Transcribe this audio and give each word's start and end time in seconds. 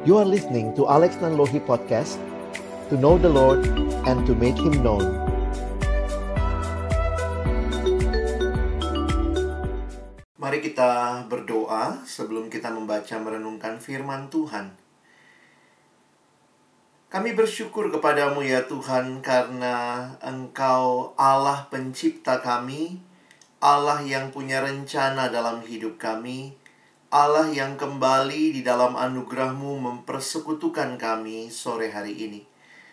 You 0.00 0.16
are 0.16 0.24
listening 0.24 0.72
to 0.80 0.88
Alex 0.88 1.20
Nanlohi 1.20 1.60
Podcast 1.60 2.16
To 2.88 2.96
know 2.96 3.20
the 3.20 3.28
Lord 3.28 3.68
and 4.08 4.24
to 4.24 4.32
make 4.32 4.56
Him 4.56 4.80
known 4.80 5.04
Mari 10.40 10.64
kita 10.64 11.20
berdoa 11.28 12.00
sebelum 12.08 12.48
kita 12.48 12.72
membaca 12.72 13.12
merenungkan 13.20 13.76
firman 13.76 14.32
Tuhan. 14.32 14.72
Kami 17.12 17.36
bersyukur 17.36 17.92
kepadamu 17.92 18.40
ya 18.40 18.64
Tuhan 18.64 19.20
karena 19.20 20.08
Engkau 20.24 21.12
Allah 21.20 21.68
pencipta 21.68 22.40
kami, 22.40 23.04
Allah 23.60 24.00
yang 24.00 24.32
punya 24.32 24.64
rencana 24.64 25.28
dalam 25.28 25.60
hidup 25.60 26.00
kami, 26.00 26.56
Allah 27.10 27.50
yang 27.50 27.74
kembali 27.74 28.54
di 28.54 28.62
dalam 28.62 28.94
anugerahmu 28.94 29.82
mempersekutukan 29.82 30.94
kami 30.94 31.50
sore 31.50 31.90
hari 31.90 32.14
ini. 32.14 32.46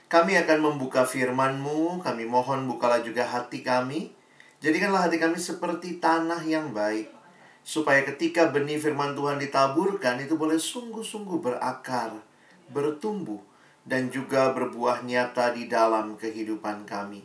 Kami 0.09 0.34
akan 0.41 0.58
membuka 0.58 1.05
firman-Mu, 1.05 2.02
kami 2.02 2.25
mohon 2.25 2.66
bukalah 2.66 3.05
juga 3.05 3.30
hati 3.30 3.61
kami. 3.61 4.09
Jadikanlah 4.58 5.05
hati 5.05 5.22
kami 5.22 5.38
seperti 5.38 6.02
tanah 6.02 6.41
yang 6.49 6.73
baik, 6.73 7.13
supaya 7.61 8.02
ketika 8.09 8.49
benih 8.49 8.81
firman 8.81 9.13
Tuhan 9.13 9.38
ditaburkan 9.38 10.17
itu 10.17 10.34
boleh 10.34 10.58
sungguh-sungguh 10.58 11.38
berakar, 11.38 12.17
bertumbuh, 12.73 13.45
dan 13.86 14.09
juga 14.09 14.49
berbuah 14.49 15.05
nyata 15.05 15.53
di 15.53 15.70
dalam 15.70 16.17
kehidupan 16.17 16.89
kami. 16.89 17.22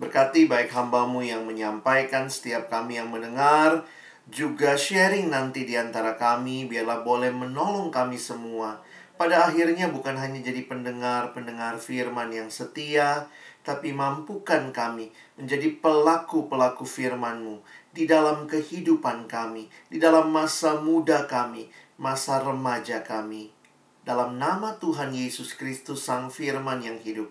Berkati 0.00 0.48
baik 0.48 0.72
hambamu 0.72 1.20
yang 1.20 1.44
menyampaikan, 1.44 2.32
setiap 2.32 2.72
kami 2.72 2.96
yang 2.96 3.12
mendengar, 3.12 3.84
juga 4.30 4.78
sharing 4.78 5.28
nanti 5.28 5.66
di 5.66 5.74
antara 5.74 6.14
kami, 6.14 6.70
biarlah 6.70 7.02
boleh 7.02 7.34
menolong 7.34 7.90
kami 7.90 8.16
semua. 8.16 8.78
Pada 9.18 9.50
akhirnya 9.50 9.92
bukan 9.92 10.16
hanya 10.16 10.40
jadi 10.40 10.64
pendengar-pendengar 10.64 11.76
firman 11.76 12.32
yang 12.32 12.48
setia, 12.48 13.28
tapi 13.60 13.92
mampukan 13.92 14.72
kami 14.72 15.12
menjadi 15.36 15.76
pelaku-pelaku 15.82 16.88
firman-Mu 16.88 17.60
di 17.92 18.08
dalam 18.08 18.48
kehidupan 18.48 19.28
kami, 19.28 19.68
di 19.92 20.00
dalam 20.00 20.32
masa 20.32 20.80
muda 20.80 21.28
kami, 21.28 21.68
masa 22.00 22.40
remaja 22.40 23.04
kami. 23.04 23.52
Dalam 24.00 24.40
nama 24.40 24.80
Tuhan 24.80 25.12
Yesus 25.12 25.52
Kristus 25.52 26.08
Sang 26.08 26.32
Firman 26.32 26.80
yang 26.80 26.96
hidup, 26.96 27.28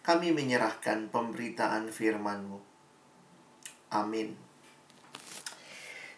kami 0.00 0.32
menyerahkan 0.32 1.12
pemberitaan 1.12 1.92
firman-Mu. 1.92 2.56
Amin. 3.92 4.45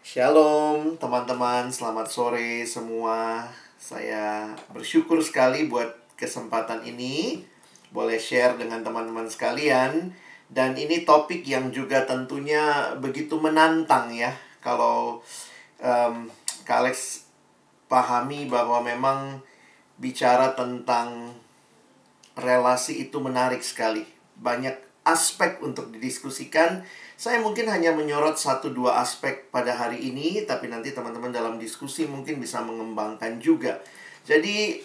Shalom 0.09 0.97
teman-teman, 0.97 1.69
selamat 1.69 2.09
sore 2.09 2.65
semua. 2.65 3.45
Saya 3.77 4.57
bersyukur 4.73 5.21
sekali 5.21 5.69
buat 5.69 5.85
kesempatan 6.17 6.81
ini. 6.81 7.45
Boleh 7.93 8.17
share 8.17 8.57
dengan 8.57 8.81
teman-teman 8.81 9.29
sekalian. 9.29 10.09
Dan 10.49 10.73
ini 10.81 11.05
topik 11.05 11.45
yang 11.45 11.69
juga 11.69 12.09
tentunya 12.09 12.97
begitu 12.97 13.37
menantang 13.37 14.09
ya. 14.09 14.33
Kalau 14.65 15.21
um, 15.77 16.15
Kak 16.65 16.81
Alex 16.81 17.29
pahami 17.85 18.49
bahwa 18.49 18.81
memang 18.81 19.45
bicara 20.01 20.57
tentang 20.57 21.37
relasi 22.33 23.05
itu 23.05 23.21
menarik 23.21 23.61
sekali. 23.61 24.09
Banyak 24.41 25.05
aspek 25.05 25.61
untuk 25.61 25.93
didiskusikan. 25.93 26.81
Saya 27.19 27.43
mungkin 27.43 27.67
hanya 27.67 27.91
menyorot 27.91 28.39
satu 28.39 28.71
dua 28.71 29.03
aspek 29.03 29.51
pada 29.51 29.75
hari 29.75 30.07
ini, 30.07 30.47
tapi 30.47 30.71
nanti 30.71 30.95
teman-teman 30.95 31.35
dalam 31.35 31.59
diskusi 31.59 32.07
mungkin 32.07 32.39
bisa 32.39 32.63
mengembangkan 32.63 33.43
juga. 33.43 33.83
Jadi 34.23 34.79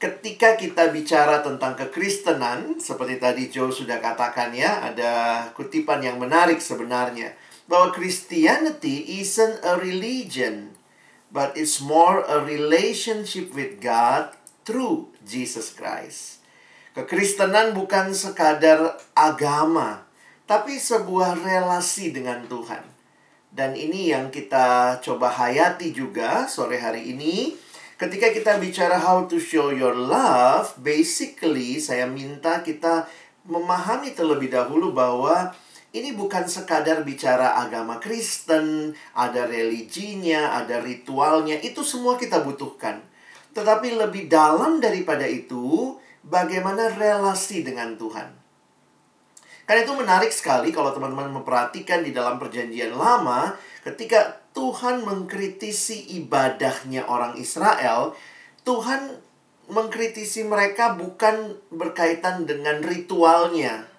ketika 0.00 0.56
kita 0.56 0.88
bicara 0.88 1.44
tentang 1.44 1.76
kekristenan, 1.76 2.80
seperti 2.80 3.20
tadi 3.20 3.52
Joe 3.52 3.68
sudah 3.68 4.00
katakan 4.00 4.56
ya, 4.56 4.88
ada 4.88 5.12
kutipan 5.52 6.00
yang 6.00 6.16
menarik 6.16 6.64
sebenarnya. 6.64 7.36
Bahwa 7.68 7.92
Christianity 7.92 9.20
isn't 9.20 9.60
a 9.60 9.76
religion, 9.76 10.80
but 11.28 11.52
it's 11.60 11.76
more 11.84 12.24
a 12.24 12.40
relationship 12.40 13.52
with 13.52 13.84
God 13.84 14.32
through 14.64 15.12
Jesus 15.28 15.76
Christ. 15.76 16.40
Kekristenan 16.96 17.76
bukan 17.76 18.16
sekadar 18.16 18.96
agama, 19.12 20.05
tapi 20.46 20.78
sebuah 20.78 21.42
relasi 21.42 22.14
dengan 22.14 22.46
Tuhan. 22.46 22.86
Dan 23.50 23.74
ini 23.74 24.14
yang 24.14 24.30
kita 24.30 24.98
coba 25.02 25.34
hayati 25.34 25.90
juga 25.90 26.46
sore 26.46 26.78
hari 26.78 27.10
ini. 27.10 27.58
Ketika 27.98 28.30
kita 28.30 28.60
bicara 28.62 29.00
how 29.00 29.26
to 29.26 29.42
show 29.42 29.74
your 29.74 29.96
love, 29.96 30.70
basically 30.78 31.82
saya 31.82 32.06
minta 32.06 32.62
kita 32.62 33.10
memahami 33.48 34.12
terlebih 34.12 34.52
dahulu 34.52 34.92
bahwa 34.92 35.50
ini 35.96 36.12
bukan 36.12 36.44
sekadar 36.44 37.08
bicara 37.08 37.56
agama 37.56 37.96
Kristen, 37.96 38.92
ada 39.16 39.48
religinya, 39.48 40.52
ada 40.60 40.84
ritualnya, 40.84 41.56
itu 41.64 41.80
semua 41.80 42.20
kita 42.20 42.44
butuhkan. 42.44 43.00
Tetapi 43.56 43.96
lebih 43.96 44.28
dalam 44.28 44.76
daripada 44.76 45.24
itu, 45.24 45.96
bagaimana 46.20 46.92
relasi 46.92 47.64
dengan 47.64 47.96
Tuhan. 47.96 48.35
Karena 49.66 49.82
itu 49.82 49.94
menarik 49.98 50.30
sekali 50.30 50.70
kalau 50.70 50.94
teman-teman 50.94 51.42
memperhatikan 51.42 52.06
di 52.06 52.14
dalam 52.14 52.38
perjanjian 52.38 52.94
lama 52.94 53.58
ketika 53.82 54.46
Tuhan 54.54 55.02
mengkritisi 55.02 56.16
ibadahnya 56.22 57.04
orang 57.10 57.34
Israel, 57.34 58.14
Tuhan 58.62 59.18
mengkritisi 59.66 60.46
mereka 60.46 60.94
bukan 60.94 61.58
berkaitan 61.74 62.46
dengan 62.46 62.78
ritualnya. 62.80 63.90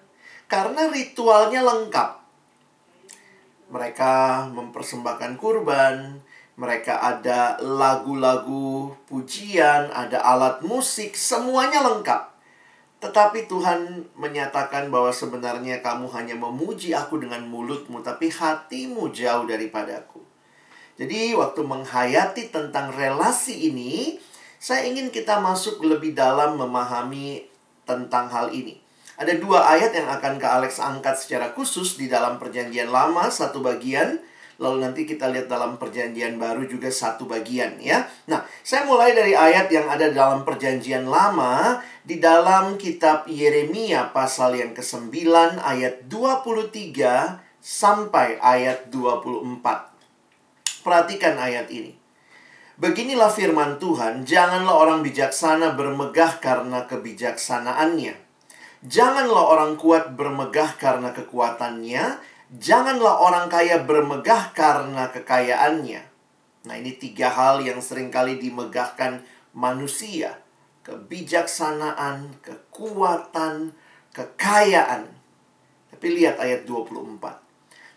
Karena 0.48 0.88
ritualnya 0.88 1.60
lengkap. 1.60 2.10
Mereka 3.68 4.12
mempersembahkan 4.56 5.36
kurban, 5.36 6.24
mereka 6.56 7.04
ada 7.04 7.60
lagu-lagu 7.60 8.96
pujian, 9.06 9.92
ada 9.92 10.24
alat 10.24 10.64
musik, 10.64 11.12
semuanya 11.14 11.84
lengkap. 11.84 12.37
Tetapi 12.98 13.46
Tuhan 13.46 14.10
menyatakan 14.18 14.90
bahwa 14.90 15.14
sebenarnya 15.14 15.78
kamu 15.78 16.10
hanya 16.10 16.34
memuji 16.34 16.90
aku 16.90 17.22
dengan 17.22 17.46
mulutmu, 17.46 18.02
tapi 18.02 18.26
hatimu 18.26 19.14
jauh 19.14 19.46
daripadaku. 19.46 20.18
Jadi 20.98 21.30
waktu 21.38 21.62
menghayati 21.62 22.50
tentang 22.50 22.90
relasi 22.90 23.70
ini, 23.70 24.18
saya 24.58 24.90
ingin 24.90 25.14
kita 25.14 25.38
masuk 25.38 25.78
lebih 25.86 26.18
dalam 26.18 26.58
memahami 26.58 27.46
tentang 27.86 28.26
hal 28.26 28.50
ini. 28.50 28.82
Ada 29.14 29.38
dua 29.38 29.62
ayat 29.78 29.94
yang 29.94 30.10
akan 30.10 30.42
Kak 30.42 30.52
Alex 30.62 30.82
angkat 30.82 31.14
secara 31.22 31.54
khusus 31.54 31.94
di 31.94 32.10
dalam 32.10 32.42
perjanjian 32.42 32.90
lama, 32.90 33.30
satu 33.30 33.62
bagian, 33.62 34.18
Lalu 34.58 34.76
nanti 34.82 35.06
kita 35.06 35.30
lihat 35.30 35.46
dalam 35.46 35.78
perjanjian 35.78 36.34
baru 36.34 36.66
juga 36.66 36.90
satu 36.90 37.30
bagian 37.30 37.78
ya. 37.78 38.10
Nah, 38.26 38.42
saya 38.66 38.82
mulai 38.90 39.14
dari 39.14 39.30
ayat 39.30 39.70
yang 39.70 39.86
ada 39.86 40.10
dalam 40.10 40.42
perjanjian 40.42 41.06
lama 41.06 41.78
di 42.02 42.18
dalam 42.18 42.74
kitab 42.74 43.30
Yeremia 43.30 44.10
pasal 44.10 44.58
yang 44.58 44.74
ke-9 44.74 45.14
ayat 45.62 46.10
23 46.10 47.38
sampai 47.62 48.42
ayat 48.42 48.90
24. 48.90 49.62
Perhatikan 50.82 51.38
ayat 51.38 51.70
ini. 51.70 51.94
Beginilah 52.78 53.30
firman 53.30 53.78
Tuhan, 53.78 54.26
janganlah 54.26 54.74
orang 54.74 55.06
bijaksana 55.06 55.78
bermegah 55.78 56.38
karena 56.42 56.86
kebijaksanaannya. 56.86 58.14
Janganlah 58.86 59.44
orang 59.50 59.72
kuat 59.74 60.14
bermegah 60.14 60.78
karena 60.78 61.10
kekuatannya, 61.10 62.22
Janganlah 62.48 63.20
orang 63.20 63.52
kaya 63.52 63.84
bermegah 63.84 64.56
karena 64.56 65.12
kekayaannya. 65.12 66.00
Nah, 66.64 66.74
ini 66.80 66.96
tiga 66.96 67.28
hal 67.28 67.60
yang 67.60 67.84
sering 67.84 68.08
kali 68.08 68.40
dimegahkan 68.40 69.20
manusia. 69.52 70.40
Kebijaksanaan, 70.80 72.40
kekuatan, 72.40 73.76
kekayaan. 74.16 75.12
Tapi 75.92 76.06
lihat 76.16 76.40
ayat 76.40 76.64
24. 76.64 77.20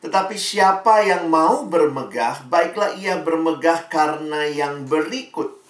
Tetapi 0.03 0.35
siapa 0.35 0.99
yang 0.99 1.31
mau 1.31 1.63
bermegah, 1.63 2.43
baiklah 2.51 2.91
ia 2.99 3.23
bermegah 3.23 3.87
karena 3.87 4.51
yang 4.51 4.83
berikut. 4.83 5.63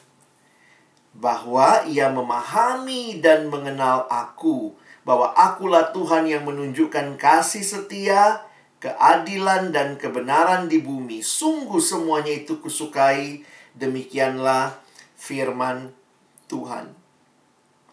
Bahwa 1.14 1.86
ia 1.86 2.10
memahami 2.10 3.22
dan 3.22 3.46
mengenal 3.54 4.10
aku. 4.10 4.74
Bahwa 5.06 5.38
akulah 5.38 5.94
Tuhan 5.94 6.26
yang 6.26 6.50
menunjukkan 6.50 7.22
kasih 7.22 7.62
setia, 7.62 8.42
keadilan 8.82 9.70
dan 9.70 9.96
kebenaran 9.96 10.66
di 10.66 10.82
bumi. 10.82 11.22
Sungguh 11.22 11.80
semuanya 11.80 12.34
itu 12.34 12.58
kusukai. 12.58 13.46
Demikianlah 13.78 14.76
firman 15.16 15.94
Tuhan. 16.50 16.92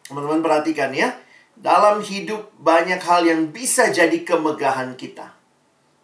Teman-teman 0.08 0.40
perhatikan 0.40 0.90
ya. 0.90 1.14
Dalam 1.54 2.00
hidup 2.00 2.54
banyak 2.58 2.98
hal 3.02 3.28
yang 3.28 3.52
bisa 3.52 3.92
jadi 3.92 4.24
kemegahan 4.24 4.96
kita. 4.96 5.36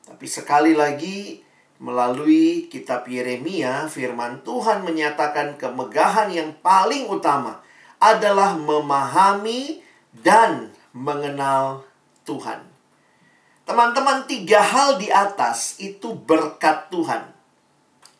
Tapi 0.04 0.26
sekali 0.28 0.76
lagi 0.76 1.40
melalui 1.80 2.68
kitab 2.68 3.08
Yeremia 3.08 3.88
firman 3.88 4.44
Tuhan 4.44 4.84
menyatakan 4.84 5.56
kemegahan 5.58 6.30
yang 6.30 6.50
paling 6.60 7.08
utama 7.08 7.64
adalah 8.02 8.58
memahami 8.58 9.80
dan 10.12 10.74
mengenal 10.92 11.86
Tuhan. 12.28 12.73
Teman-teman, 13.64 14.28
tiga 14.28 14.60
hal 14.60 15.00
di 15.00 15.08
atas 15.08 15.80
itu 15.80 16.12
berkat 16.12 16.92
Tuhan. 16.92 17.32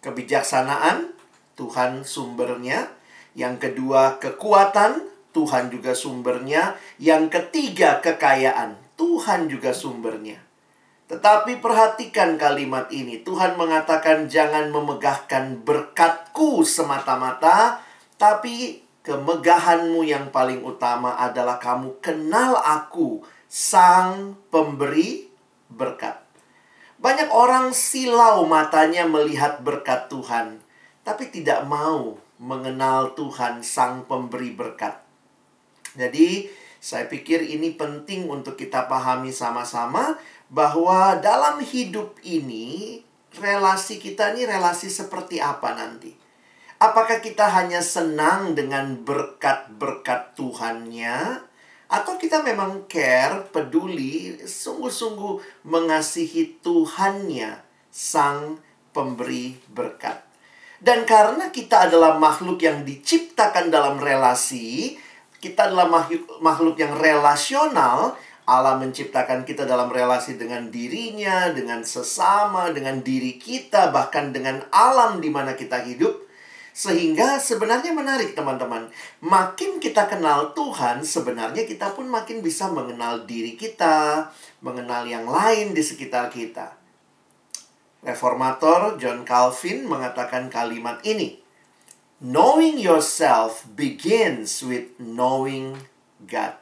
Kebijaksanaan, 0.01 1.13
Tuhan 1.53 2.01
sumbernya. 2.09 2.89
Yang 3.37 3.69
kedua, 3.69 4.17
kekuatan, 4.17 5.05
Tuhan 5.37 5.69
juga 5.69 5.93
sumbernya. 5.93 6.81
Yang 6.97 7.29
ketiga, 7.29 8.01
kekayaan, 8.01 8.81
Tuhan 8.97 9.53
juga 9.53 9.77
sumbernya. 9.77 10.41
Tetapi 11.13 11.61
perhatikan 11.61 12.41
kalimat 12.41 12.89
ini. 12.89 13.21
Tuhan 13.21 13.61
mengatakan 13.61 14.33
jangan 14.33 14.73
memegahkan 14.73 15.61
berkatku 15.61 16.65
semata-mata, 16.65 17.85
tapi 18.17 18.81
kemegahanmu 19.05 20.09
yang 20.09 20.33
paling 20.33 20.65
utama 20.65 21.21
adalah 21.21 21.61
kamu 21.61 22.01
kenal 22.01 22.57
aku, 22.57 23.21
sang 23.45 24.41
pemberi 24.49 25.34
berkat. 25.75 26.23
Banyak 27.03 27.29
orang 27.35 27.75
silau 27.75 28.47
matanya 28.47 29.05
melihat 29.05 29.61
berkat 29.61 30.09
Tuhan, 30.09 30.63
tapi 31.03 31.29
tidak 31.29 31.67
mau 31.69 32.17
mengenal 32.41 33.13
Tuhan, 33.13 33.61
sang 33.61 34.07
pemberi 34.09 34.55
berkat. 34.55 35.03
Jadi, 35.95 36.49
saya 36.85 37.07
pikir 37.09 37.41
ini 37.45 37.73
penting 37.75 38.29
untuk 38.29 38.59
kita 38.59 38.91
pahami 38.91 39.31
sama-sama 39.31 40.19
bahwa 40.53 41.17
dalam 41.19 41.63
hidup 41.63 42.19
ini 42.21 43.01
relasi 43.41 43.99
kita 43.99 44.35
ini 44.37 44.45
relasi 44.47 44.93
seperti 44.93 45.41
apa 45.41 45.75
nanti? 45.75 46.13
Apakah 46.83 47.23
kita 47.25 47.49
hanya 47.49 47.81
senang 47.81 48.53
dengan 48.53 49.01
berkat-berkat 49.01 50.37
Tuhannya 50.37 51.41
atau 51.89 52.17
kita 52.17 52.41
memang 52.41 52.89
care, 52.89 53.45
peduli, 53.53 54.41
sungguh-sungguh 54.41 55.65
mengasihi 55.69 56.59
Tuhannya, 56.65 57.61
sang 57.93 58.59
pemberi 58.95 59.59
berkat. 59.69 60.25
Dan 60.85 61.09
karena 61.09 61.49
kita 61.49 61.89
adalah 61.89 62.21
makhluk 62.21 62.61
yang 62.61 62.85
diciptakan 62.85 63.73
dalam 63.73 63.97
relasi, 63.97 64.97
kita 65.41 65.69
adalah 65.73 65.89
makhluk, 65.89 66.41
makhluk 66.41 66.77
yang 66.81 66.93
relasional, 66.97 68.17
Allah 68.45 68.77
menciptakan 68.77 69.49
kita 69.49 69.65
dalam 69.65 69.89
relasi 69.89 70.37
dengan 70.37 70.69
dirinya, 70.69 71.49
dengan 71.49 71.81
sesama, 71.81 72.69
dengan 72.77 73.01
diri 73.01 73.41
kita, 73.41 73.89
bahkan 73.89 74.37
dengan 74.37 74.61
alam 74.69 75.25
di 75.25 75.33
mana 75.33 75.57
kita 75.57 75.81
hidup. 75.81 76.24
Sehingga 76.75 77.39
sebenarnya 77.39 77.95
menarik 77.95 78.35
teman-teman. 78.35 78.91
Makin 79.23 79.79
kita 79.79 80.11
kenal 80.11 80.51
Tuhan, 80.59 81.07
sebenarnya 81.07 81.63
kita 81.71 81.95
pun 81.95 82.11
makin 82.11 82.43
bisa 82.43 82.67
mengenal 82.67 83.23
diri 83.23 83.55
kita, 83.55 84.27
mengenal 84.59 85.07
yang 85.07 85.23
lain 85.31 85.71
di 85.71 85.79
sekitar 85.87 86.35
kita. 86.35 86.75
Reformator 88.03 88.99
John 88.99 89.23
Calvin 89.23 89.87
mengatakan 89.87 90.51
kalimat 90.51 90.99
ini. 91.07 91.39
Knowing 92.19 92.83
yourself 92.83 93.63
begins 93.79 94.59
with 94.67 94.99
knowing 94.99 95.79
God. 96.27 96.59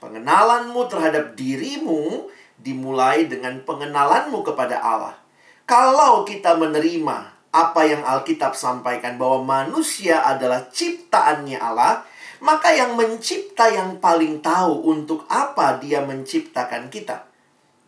Pengenalanmu 0.00 0.88
terhadap 0.88 1.36
dirimu 1.36 2.32
dimulai 2.56 3.28
dengan 3.28 3.60
pengenalanmu 3.60 4.40
kepada 4.40 4.80
Allah. 4.80 5.20
Kalau 5.68 6.24
kita 6.24 6.56
menerima 6.56 7.37
apa 7.48 7.80
yang 7.88 8.04
Alkitab 8.04 8.52
sampaikan 8.52 9.16
bahwa 9.16 9.64
manusia 9.64 10.20
adalah 10.20 10.68
ciptaannya 10.68 11.56
Allah, 11.56 12.04
maka 12.44 12.70
yang 12.70 12.94
mencipta 12.94 13.66
yang 13.72 13.98
paling 13.98 14.38
tahu 14.44 14.84
untuk 14.86 15.24
apa 15.26 15.80
dia 15.80 16.04
menciptakan 16.04 16.92
kita. 16.92 17.26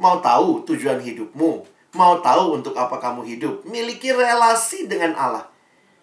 Mau 0.00 0.18
tahu 0.24 0.64
tujuan 0.64 0.98
hidupmu? 1.04 1.52
Mau 1.94 2.14
tahu 2.22 2.56
untuk 2.56 2.74
apa 2.78 2.96
kamu 3.02 3.26
hidup? 3.26 3.66
Miliki 3.68 4.14
relasi 4.14 4.88
dengan 4.88 5.12
Allah. 5.18 5.44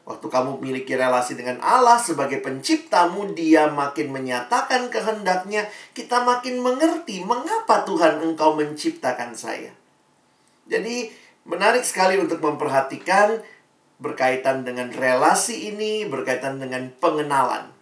Waktu 0.08 0.24
kamu 0.32 0.64
memiliki 0.64 0.96
relasi 0.96 1.36
dengan 1.36 1.60
Allah 1.60 2.00
sebagai 2.00 2.40
penciptamu, 2.40 3.36
dia 3.36 3.68
makin 3.68 4.16
menyatakan 4.16 4.88
kehendaknya, 4.88 5.68
kita 5.92 6.24
makin 6.24 6.64
mengerti 6.64 7.28
mengapa 7.28 7.84
Tuhan 7.84 8.24
engkau 8.24 8.56
menciptakan 8.56 9.36
saya. 9.36 9.76
Jadi, 10.64 11.12
menarik 11.48 11.82
sekali 11.88 12.20
untuk 12.20 12.44
memperhatikan 12.44 13.40
berkaitan 13.98 14.62
dengan 14.62 14.94
relasi 14.94 15.74
ini, 15.74 16.06
berkaitan 16.06 16.62
dengan 16.62 16.94
pengenalan. 17.02 17.74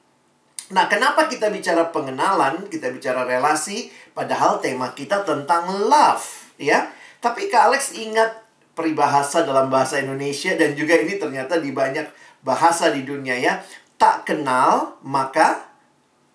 Nah, 0.72 0.90
kenapa 0.90 1.28
kita 1.28 1.52
bicara 1.52 1.92
pengenalan, 1.92 2.66
kita 2.72 2.90
bicara 2.90 3.28
relasi, 3.28 3.92
padahal 4.16 4.64
tema 4.64 4.96
kita 4.96 5.22
tentang 5.28 5.70
love, 5.86 6.56
ya. 6.58 6.90
Tapi 7.20 7.52
Kak 7.52 7.74
Alex 7.74 7.94
ingat 7.94 8.46
peribahasa 8.74 9.46
dalam 9.46 9.70
bahasa 9.70 10.02
Indonesia 10.02 10.54
dan 10.54 10.74
juga 10.74 11.00
ini 11.00 11.16
ternyata 11.16 11.58
di 11.58 11.72
banyak 11.72 12.06
bahasa 12.46 12.92
di 12.94 13.02
dunia 13.08 13.34
ya. 13.40 13.64
Tak 13.96 14.28
kenal 14.28 15.00
maka 15.02 15.66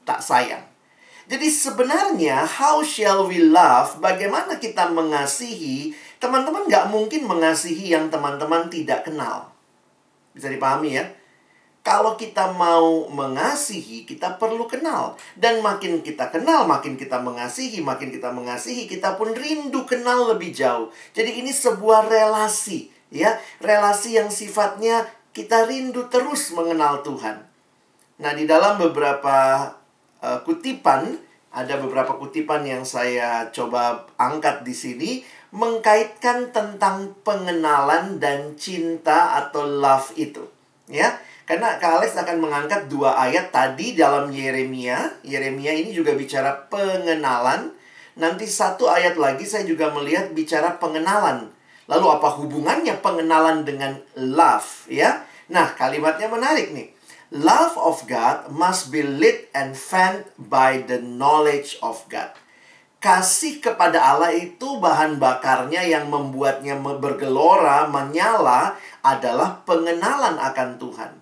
tak 0.08 0.24
sayang. 0.24 0.64
Jadi 1.30 1.46
sebenarnya 1.46 2.42
how 2.42 2.82
shall 2.82 3.30
we 3.30 3.38
love? 3.38 4.02
Bagaimana 4.02 4.58
kita 4.58 4.90
mengasihi? 4.90 5.94
Teman-teman 6.20 6.68
nggak 6.68 6.92
mungkin 6.92 7.24
mengasihi 7.24 7.96
yang 7.96 8.12
teman-teman 8.12 8.68
tidak 8.68 9.08
kenal. 9.08 9.48
Bisa 10.36 10.52
dipahami 10.52 11.00
ya? 11.00 11.08
Kalau 11.80 12.12
kita 12.12 12.52
mau 12.52 13.08
mengasihi, 13.08 14.04
kita 14.04 14.36
perlu 14.36 14.68
kenal. 14.68 15.16
Dan 15.32 15.64
makin 15.64 16.04
kita 16.04 16.28
kenal, 16.28 16.68
makin 16.68 17.00
kita 17.00 17.16
mengasihi, 17.24 17.80
makin 17.80 18.12
kita 18.12 18.28
mengasihi, 18.28 18.84
kita 18.84 19.16
pun 19.16 19.32
rindu 19.32 19.88
kenal 19.88 20.28
lebih 20.28 20.52
jauh. 20.52 20.92
Jadi 21.16 21.40
ini 21.40 21.48
sebuah 21.48 22.04
relasi, 22.04 22.92
ya. 23.08 23.40
Relasi 23.64 24.20
yang 24.20 24.28
sifatnya 24.28 25.08
kita 25.32 25.64
rindu 25.64 26.04
terus 26.12 26.52
mengenal 26.52 27.00
Tuhan. 27.00 27.48
Nah, 28.20 28.32
di 28.36 28.44
dalam 28.44 28.76
beberapa 28.76 29.72
uh, 30.20 30.38
kutipan, 30.44 31.16
ada 31.50 31.80
beberapa 31.80 32.14
kutipan 32.20 32.62
yang 32.62 32.84
saya 32.84 33.48
coba 33.50 34.04
angkat 34.20 34.62
di 34.62 34.74
sini 34.76 35.10
mengkaitkan 35.50 36.54
tentang 36.54 37.14
pengenalan 37.26 38.22
dan 38.22 38.54
cinta 38.54 39.38
atau 39.38 39.66
love 39.66 40.14
itu. 40.14 40.46
Ya, 40.90 41.22
karena 41.46 41.78
Kak 41.82 42.02
Alex 42.02 42.14
akan 42.18 42.38
mengangkat 42.42 42.86
dua 42.86 43.14
ayat 43.18 43.50
tadi 43.50 43.98
dalam 43.98 44.30
Yeremia. 44.30 45.22
Yeremia 45.26 45.74
ini 45.74 45.90
juga 45.90 46.14
bicara 46.14 46.66
pengenalan. 46.70 47.74
Nanti 48.18 48.46
satu 48.46 48.90
ayat 48.90 49.18
lagi 49.18 49.46
saya 49.46 49.66
juga 49.66 49.90
melihat 49.90 50.30
bicara 50.30 50.78
pengenalan. 50.78 51.50
Lalu 51.90 52.06
apa 52.06 52.28
hubungannya 52.38 53.02
pengenalan 53.02 53.66
dengan 53.66 53.98
love 54.14 54.86
ya? 54.86 55.26
Nah, 55.50 55.74
kalimatnya 55.74 56.30
menarik 56.30 56.70
nih. 56.70 56.94
Love 57.34 57.74
of 57.78 58.06
God 58.06 58.50
must 58.54 58.94
be 58.94 59.02
lit 59.02 59.50
and 59.50 59.74
fanned 59.74 60.26
by 60.38 60.82
the 60.82 61.02
knowledge 61.02 61.78
of 61.82 62.06
God. 62.06 62.30
Kasih 63.00 63.64
kepada 63.64 63.96
Allah 63.96 64.36
itu 64.36 64.76
bahan 64.76 65.16
bakarnya 65.16 65.80
yang 65.88 66.12
membuatnya 66.12 66.76
bergelora, 66.76 67.88
menyala 67.88 68.76
adalah 69.00 69.64
pengenalan 69.64 70.36
akan 70.36 70.76
Tuhan. 70.76 71.12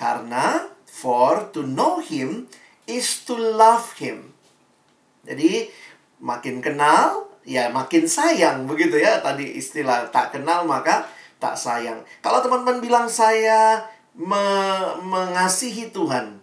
Karena 0.00 0.64
for 0.88 1.52
to 1.52 1.68
know 1.68 2.00
him 2.00 2.48
is 2.88 3.28
to 3.28 3.36
love 3.36 3.92
him. 4.00 4.32
Jadi 5.28 5.68
makin 6.24 6.64
kenal 6.64 7.28
ya 7.44 7.68
makin 7.68 8.08
sayang 8.08 8.64
begitu 8.64 9.00
ya 9.00 9.20
tadi 9.20 9.56
istilah 9.56 10.08
tak 10.08 10.32
kenal 10.32 10.64
maka 10.64 11.04
tak 11.36 11.60
sayang. 11.60 12.00
Kalau 12.24 12.40
teman-teman 12.40 12.80
bilang 12.80 13.04
saya 13.04 13.84
me 14.16 14.40
mengasihi 15.04 15.92
Tuhan, 15.92 16.39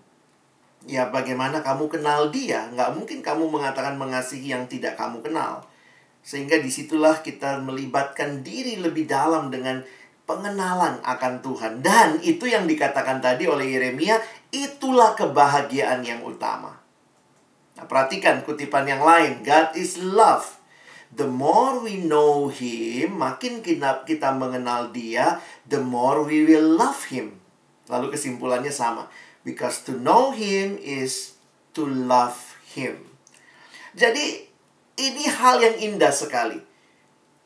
ya 0.87 1.11
bagaimana 1.11 1.59
kamu 1.59 1.91
kenal 1.91 2.31
dia? 2.31 2.71
Nggak 2.71 2.95
mungkin 2.95 3.19
kamu 3.19 3.51
mengatakan 3.51 3.99
mengasihi 3.99 4.55
yang 4.55 4.65
tidak 4.65 4.95
kamu 4.95 5.19
kenal. 5.19 5.67
Sehingga 6.23 6.57
di 6.63 6.71
situlah 6.71 7.19
kita 7.19 7.59
melibatkan 7.59 8.41
diri 8.41 8.79
lebih 8.79 9.07
dalam 9.07 9.51
dengan 9.51 9.83
pengenalan 10.27 10.99
akan 11.03 11.39
Tuhan. 11.43 11.83
Dan 11.83 12.19
itu 12.23 12.47
yang 12.47 12.67
dikatakan 12.67 13.23
tadi 13.23 13.47
oleh 13.47 13.67
Yeremia, 13.67 14.19
itulah 14.51 15.15
kebahagiaan 15.15 16.03
yang 16.03 16.23
utama. 16.23 16.75
Nah, 17.79 17.85
perhatikan 17.85 18.43
kutipan 18.43 18.89
yang 18.89 19.03
lain. 19.03 19.45
God 19.45 19.77
is 19.77 19.95
love. 20.01 20.59
The 21.15 21.23
more 21.23 21.79
we 21.79 22.03
know 22.03 22.51
Him, 22.51 23.15
makin 23.15 23.63
kita, 23.63 24.03
kita 24.03 24.35
mengenal 24.35 24.91
Dia, 24.91 25.39
the 25.63 25.79
more 25.79 26.27
we 26.27 26.43
will 26.43 26.75
love 26.75 27.07
Him. 27.07 27.39
Lalu 27.87 28.11
kesimpulannya 28.11 28.73
sama. 28.73 29.07
Because 29.47 29.87
to 29.87 29.95
know 29.95 30.35
Him 30.35 30.75
is 30.75 31.39
to 31.71 31.87
love 31.87 32.59
Him. 32.75 33.07
Jadi, 33.95 34.43
ini 34.99 35.23
hal 35.23 35.63
yang 35.63 35.79
indah 35.79 36.11
sekali. 36.11 36.59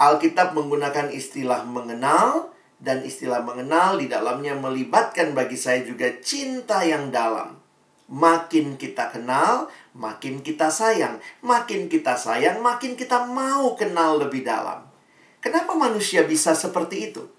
Alkitab 0.02 0.58
menggunakan 0.58 1.14
istilah 1.14 1.62
mengenal, 1.70 2.50
dan 2.82 3.06
istilah 3.06 3.46
mengenal 3.46 4.02
di 4.02 4.10
dalamnya 4.10 4.58
melibatkan 4.58 5.38
bagi 5.38 5.54
saya 5.54 5.86
juga 5.86 6.10
cinta 6.26 6.82
yang 6.82 7.14
dalam. 7.14 7.62
Makin 8.10 8.82
kita 8.82 9.14
kenal, 9.14 9.70
makin 9.94 10.42
kita 10.42 10.74
sayang. 10.74 11.22
Makin 11.46 11.86
kita 11.86 12.18
sayang, 12.18 12.66
makin 12.66 12.98
kita 12.98 13.30
mau 13.30 13.78
kenal 13.78 14.18
lebih 14.18 14.42
dalam. 14.42 14.90
Kenapa 15.38 15.78
manusia 15.78 16.26
bisa 16.26 16.58
seperti 16.58 17.14
itu? 17.14 17.30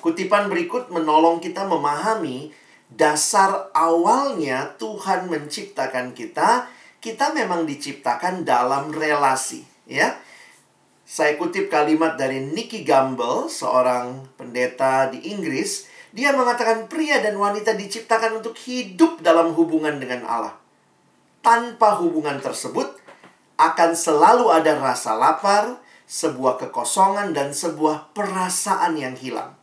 Kutipan 0.00 0.48
berikut 0.48 0.88
menolong 0.88 1.44
kita 1.44 1.68
memahami 1.68 2.56
dasar 2.90 3.70
awalnya 3.72 4.74
Tuhan 4.76 5.30
menciptakan 5.30 6.12
kita. 6.12 6.66
Kita 7.00 7.32
memang 7.32 7.64
diciptakan 7.64 8.44
dalam 8.44 8.92
relasi, 8.92 9.64
ya. 9.88 10.20
Saya 11.08 11.40
kutip 11.40 11.72
kalimat 11.72 12.20
dari 12.20 12.44
Nicky 12.44 12.84
Gamble, 12.84 13.48
seorang 13.48 14.28
pendeta 14.36 15.08
di 15.08 15.32
Inggris 15.32 15.88
dia 16.10 16.34
mengatakan 16.34 16.90
pria 16.90 17.22
dan 17.22 17.38
wanita 17.38 17.78
diciptakan 17.78 18.42
untuk 18.42 18.58
hidup 18.66 19.22
dalam 19.22 19.54
hubungan 19.54 20.02
dengan 20.02 20.26
Allah. 20.26 20.54
Tanpa 21.40 22.02
hubungan 22.02 22.42
tersebut, 22.42 22.98
akan 23.54 23.90
selalu 23.94 24.50
ada 24.50 24.74
rasa 24.76 25.14
lapar, 25.14 25.78
sebuah 26.10 26.58
kekosongan, 26.66 27.30
dan 27.30 27.54
sebuah 27.54 28.10
perasaan 28.10 28.98
yang 28.98 29.14
hilang. 29.14 29.54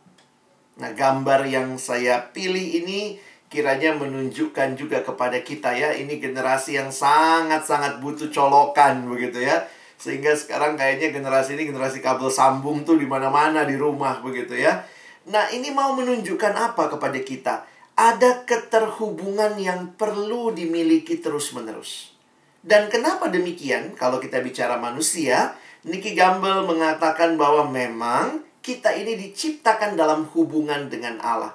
Nah, 0.78 0.94
gambar 0.94 1.42
yang 1.50 1.74
saya 1.74 2.30
pilih 2.30 2.62
ini 2.62 3.18
kiranya 3.50 3.98
menunjukkan 3.98 4.78
juga 4.78 5.02
kepada 5.02 5.42
kita 5.42 5.74
ya, 5.74 5.90
ini 5.90 6.22
generasi 6.22 6.78
yang 6.78 6.94
sangat-sangat 6.94 7.98
butuh 7.98 8.30
colokan 8.30 9.02
begitu 9.10 9.42
ya. 9.42 9.66
Sehingga 9.98 10.38
sekarang 10.38 10.78
kayaknya 10.78 11.10
generasi 11.10 11.58
ini 11.58 11.74
generasi 11.74 11.98
kabel 11.98 12.30
sambung 12.30 12.86
tuh 12.86 12.94
di 12.94 13.10
mana-mana 13.10 13.66
di 13.66 13.74
rumah 13.74 14.22
begitu 14.22 14.54
ya. 14.54 14.86
Nah, 15.26 15.50
ini 15.50 15.74
mau 15.74 15.92
menunjukkan 15.98 16.54
apa 16.54 16.86
kepada 16.94 17.18
kita? 17.18 17.66
Ada 17.98 18.46
keterhubungan 18.46 19.58
yang 19.58 19.98
perlu 19.98 20.54
dimiliki 20.54 21.18
terus-menerus. 21.18 22.14
Dan 22.62 22.86
kenapa 22.86 23.26
demikian? 23.26 23.98
Kalau 23.98 24.22
kita 24.22 24.38
bicara 24.38 24.78
manusia, 24.78 25.58
Nicky 25.82 26.14
Gamble 26.14 26.62
mengatakan 26.62 27.34
bahwa 27.34 27.66
memang 27.66 28.46
kita 28.60 28.94
ini 28.94 29.14
diciptakan 29.16 29.94
dalam 29.94 30.28
hubungan 30.34 30.90
dengan 30.90 31.18
Allah. 31.22 31.54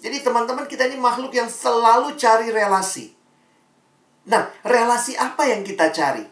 Jadi 0.00 0.24
teman-teman 0.24 0.64
kita 0.64 0.88
ini 0.88 0.96
makhluk 0.96 1.32
yang 1.36 1.48
selalu 1.48 2.16
cari 2.16 2.48
relasi. 2.48 3.12
Nah, 4.28 4.48
relasi 4.64 5.16
apa 5.16 5.48
yang 5.48 5.60
kita 5.60 5.92
cari? 5.92 6.24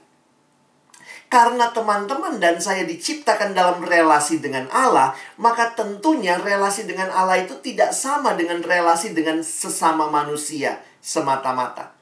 Karena 1.29 1.69
teman-teman 1.69 2.41
dan 2.41 2.57
saya 2.57 2.89
diciptakan 2.89 3.53
dalam 3.53 3.85
relasi 3.85 4.41
dengan 4.41 4.65
Allah, 4.73 5.13
maka 5.37 5.77
tentunya 5.77 6.41
relasi 6.41 6.89
dengan 6.89 7.13
Allah 7.13 7.45
itu 7.45 7.61
tidak 7.61 7.93
sama 7.93 8.33
dengan 8.33 8.65
relasi 8.65 9.13
dengan 9.13 9.45
sesama 9.45 10.09
manusia 10.09 10.81
semata-mata. 11.05 11.93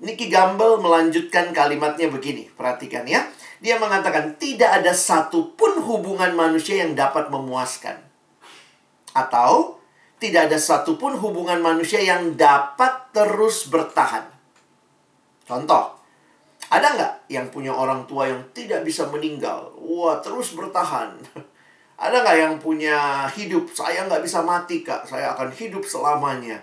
Nicky 0.00 0.32
Gamble 0.32 0.80
melanjutkan 0.80 1.52
kalimatnya 1.52 2.08
begini, 2.08 2.48
perhatikan 2.56 3.04
ya. 3.04 3.28
Dia 3.58 3.78
mengatakan 3.82 4.38
tidak 4.38 4.82
ada 4.82 4.94
satupun 4.94 5.82
hubungan 5.82 6.34
manusia 6.34 6.82
yang 6.86 6.94
dapat 6.94 7.30
memuaskan. 7.30 7.98
Atau 9.14 9.82
tidak 10.18 10.50
ada 10.50 10.58
satupun 10.58 11.18
hubungan 11.18 11.58
manusia 11.62 11.98
yang 12.02 12.34
dapat 12.38 13.10
terus 13.14 13.70
bertahan. 13.70 14.26
Contoh, 15.46 15.98
ada 16.68 16.86
nggak 16.92 17.12
yang 17.32 17.48
punya 17.48 17.72
orang 17.72 18.04
tua 18.04 18.28
yang 18.28 18.42
tidak 18.52 18.84
bisa 18.84 19.08
meninggal? 19.08 19.72
Wah, 19.80 20.20
terus 20.20 20.52
bertahan. 20.52 21.16
Ada 21.98 22.22
nggak 22.22 22.38
yang 22.38 22.54
punya 22.62 23.26
hidup? 23.26 23.74
Saya 23.74 24.06
nggak 24.06 24.22
bisa 24.22 24.38
mati, 24.46 24.86
Kak. 24.86 25.02
Saya 25.02 25.34
akan 25.34 25.50
hidup 25.50 25.82
selamanya. 25.82 26.62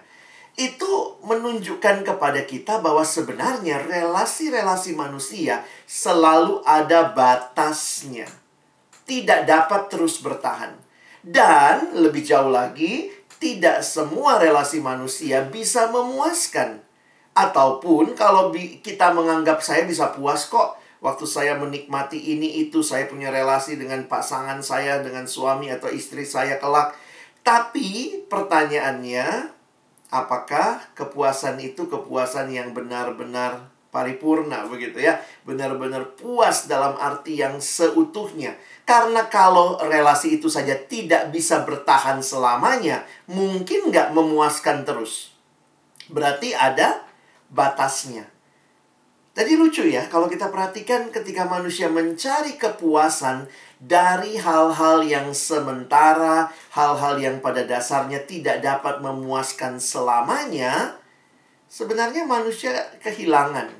Itu 0.56 1.20
menunjukkan 1.28 2.08
kepada 2.08 2.48
kita 2.48 2.80
bahwa 2.80 3.04
sebenarnya 3.04 3.84
relasi-relasi 3.84 4.96
manusia 4.96 5.68
selalu 5.84 6.64
ada 6.64 7.12
batasnya. 7.12 8.32
Tidak 9.04 9.44
dapat 9.44 9.92
terus 9.92 10.24
bertahan. 10.24 10.80
Dan 11.20 11.92
lebih 12.00 12.24
jauh 12.24 12.48
lagi, 12.48 13.12
tidak 13.36 13.84
semua 13.84 14.40
relasi 14.40 14.80
manusia 14.80 15.44
bisa 15.44 15.92
memuaskan. 15.92 16.80
Ataupun 17.36 18.16
kalau 18.16 18.56
kita 18.80 19.12
menganggap 19.12 19.60
saya 19.60 19.84
bisa 19.84 20.16
puas 20.16 20.48
kok 20.48 20.80
waktu 21.04 21.26
saya 21.28 21.60
menikmati 21.60 22.18
ini 22.18 22.64
itu 22.64 22.80
saya 22.80 23.12
punya 23.12 23.28
relasi 23.28 23.76
dengan 23.76 24.08
pasangan 24.08 24.64
saya 24.64 25.04
dengan 25.04 25.28
suami 25.28 25.68
atau 25.68 25.92
istri 25.92 26.24
saya 26.24 26.56
kelak. 26.64 26.96
Tapi 27.44 28.24
pertanyaannya 28.32 29.55
apakah 30.16 30.80
kepuasan 30.96 31.60
itu 31.60 31.92
kepuasan 31.92 32.48
yang 32.48 32.72
benar-benar 32.72 33.68
paripurna 33.92 34.64
begitu 34.68 35.04
ya? 35.04 35.20
Benar-benar 35.44 36.16
puas 36.16 36.72
dalam 36.72 36.96
arti 36.96 37.44
yang 37.44 37.60
seutuhnya. 37.60 38.56
Karena 38.88 39.28
kalau 39.28 39.76
relasi 39.84 40.40
itu 40.40 40.48
saja 40.48 40.76
tidak 40.76 41.36
bisa 41.36 41.68
bertahan 41.68 42.24
selamanya 42.24 43.04
mungkin 43.28 43.92
nggak 43.92 44.16
memuaskan 44.16 44.88
terus. 44.88 45.36
Berarti 46.08 46.56
ada 46.56 47.04
batasnya. 47.52 48.32
Jadi 49.36 49.60
lucu 49.60 49.84
ya, 49.84 50.08
kalau 50.08 50.32
kita 50.32 50.48
perhatikan 50.48 51.12
ketika 51.12 51.44
manusia 51.44 51.92
mencari 51.92 52.56
kepuasan 52.56 53.52
dari 53.80 54.40
hal-hal 54.40 55.04
yang 55.04 55.36
sementara, 55.36 56.48
hal-hal 56.72 57.20
yang 57.20 57.38
pada 57.44 57.68
dasarnya 57.68 58.24
tidak 58.24 58.64
dapat 58.64 59.04
memuaskan 59.04 59.78
selamanya, 59.78 60.96
sebenarnya 61.68 62.24
manusia 62.24 62.72
kehilangan. 63.04 63.72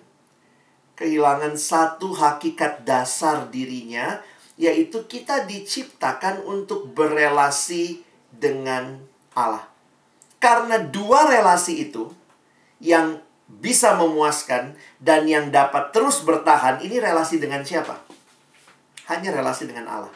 Kehilangan 0.96 1.60
satu 1.60 2.16
hakikat 2.16 2.88
dasar 2.88 3.52
dirinya, 3.52 4.24
yaitu 4.56 5.04
kita 5.08 5.44
diciptakan 5.44 6.44
untuk 6.48 6.92
berelasi 6.96 8.04
dengan 8.32 9.04
Allah. 9.36 9.68
Karena 10.40 10.80
dua 10.80 11.28
relasi 11.28 11.88
itu 11.90 12.12
yang 12.80 13.20
bisa 13.46 13.94
memuaskan 13.98 14.74
dan 14.98 15.26
yang 15.30 15.52
dapat 15.54 15.94
terus 15.94 16.24
bertahan 16.24 16.82
ini 16.82 16.98
relasi 16.98 17.38
dengan 17.38 17.62
siapa? 17.62 18.05
Hanya 19.06 19.30
relasi 19.34 19.70
dengan 19.70 19.86
Allah. 19.90 20.14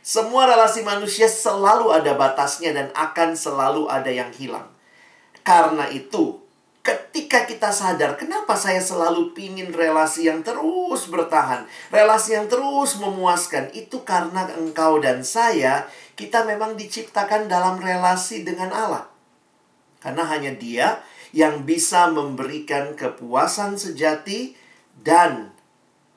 Semua 0.00 0.48
relasi 0.48 0.80
manusia 0.80 1.28
selalu 1.28 1.92
ada 1.92 2.16
batasnya 2.16 2.72
dan 2.72 2.88
akan 2.96 3.36
selalu 3.36 3.86
ada 3.86 4.08
yang 4.08 4.32
hilang. 4.32 4.66
Karena 5.44 5.86
itu, 5.92 6.40
ketika 6.80 7.44
kita 7.44 7.68
sadar 7.68 8.16
kenapa 8.16 8.56
saya 8.56 8.80
selalu 8.80 9.36
pingin 9.36 9.68
relasi 9.68 10.26
yang 10.32 10.40
terus 10.40 11.04
bertahan, 11.06 11.68
relasi 11.92 12.32
yang 12.32 12.48
terus 12.48 12.96
memuaskan, 12.96 13.68
itu 13.76 14.00
karena 14.00 14.48
engkau 14.56 14.96
dan 15.04 15.20
saya, 15.20 15.84
kita 16.16 16.48
memang 16.48 16.80
diciptakan 16.80 17.52
dalam 17.52 17.76
relasi 17.76 18.40
dengan 18.40 18.72
Allah. 18.72 19.04
Karena 20.00 20.24
hanya 20.32 20.56
dia 20.56 21.04
yang 21.36 21.68
bisa 21.68 22.08
memberikan 22.08 22.96
kepuasan 22.96 23.76
sejati 23.76 24.56
dan 24.96 25.52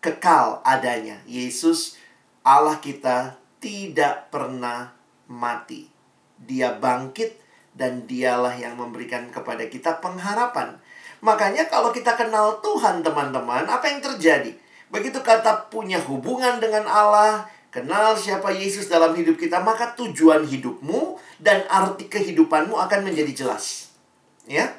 kekal 0.03 0.59
adanya. 0.67 1.23
Yesus, 1.23 1.95
Allah 2.43 2.83
kita, 2.83 3.39
tidak 3.63 4.27
pernah 4.27 4.91
mati. 5.31 5.87
Dia 6.35 6.75
bangkit 6.75 7.39
dan 7.71 8.03
dialah 8.03 8.59
yang 8.59 8.75
memberikan 8.75 9.31
kepada 9.31 9.63
kita 9.71 10.03
pengharapan. 10.03 10.75
Makanya 11.23 11.71
kalau 11.71 11.95
kita 11.95 12.19
kenal 12.19 12.59
Tuhan 12.59 12.99
teman-teman, 12.99 13.63
apa 13.63 13.87
yang 13.87 14.03
terjadi? 14.03 14.51
Begitu 14.91 15.23
kata 15.23 15.71
punya 15.71 15.97
hubungan 16.03 16.59
dengan 16.59 16.83
Allah, 16.83 17.47
kenal 17.71 18.13
siapa 18.13 18.51
Yesus 18.51 18.91
dalam 18.91 19.15
hidup 19.15 19.39
kita, 19.39 19.63
maka 19.63 19.95
tujuan 19.95 20.43
hidupmu 20.43 21.17
dan 21.39 21.63
arti 21.71 22.11
kehidupanmu 22.11 22.75
akan 22.75 23.07
menjadi 23.07 23.31
jelas. 23.47 23.95
Ya, 24.43 24.75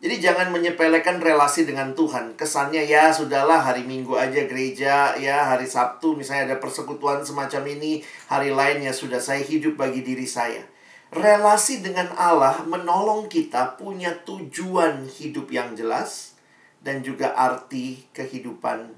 jadi 0.00 0.16
jangan 0.16 0.48
menyepelekan 0.48 1.20
relasi 1.20 1.68
dengan 1.68 1.92
Tuhan. 1.92 2.32
Kesannya 2.32 2.88
ya 2.88 3.12
sudahlah 3.12 3.60
hari 3.60 3.84
Minggu 3.84 4.16
aja 4.16 4.48
gereja, 4.48 5.12
ya 5.20 5.52
hari 5.52 5.68
Sabtu 5.68 6.16
misalnya 6.16 6.56
ada 6.56 6.56
persekutuan 6.56 7.20
semacam 7.20 7.68
ini, 7.76 8.00
hari 8.24 8.48
lainnya 8.48 8.96
sudah 8.96 9.20
saya 9.20 9.44
hidup 9.44 9.76
bagi 9.76 10.00
diri 10.00 10.24
saya. 10.24 10.64
Relasi 11.12 11.84
dengan 11.84 12.08
Allah 12.16 12.64
menolong 12.64 13.28
kita 13.28 13.76
punya 13.76 14.16
tujuan 14.24 15.04
hidup 15.04 15.52
yang 15.52 15.76
jelas 15.76 16.32
dan 16.80 17.04
juga 17.04 17.36
arti 17.36 18.08
kehidupan 18.16 18.88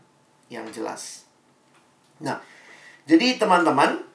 yang 0.54 0.70
jelas. 0.70 1.26
Nah, 2.22 2.38
jadi 3.10 3.42
teman-teman, 3.42 4.06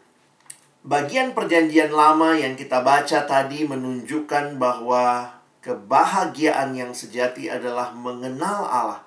bagian 0.88 1.36
perjanjian 1.36 1.92
lama 1.92 2.32
yang 2.40 2.56
kita 2.56 2.80
baca 2.80 3.28
tadi 3.28 3.68
menunjukkan 3.68 4.56
bahwa 4.56 5.37
Kebahagiaan 5.68 6.80
yang 6.80 6.96
sejati 6.96 7.52
adalah 7.52 7.92
mengenal 7.92 8.64
Allah 8.64 9.02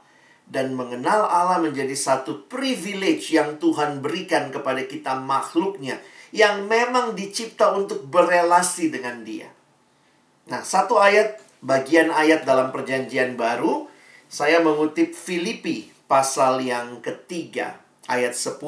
dan 0.45 0.77
mengenal 0.77 1.25
Allah 1.25 1.57
menjadi 1.57 1.97
satu 1.97 2.45
privilege 2.53 3.33
yang 3.33 3.57
Tuhan 3.57 4.05
berikan 4.05 4.53
kepada 4.53 4.85
kita 4.85 5.17
makhluknya 5.17 5.97
yang 6.37 6.69
memang 6.69 7.17
dicipta 7.17 7.73
untuk 7.73 8.05
berelasi 8.13 8.93
dengan 8.93 9.25
dia. 9.25 9.49
Nah, 10.53 10.61
satu 10.61 11.01
ayat 11.01 11.41
bagian 11.65 12.13
ayat 12.13 12.45
dalam 12.45 12.69
perjanjian 12.77 13.41
baru, 13.41 13.89
saya 14.29 14.61
mengutip 14.61 15.17
Filipi 15.17 15.89
pasal 16.11 16.61
yang 16.61 17.01
ketiga, 17.01 17.81
ayat 18.05 18.37
10 18.37 18.61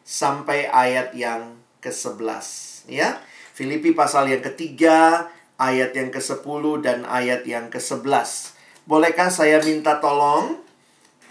sampai 0.00 0.64
ayat 0.70 1.12
yang 1.12 1.60
ke-11. 1.84 2.46
Ya, 2.88 3.20
Filipi 3.52 3.92
pasal 3.92 4.30
yang 4.30 4.40
ketiga, 4.40 5.28
ayat 5.62 5.94
yang 5.94 6.10
ke-10 6.10 6.62
dan 6.82 7.06
ayat 7.06 7.46
yang 7.46 7.70
ke-11. 7.70 8.58
Bolehkah 8.82 9.30
saya 9.30 9.62
minta 9.62 10.02
tolong 10.02 10.58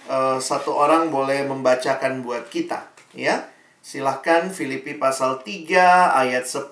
uh, 0.07 0.39
satu 0.39 0.71
orang 0.71 1.11
boleh 1.11 1.43
membacakan 1.43 2.23
buat 2.23 2.47
kita, 2.47 2.87
ya? 3.11 3.51
Silahkan 3.83 4.47
Filipi 4.47 4.95
pasal 4.95 5.43
3 5.43 6.15
ayat 6.15 6.47
10 6.47 6.71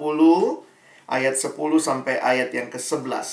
ayat 1.09 1.35
10 1.35 1.57
sampai 1.81 2.15
ayat 2.21 2.53
yang 2.55 2.71
ke-11. 2.71 3.27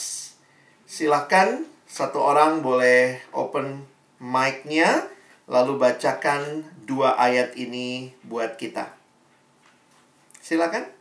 Silahkan 0.89 1.63
satu 1.87 2.19
orang 2.19 2.65
boleh 2.65 3.21
open 3.31 3.87
mic-nya 4.19 5.07
lalu 5.47 5.79
bacakan 5.79 6.67
dua 6.89 7.15
ayat 7.15 7.55
ini 7.55 8.17
buat 8.27 8.59
kita. 8.59 8.91
Silakan. 10.43 10.96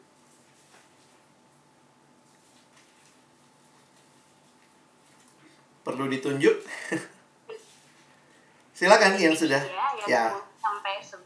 Perlu 5.86 6.10
ditunjuk? 6.10 6.66
Silakan 8.78 9.22
yang 9.22 9.38
sudah. 9.38 9.62
Ya, 9.62 9.88
ya. 10.10 10.24
sampai 10.58 10.98
11. 10.98 11.22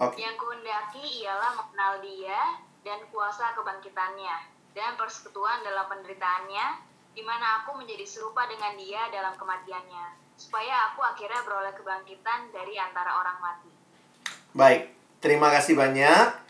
Okay. 0.00 0.24
Yang 0.24 0.34
kuhendaki 0.40 1.04
ialah 1.22 1.52
mengenal 1.60 2.00
dia 2.00 2.56
dan 2.80 3.04
kuasa 3.12 3.52
kebangkitannya 3.52 4.56
dan 4.72 4.96
persekutuan 4.96 5.60
dalam 5.60 5.92
penderitaannya, 5.92 6.66
di 7.12 7.20
mana 7.20 7.60
aku 7.60 7.76
menjadi 7.76 8.08
serupa 8.08 8.48
dengan 8.48 8.80
dia 8.80 9.12
dalam 9.12 9.36
kematiannya, 9.36 10.36
supaya 10.40 10.92
aku 10.92 11.04
akhirnya 11.04 11.44
beroleh 11.44 11.76
kebangkitan 11.76 12.48
dari 12.56 12.80
antara 12.80 13.20
orang 13.20 13.36
mati. 13.44 13.70
Baik, 14.56 14.88
terima 15.20 15.52
kasih 15.52 15.76
banyak. 15.76 16.48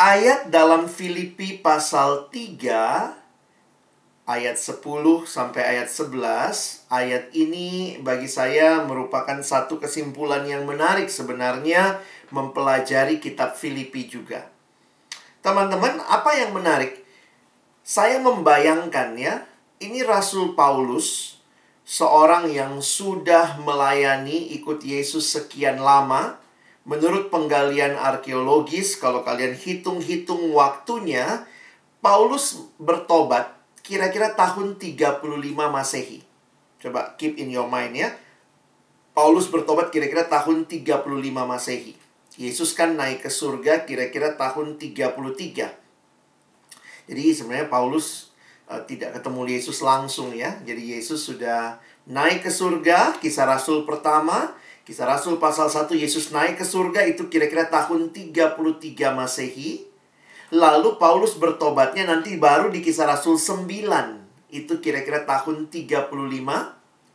Ayat 0.00 0.48
dalam 0.48 0.88
Filipi 0.88 1.60
pasal 1.60 2.32
3 2.32 3.19
ayat 4.30 4.54
10 4.54 4.78
sampai 5.26 5.62
ayat 5.74 5.90
11. 5.90 6.86
Ayat 6.86 7.34
ini 7.34 7.98
bagi 7.98 8.30
saya 8.30 8.86
merupakan 8.86 9.42
satu 9.42 9.82
kesimpulan 9.82 10.46
yang 10.46 10.62
menarik 10.62 11.10
sebenarnya 11.10 11.98
mempelajari 12.30 13.18
kitab 13.18 13.58
Filipi 13.58 14.06
juga. 14.06 14.46
Teman-teman, 15.42 15.98
apa 16.06 16.30
yang 16.38 16.54
menarik? 16.54 17.02
Saya 17.82 18.22
membayangkan 18.22 19.18
ya, 19.18 19.42
ini 19.82 20.06
Rasul 20.06 20.54
Paulus, 20.54 21.40
seorang 21.82 22.46
yang 22.54 22.78
sudah 22.78 23.58
melayani 23.58 24.54
ikut 24.54 24.86
Yesus 24.86 25.26
sekian 25.26 25.82
lama. 25.82 26.38
Menurut 26.86 27.34
penggalian 27.34 27.98
arkeologis, 27.98 28.94
kalau 28.94 29.26
kalian 29.26 29.58
hitung-hitung 29.58 30.54
waktunya, 30.54 31.44
Paulus 32.00 32.56
bertobat 32.80 33.59
kira-kira 33.90 34.38
tahun 34.38 34.78
35 34.78 35.18
Masehi. 35.50 36.22
Coba 36.78 37.18
keep 37.18 37.42
in 37.42 37.50
your 37.50 37.66
mind 37.66 37.98
ya. 37.98 38.14
Paulus 39.10 39.50
bertobat 39.50 39.90
kira-kira 39.90 40.30
tahun 40.30 40.70
35 40.70 41.02
Masehi. 41.34 41.98
Yesus 42.38 42.70
kan 42.78 42.94
naik 42.94 43.26
ke 43.26 43.30
surga 43.34 43.82
kira-kira 43.82 44.38
tahun 44.38 44.78
33. 44.78 45.10
Jadi 47.10 47.24
sebenarnya 47.34 47.66
Paulus 47.66 48.30
uh, 48.70 48.78
tidak 48.86 49.18
ketemu 49.18 49.58
Yesus 49.58 49.82
langsung 49.82 50.30
ya. 50.30 50.54
Jadi 50.62 50.94
Yesus 50.94 51.26
sudah 51.26 51.82
naik 52.06 52.46
ke 52.46 52.50
surga, 52.54 53.18
kisah 53.18 53.50
Rasul 53.50 53.82
pertama, 53.82 54.54
kisah 54.86 55.10
Rasul 55.10 55.42
pasal 55.42 55.66
1 55.66 55.90
Yesus 55.98 56.30
naik 56.30 56.62
ke 56.62 56.64
surga 56.64 57.02
itu 57.10 57.26
kira-kira 57.26 57.66
tahun 57.66 58.14
33 58.14 58.54
Masehi. 59.10 59.89
Lalu 60.50 60.98
Paulus 60.98 61.38
bertobatnya 61.38 62.10
nanti 62.10 62.34
baru 62.34 62.70
di 62.74 62.82
kisah 62.82 63.06
Rasul 63.06 63.38
9. 63.38 63.70
Itu 64.50 64.82
kira-kira 64.82 65.22
tahun 65.22 65.70
35 65.70 66.10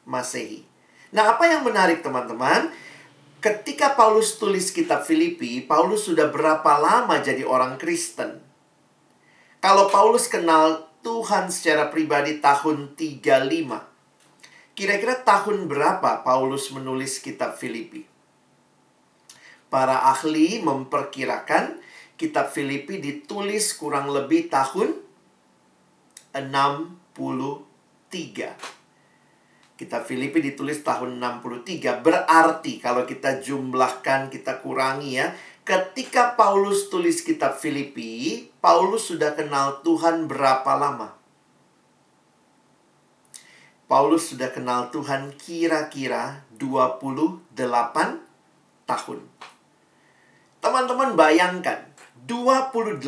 Masehi. 0.08 0.64
Nah, 1.12 1.36
apa 1.36 1.48
yang 1.48 1.68
menarik 1.68 2.00
teman-teman? 2.00 2.72
ketika 3.46 3.94
Paulus 3.94 4.42
tulis 4.42 4.74
kitab 4.74 5.06
Filipi, 5.06 5.62
Paulus 5.62 6.10
sudah 6.10 6.34
berapa 6.34 6.82
lama 6.82 7.22
jadi 7.22 7.46
orang 7.46 7.78
Kristen? 7.78 8.42
Kalau 9.62 9.86
Paulus 9.94 10.26
kenal 10.26 10.90
Tuhan 11.06 11.54
secara 11.54 11.94
pribadi 11.94 12.42
tahun 12.42 12.98
35. 12.98 14.74
Kira-kira 14.74 15.22
tahun 15.22 15.70
berapa 15.70 16.26
Paulus 16.26 16.74
menulis 16.74 17.22
kitab 17.22 17.54
Filipi? 17.62 18.10
Para 19.70 20.10
ahli 20.10 20.66
memperkirakan 20.66 21.78
kitab 22.16 22.52
Filipi 22.52 23.00
ditulis 23.04 23.76
kurang 23.76 24.12
lebih 24.12 24.48
tahun 24.48 24.96
63. 26.36 26.96
Kitab 29.76 30.08
Filipi 30.08 30.40
ditulis 30.40 30.80
tahun 30.88 31.20
63. 31.20 32.00
Berarti 32.00 32.80
kalau 32.80 33.04
kita 33.04 33.44
jumlahkan, 33.44 34.32
kita 34.32 34.64
kurangi 34.64 35.20
ya. 35.20 35.36
Ketika 35.66 36.40
Paulus 36.40 36.88
tulis 36.88 37.26
kitab 37.26 37.60
Filipi, 37.60 38.48
Paulus 38.64 39.12
sudah 39.12 39.36
kenal 39.36 39.84
Tuhan 39.84 40.32
berapa 40.32 40.78
lama? 40.78 41.18
Paulus 43.86 44.34
sudah 44.34 44.50
kenal 44.50 44.90
Tuhan 44.90 45.34
kira-kira 45.38 46.42
28 46.58 47.46
tahun. 48.90 49.20
Teman-teman 50.58 51.14
bayangkan, 51.14 51.85
28 52.26 53.06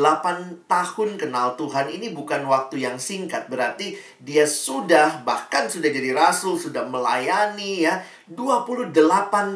tahun 0.69 1.10
kenal 1.17 1.58
Tuhan 1.58 1.89
ini 1.89 2.13
bukan 2.13 2.45
waktu 2.45 2.86
yang 2.86 3.01
singkat. 3.01 3.49
Berarti 3.49 3.97
dia 4.21 4.45
sudah 4.45 5.25
bahkan 5.25 5.65
sudah 5.65 5.89
jadi 5.89 6.13
rasul, 6.13 6.62
sudah 6.62 6.86
melayani 6.86 7.82
ya 7.89 8.06
28 8.30 8.93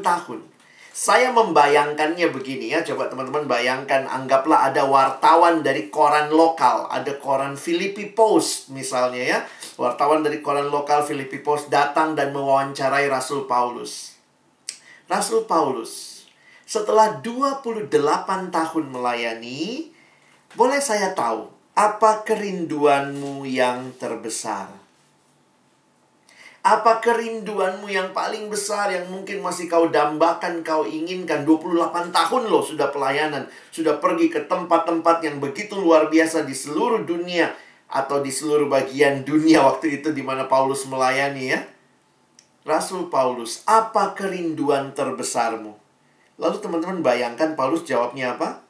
tahun. 0.01 0.49
Saya 0.91 1.31
membayangkannya 1.31 2.35
begini 2.35 2.75
ya, 2.75 2.83
coba 2.83 3.07
teman-teman 3.07 3.47
bayangkan 3.47 4.03
anggaplah 4.11 4.67
ada 4.67 4.83
wartawan 4.83 5.63
dari 5.63 5.87
koran 5.87 6.27
lokal, 6.27 6.91
ada 6.91 7.15
koran 7.15 7.55
Filipi 7.55 8.11
Post 8.11 8.75
misalnya 8.75 9.23
ya. 9.23 9.39
Wartawan 9.79 10.19
dari 10.19 10.43
koran 10.43 10.67
lokal 10.67 11.07
Filipi 11.07 11.39
Post 11.39 11.71
datang 11.71 12.11
dan 12.11 12.35
mewawancarai 12.35 13.07
Rasul 13.07 13.47
Paulus. 13.47 14.19
Rasul 15.07 15.47
Paulus 15.47 16.10
setelah 16.71 17.19
28 17.19 17.91
tahun 18.47 18.85
melayani, 18.95 19.91
boleh 20.55 20.79
saya 20.79 21.11
tahu 21.11 21.51
apa 21.75 22.23
kerinduanmu 22.23 23.43
yang 23.43 23.91
terbesar? 23.99 24.71
Apa 26.63 27.03
kerinduanmu 27.03 27.91
yang 27.91 28.15
paling 28.15 28.47
besar 28.47 28.87
yang 28.87 29.11
mungkin 29.11 29.43
masih 29.43 29.67
kau 29.67 29.91
dambakan, 29.91 30.63
kau 30.63 30.87
inginkan 30.87 31.43
28 31.43 32.15
tahun 32.15 32.43
loh 32.47 32.63
sudah 32.63 32.87
pelayanan, 32.87 33.51
sudah 33.75 33.99
pergi 33.99 34.31
ke 34.31 34.47
tempat-tempat 34.47 35.27
yang 35.27 35.43
begitu 35.43 35.75
luar 35.75 36.07
biasa 36.07 36.47
di 36.47 36.55
seluruh 36.55 37.03
dunia 37.03 37.51
atau 37.91 38.23
di 38.23 38.31
seluruh 38.31 38.71
bagian 38.71 39.27
dunia 39.27 39.59
waktu 39.67 39.99
itu 39.99 40.15
di 40.15 40.23
mana 40.23 40.47
Paulus 40.47 40.87
melayani 40.87 41.51
ya. 41.51 41.67
Rasul 42.63 43.11
Paulus, 43.11 43.59
apa 43.67 44.15
kerinduan 44.15 44.95
terbesarmu? 44.95 45.80
Lalu 46.41 46.57
teman-teman 46.57 47.05
bayangkan 47.05 47.53
Paulus 47.53 47.85
jawabnya 47.85 48.33
apa? 48.33 48.65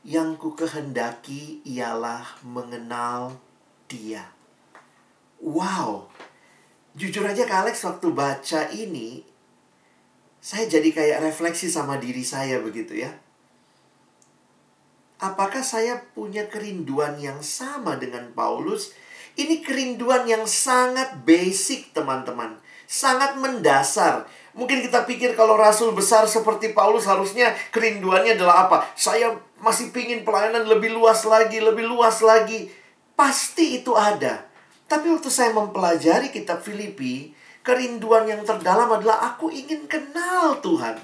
Yang 0.00 0.40
ku 0.40 0.56
kehendaki 0.56 1.60
ialah 1.68 2.24
mengenal 2.40 3.36
dia. 3.84 4.24
Wow. 5.36 6.08
Jujur 6.96 7.28
aja 7.28 7.44
Kak 7.44 7.68
Alex 7.68 7.84
waktu 7.84 8.08
baca 8.16 8.72
ini 8.72 9.20
saya 10.40 10.64
jadi 10.64 10.88
kayak 10.88 11.20
refleksi 11.20 11.68
sama 11.68 12.00
diri 12.00 12.24
saya 12.24 12.64
begitu 12.64 13.04
ya. 13.04 13.12
Apakah 15.20 15.60
saya 15.60 16.00
punya 16.16 16.48
kerinduan 16.48 17.20
yang 17.20 17.44
sama 17.44 18.00
dengan 18.00 18.32
Paulus? 18.32 18.96
Ini 19.36 19.60
kerinduan 19.60 20.24
yang 20.24 20.48
sangat 20.48 21.20
basic, 21.28 21.92
teman-teman. 21.92 22.56
Sangat 22.88 23.36
mendasar 23.36 24.24
Mungkin 24.50 24.82
kita 24.82 25.06
pikir 25.06 25.38
kalau 25.38 25.54
rasul 25.54 25.94
besar 25.94 26.26
seperti 26.26 26.74
Paulus 26.74 27.06
harusnya 27.06 27.54
kerinduannya 27.70 28.34
adalah 28.34 28.66
apa? 28.66 28.76
Saya 28.98 29.38
masih 29.62 29.94
pingin 29.94 30.26
pelayanan 30.26 30.66
lebih 30.66 30.90
luas 30.90 31.22
lagi, 31.22 31.62
lebih 31.62 31.86
luas 31.86 32.18
lagi. 32.18 32.66
Pasti 33.14 33.78
itu 33.78 33.94
ada. 33.94 34.50
Tapi 34.90 35.06
waktu 35.06 35.30
saya 35.30 35.54
mempelajari 35.54 36.34
kitab 36.34 36.66
Filipi, 36.66 37.30
kerinduan 37.62 38.26
yang 38.26 38.42
terdalam 38.42 38.90
adalah 38.90 39.22
aku 39.22 39.54
ingin 39.54 39.86
kenal 39.86 40.58
Tuhan. 40.58 40.98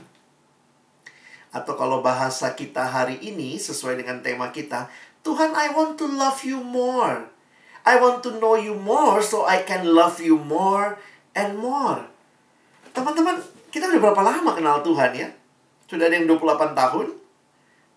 Atau 1.55 1.79
kalau 1.79 2.03
bahasa 2.03 2.51
kita 2.59 2.83
hari 2.83 3.23
ini 3.23 3.63
sesuai 3.63 4.03
dengan 4.03 4.27
tema 4.27 4.51
kita, 4.51 4.91
Tuhan 5.23 5.55
I 5.55 5.71
want 5.71 6.03
to 6.03 6.11
love 6.11 6.43
you 6.43 6.59
more. 6.59 7.31
I 7.87 8.03
want 8.03 8.27
to 8.27 8.35
know 8.43 8.59
you 8.59 8.75
more 8.75 9.23
so 9.23 9.47
I 9.47 9.63
can 9.63 9.87
love 9.87 10.19
you 10.19 10.35
more 10.35 10.99
and 11.39 11.55
more. 11.63 12.11
Teman-teman, 12.97 13.37
kita 13.69 13.93
udah 13.93 14.01
berapa 14.09 14.23
lama 14.25 14.57
kenal 14.57 14.81
Tuhan 14.81 15.13
ya? 15.13 15.29
Sudah 15.85 16.09
ada 16.09 16.17
yang 16.17 16.25
28 16.25 16.73
tahun? 16.73 17.07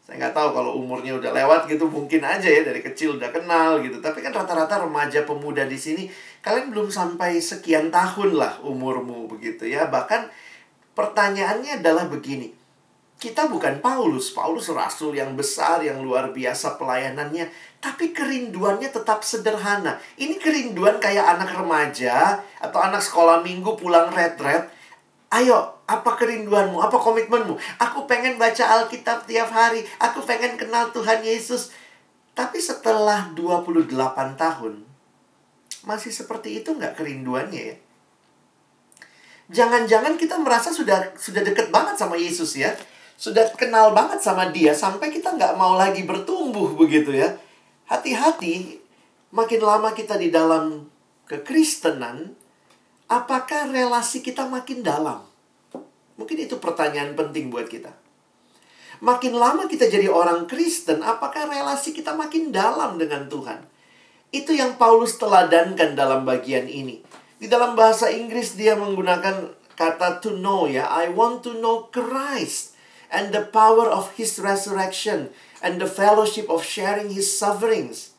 Saya 0.04 0.26
nggak 0.26 0.36
tahu 0.36 0.50
kalau 0.52 0.72
umurnya 0.76 1.16
udah 1.16 1.32
lewat 1.32 1.72
gitu 1.72 1.88
mungkin 1.88 2.20
aja 2.20 2.50
ya 2.50 2.68
dari 2.68 2.84
kecil 2.84 3.16
udah 3.16 3.32
kenal 3.32 3.80
gitu. 3.80 4.04
Tapi 4.04 4.20
kan 4.20 4.36
rata-rata 4.36 4.84
remaja 4.84 5.24
pemuda 5.24 5.64
di 5.64 5.80
sini 5.80 6.12
kalian 6.44 6.74
belum 6.74 6.92
sampai 6.92 7.40
sekian 7.40 7.94
tahun 7.94 8.36
lah 8.36 8.60
umurmu 8.60 9.32
begitu 9.32 9.72
ya. 9.72 9.88
Bahkan 9.88 10.28
pertanyaannya 10.98 11.80
adalah 11.80 12.10
begini. 12.12 12.52
Kita 13.20 13.52
bukan 13.52 13.84
Paulus, 13.84 14.32
Paulus 14.32 14.72
rasul 14.72 15.16
yang 15.16 15.36
besar, 15.36 15.84
yang 15.84 16.00
luar 16.00 16.32
biasa 16.32 16.80
pelayanannya, 16.80 17.52
tapi 17.78 18.16
kerinduannya 18.16 18.90
tetap 18.90 19.22
sederhana. 19.28 20.00
Ini 20.16 20.40
kerinduan 20.40 20.98
kayak 21.04 21.38
anak 21.38 21.52
remaja 21.56 22.40
atau 22.64 22.80
anak 22.80 23.04
sekolah 23.04 23.44
minggu 23.44 23.76
pulang 23.76 24.10
retret. 24.10 24.79
Ayo, 25.30 25.78
apa 25.86 26.18
kerinduanmu? 26.18 26.82
Apa 26.82 26.98
komitmenmu? 26.98 27.54
Aku 27.78 28.10
pengen 28.10 28.42
baca 28.42 28.66
Alkitab 28.82 29.30
tiap 29.30 29.54
hari. 29.54 29.86
Aku 30.02 30.26
pengen 30.26 30.58
kenal 30.58 30.90
Tuhan 30.90 31.22
Yesus. 31.22 31.70
Tapi 32.34 32.58
setelah 32.58 33.30
28 33.38 33.94
tahun, 34.34 34.74
masih 35.86 36.10
seperti 36.10 36.66
itu 36.66 36.74
nggak 36.74 36.98
kerinduannya 36.98 37.62
ya? 37.62 37.78
Jangan-jangan 39.50 40.18
kita 40.18 40.38
merasa 40.42 40.74
sudah 40.74 41.14
sudah 41.18 41.42
deket 41.46 41.70
banget 41.70 41.98
sama 41.98 42.18
Yesus 42.18 42.58
ya. 42.58 42.74
Sudah 43.20 43.46
kenal 43.54 43.92
banget 43.92 44.24
sama 44.24 44.50
dia 44.50 44.72
sampai 44.72 45.12
kita 45.12 45.36
nggak 45.36 45.60
mau 45.60 45.76
lagi 45.78 46.08
bertumbuh 46.10 46.74
begitu 46.74 47.14
ya. 47.14 47.38
Hati-hati, 47.86 48.82
makin 49.30 49.62
lama 49.62 49.94
kita 49.94 50.16
di 50.18 50.30
dalam 50.34 50.88
kekristenan, 51.26 52.39
apakah 53.10 53.68
relasi 53.68 54.22
kita 54.22 54.46
makin 54.46 54.86
dalam? 54.86 55.26
Mungkin 56.16 56.38
itu 56.38 56.62
pertanyaan 56.62 57.18
penting 57.18 57.50
buat 57.50 57.68
kita. 57.68 57.92
Makin 59.00 59.34
lama 59.34 59.66
kita 59.66 59.88
jadi 59.88 60.12
orang 60.12 60.46
Kristen, 60.46 61.02
apakah 61.02 61.50
relasi 61.50 61.96
kita 61.96 62.14
makin 62.14 62.54
dalam 62.54 63.00
dengan 63.00 63.26
Tuhan? 63.26 63.66
Itu 64.30 64.54
yang 64.54 64.78
Paulus 64.78 65.18
teladankan 65.18 65.98
dalam 65.98 66.28
bagian 66.28 66.70
ini. 66.70 67.02
Di 67.40 67.48
dalam 67.48 67.74
bahasa 67.74 68.12
Inggris 68.12 68.60
dia 68.60 68.76
menggunakan 68.76 69.56
kata 69.80 70.20
to 70.20 70.36
know 70.36 70.68
ya. 70.68 70.92
I 70.92 71.08
want 71.08 71.42
to 71.48 71.56
know 71.56 71.88
Christ 71.88 72.76
and 73.08 73.32
the 73.32 73.48
power 73.48 73.88
of 73.88 74.14
his 74.20 74.38
resurrection 74.38 75.32
and 75.64 75.80
the 75.80 75.88
fellowship 75.88 76.52
of 76.52 76.68
sharing 76.68 77.16
his 77.16 77.32
sufferings, 77.32 78.12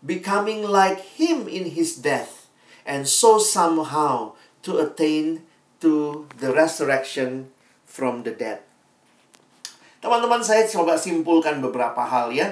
becoming 0.00 0.64
like 0.64 1.20
him 1.20 1.44
in 1.44 1.76
his 1.76 2.00
death, 2.00 2.41
and 2.86 3.06
so 3.06 3.38
somehow 3.38 4.34
to 4.62 4.78
attain 4.78 5.42
to 5.82 6.24
the 6.38 6.54
resurrection 6.54 7.50
from 7.82 8.22
the 8.22 8.32
dead. 8.32 8.62
Teman-teman 10.02 10.42
saya 10.42 10.66
coba 10.66 10.98
simpulkan 10.98 11.62
beberapa 11.62 12.02
hal 12.02 12.34
ya. 12.34 12.50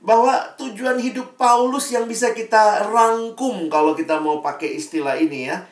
Bahwa 0.00 0.36
tujuan 0.60 1.00
hidup 1.00 1.40
Paulus 1.40 1.92
yang 1.92 2.04
bisa 2.04 2.36
kita 2.36 2.84
rangkum 2.88 3.68
kalau 3.72 3.96
kita 3.96 4.20
mau 4.20 4.44
pakai 4.44 4.76
istilah 4.76 5.16
ini 5.16 5.48
ya. 5.48 5.64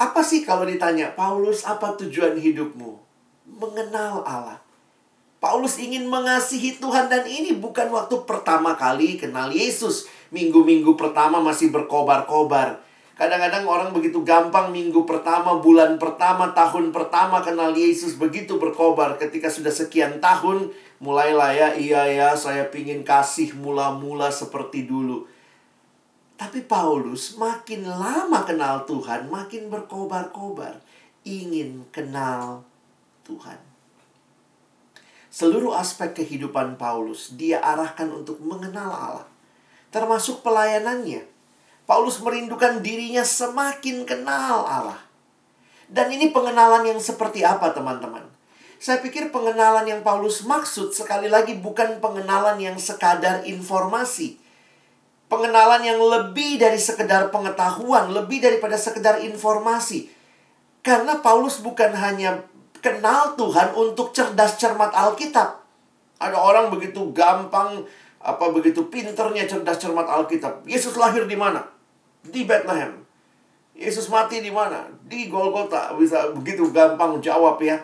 Apa 0.00 0.24
sih 0.24 0.44
kalau 0.44 0.64
ditanya, 0.64 1.12
Paulus 1.12 1.64
apa 1.68 1.96
tujuan 2.00 2.36
hidupmu? 2.38 2.96
Mengenal 3.48 4.24
Allah. 4.24 4.58
Paulus 5.38 5.78
ingin 5.78 6.10
mengasihi 6.10 6.82
Tuhan 6.82 7.06
dan 7.06 7.22
ini 7.22 7.54
bukan 7.54 7.94
waktu 7.94 8.26
pertama 8.26 8.74
kali 8.74 9.18
kenal 9.18 9.54
Yesus. 9.54 10.10
Minggu-minggu 10.34 10.98
pertama 10.98 11.38
masih 11.38 11.70
berkobar-kobar. 11.70 12.82
Kadang-kadang 13.18 13.66
orang 13.66 13.90
begitu 13.90 14.22
gampang 14.22 14.70
minggu 14.70 15.02
pertama, 15.02 15.58
bulan 15.58 15.98
pertama, 15.98 16.54
tahun 16.54 16.94
pertama 16.94 17.42
kenal 17.42 17.74
Yesus 17.74 18.14
begitu 18.14 18.62
berkobar. 18.62 19.18
Ketika 19.18 19.50
sudah 19.50 19.74
sekian 19.74 20.22
tahun, 20.22 20.70
mulailah 21.02 21.50
ya, 21.50 21.68
iya 21.74 22.06
ya, 22.06 22.28
saya 22.38 22.70
pingin 22.70 23.02
kasih 23.02 23.58
mula-mula 23.58 24.30
seperti 24.30 24.86
dulu. 24.86 25.26
Tapi 26.38 26.62
Paulus 26.62 27.34
makin 27.34 27.90
lama 27.90 28.46
kenal 28.46 28.86
Tuhan, 28.86 29.26
makin 29.26 29.66
berkobar-kobar. 29.66 30.78
Ingin 31.26 31.90
kenal 31.90 32.62
Tuhan. 33.26 33.58
Seluruh 35.26 35.74
aspek 35.74 36.14
kehidupan 36.14 36.78
Paulus 36.78 37.34
dia 37.34 37.58
arahkan 37.66 38.06
untuk 38.14 38.38
mengenal 38.38 38.94
Allah. 38.94 39.26
Termasuk 39.90 40.46
pelayanannya 40.46 41.37
Paulus 41.88 42.20
merindukan 42.20 42.84
dirinya 42.84 43.24
semakin 43.24 44.04
kenal 44.04 44.68
Allah. 44.68 45.00
Dan 45.88 46.12
ini 46.12 46.28
pengenalan 46.28 46.84
yang 46.84 47.00
seperti 47.00 47.40
apa, 47.40 47.72
teman-teman? 47.72 48.28
Saya 48.76 49.00
pikir 49.00 49.32
pengenalan 49.32 49.88
yang 49.88 50.04
Paulus 50.04 50.44
maksud 50.44 50.92
sekali 50.92 51.32
lagi 51.32 51.56
bukan 51.56 51.96
pengenalan 51.96 52.60
yang 52.60 52.76
sekadar 52.76 53.40
informasi. 53.48 54.36
Pengenalan 55.32 55.80
yang 55.80 55.96
lebih 55.96 56.60
dari 56.60 56.76
sekedar 56.76 57.32
pengetahuan, 57.32 58.12
lebih 58.12 58.44
daripada 58.44 58.76
sekedar 58.76 59.24
informasi. 59.24 60.12
Karena 60.84 61.24
Paulus 61.24 61.64
bukan 61.64 61.96
hanya 61.96 62.44
kenal 62.84 63.32
Tuhan 63.40 63.72
untuk 63.72 64.12
cerdas 64.12 64.60
cermat 64.60 64.92
Alkitab. 64.92 65.64
Ada 66.20 66.36
orang 66.36 66.68
begitu 66.68 67.16
gampang, 67.16 67.80
apa 68.20 68.44
begitu 68.52 68.92
pinternya 68.92 69.48
cerdas 69.48 69.80
cermat 69.80 70.04
Alkitab. 70.04 70.68
Yesus 70.68 70.92
lahir 70.92 71.24
di 71.24 71.32
mana? 71.32 71.77
Di 72.26 72.44
Bethlehem. 72.44 73.04
Yesus 73.78 74.10
mati 74.10 74.42
di 74.42 74.50
mana? 74.50 74.90
Di 75.06 75.30
Golgota. 75.30 75.94
Bisa 75.94 76.34
begitu 76.34 76.66
gampang 76.74 77.22
jawab 77.22 77.62
ya. 77.62 77.78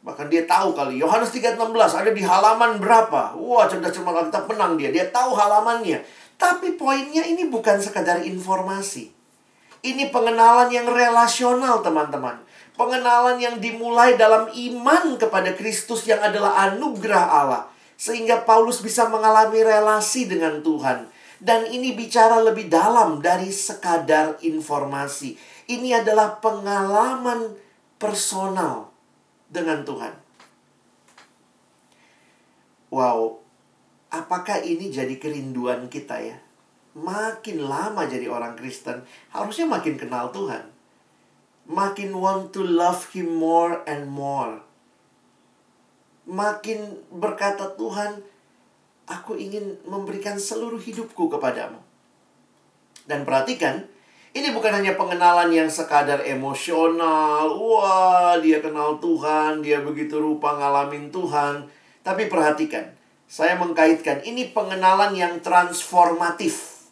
Bahkan 0.00 0.32
dia 0.32 0.48
tahu 0.48 0.72
kali. 0.72 0.96
Yohanes 0.96 1.28
3:16 1.28 1.60
ada 1.92 2.08
di 2.08 2.24
halaman 2.24 2.80
berapa? 2.80 3.36
Wah, 3.36 3.68
cerdas 3.68 3.92
cermat 3.92 4.16
Alkitab 4.16 4.48
menang 4.48 4.80
dia. 4.80 4.88
Dia 4.88 5.12
tahu 5.12 5.36
halamannya. 5.36 6.00
Tapi 6.40 6.78
poinnya 6.80 7.26
ini 7.26 7.50
bukan 7.50 7.76
sekadar 7.82 8.24
informasi. 8.24 9.12
Ini 9.84 10.08
pengenalan 10.08 10.72
yang 10.72 10.88
relasional, 10.88 11.84
teman-teman. 11.84 12.40
Pengenalan 12.78 13.42
yang 13.42 13.58
dimulai 13.58 14.14
dalam 14.14 14.48
iman 14.48 15.04
kepada 15.18 15.52
Kristus 15.52 16.06
yang 16.06 16.22
adalah 16.22 16.70
anugerah 16.70 17.24
Allah. 17.26 17.62
Sehingga 17.98 18.46
Paulus 18.46 18.78
bisa 18.78 19.10
mengalami 19.10 19.66
relasi 19.66 20.30
dengan 20.30 20.62
Tuhan 20.62 21.17
dan 21.38 21.70
ini 21.70 21.94
bicara 21.94 22.42
lebih 22.42 22.66
dalam 22.66 23.22
dari 23.22 23.50
sekadar 23.54 24.42
informasi. 24.42 25.38
Ini 25.70 26.02
adalah 26.02 26.42
pengalaman 26.42 27.54
personal 27.98 28.90
dengan 29.46 29.86
Tuhan. 29.86 30.14
Wow, 32.88 33.44
apakah 34.08 34.64
ini 34.64 34.88
jadi 34.88 35.14
kerinduan 35.20 35.86
kita 35.92 36.18
ya? 36.24 36.38
Makin 36.98 37.62
lama 37.62 38.08
jadi 38.08 38.26
orang 38.26 38.58
Kristen, 38.58 39.04
harusnya 39.30 39.68
makin 39.68 39.94
kenal 40.00 40.34
Tuhan. 40.34 40.72
Makin 41.68 42.16
want 42.16 42.50
to 42.56 42.64
love 42.64 43.12
Him 43.12 43.36
more 43.36 43.84
and 43.84 44.08
more. 44.08 44.64
Makin 46.24 47.06
berkata 47.12 47.76
Tuhan, 47.76 48.24
Aku 49.08 49.40
ingin 49.40 49.80
memberikan 49.88 50.36
seluruh 50.36 50.76
hidupku 50.76 51.32
kepadamu. 51.32 51.80
Dan 53.08 53.24
perhatikan, 53.24 53.88
ini 54.36 54.52
bukan 54.52 54.68
hanya 54.68 55.00
pengenalan 55.00 55.48
yang 55.48 55.72
sekadar 55.72 56.20
emosional. 56.28 57.48
Wah, 57.56 58.36
dia 58.36 58.60
kenal 58.60 59.00
Tuhan, 59.00 59.64
dia 59.64 59.80
begitu 59.80 60.20
rupa 60.20 60.60
ngalamin 60.60 61.08
Tuhan. 61.08 61.64
Tapi 62.04 62.28
perhatikan, 62.28 62.92
saya 63.24 63.56
mengkaitkan 63.56 64.20
ini 64.28 64.52
pengenalan 64.52 65.16
yang 65.16 65.40
transformatif. 65.40 66.84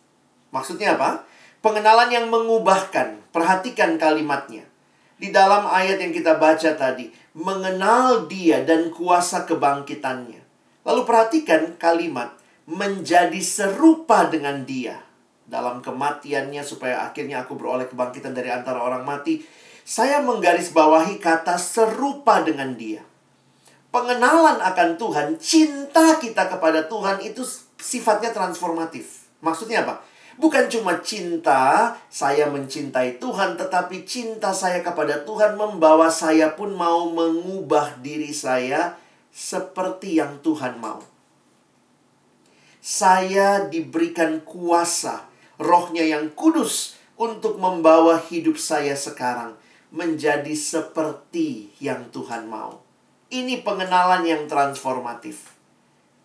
Maksudnya 0.56 0.96
apa? 0.96 1.28
Pengenalan 1.60 2.08
yang 2.08 2.32
mengubahkan. 2.32 3.20
Perhatikan 3.28 4.00
kalimatnya. 4.00 4.64
Di 5.20 5.28
dalam 5.28 5.68
ayat 5.68 6.00
yang 6.00 6.16
kita 6.16 6.40
baca 6.40 6.72
tadi, 6.72 7.12
mengenal 7.36 8.24
dia 8.24 8.64
dan 8.64 8.88
kuasa 8.88 9.44
kebangkitannya. 9.44 10.45
Lalu 10.86 11.02
perhatikan 11.02 11.74
kalimat 11.82 12.38
menjadi 12.70 13.42
serupa 13.42 14.30
dengan 14.30 14.62
dia 14.62 15.02
dalam 15.46 15.82
kematiannya 15.82 16.62
supaya 16.62 17.06
akhirnya 17.06 17.42
aku 17.42 17.58
beroleh 17.58 17.90
kebangkitan 17.90 18.34
dari 18.34 18.54
antara 18.54 18.78
orang 18.78 19.02
mati. 19.02 19.42
Saya 19.86 20.22
menggarisbawahi 20.22 21.22
kata 21.22 21.58
serupa 21.58 22.42
dengan 22.42 22.74
dia. 22.74 23.02
Pengenalan 23.90 24.58
akan 24.58 24.98
Tuhan, 24.98 25.28
cinta 25.38 26.18
kita 26.18 26.50
kepada 26.50 26.90
Tuhan 26.90 27.22
itu 27.22 27.46
sifatnya 27.78 28.34
transformatif. 28.34 29.30
Maksudnya 29.42 29.86
apa? 29.86 30.02
Bukan 30.36 30.68
cuma 30.68 31.00
cinta 31.00 31.94
saya 32.12 32.50
mencintai 32.50 33.22
Tuhan, 33.22 33.56
tetapi 33.56 34.04
cinta 34.04 34.50
saya 34.52 34.84
kepada 34.84 35.22
Tuhan 35.24 35.56
membawa 35.56 36.12
saya 36.12 36.52
pun 36.52 36.76
mau 36.76 37.08
mengubah 37.08 37.96
diri 38.02 38.34
saya 38.34 38.98
seperti 39.36 40.16
yang 40.16 40.40
Tuhan 40.40 40.80
mau. 40.80 41.04
Saya 42.80 43.68
diberikan 43.68 44.40
kuasa 44.40 45.28
rohnya 45.60 46.08
yang 46.08 46.32
kudus 46.32 46.96
untuk 47.20 47.60
membawa 47.60 48.16
hidup 48.16 48.56
saya 48.56 48.96
sekarang 48.96 49.52
menjadi 49.92 50.56
seperti 50.56 51.68
yang 51.84 52.08
Tuhan 52.08 52.48
mau. 52.48 52.80
Ini 53.28 53.60
pengenalan 53.60 54.24
yang 54.24 54.48
transformatif. 54.48 55.52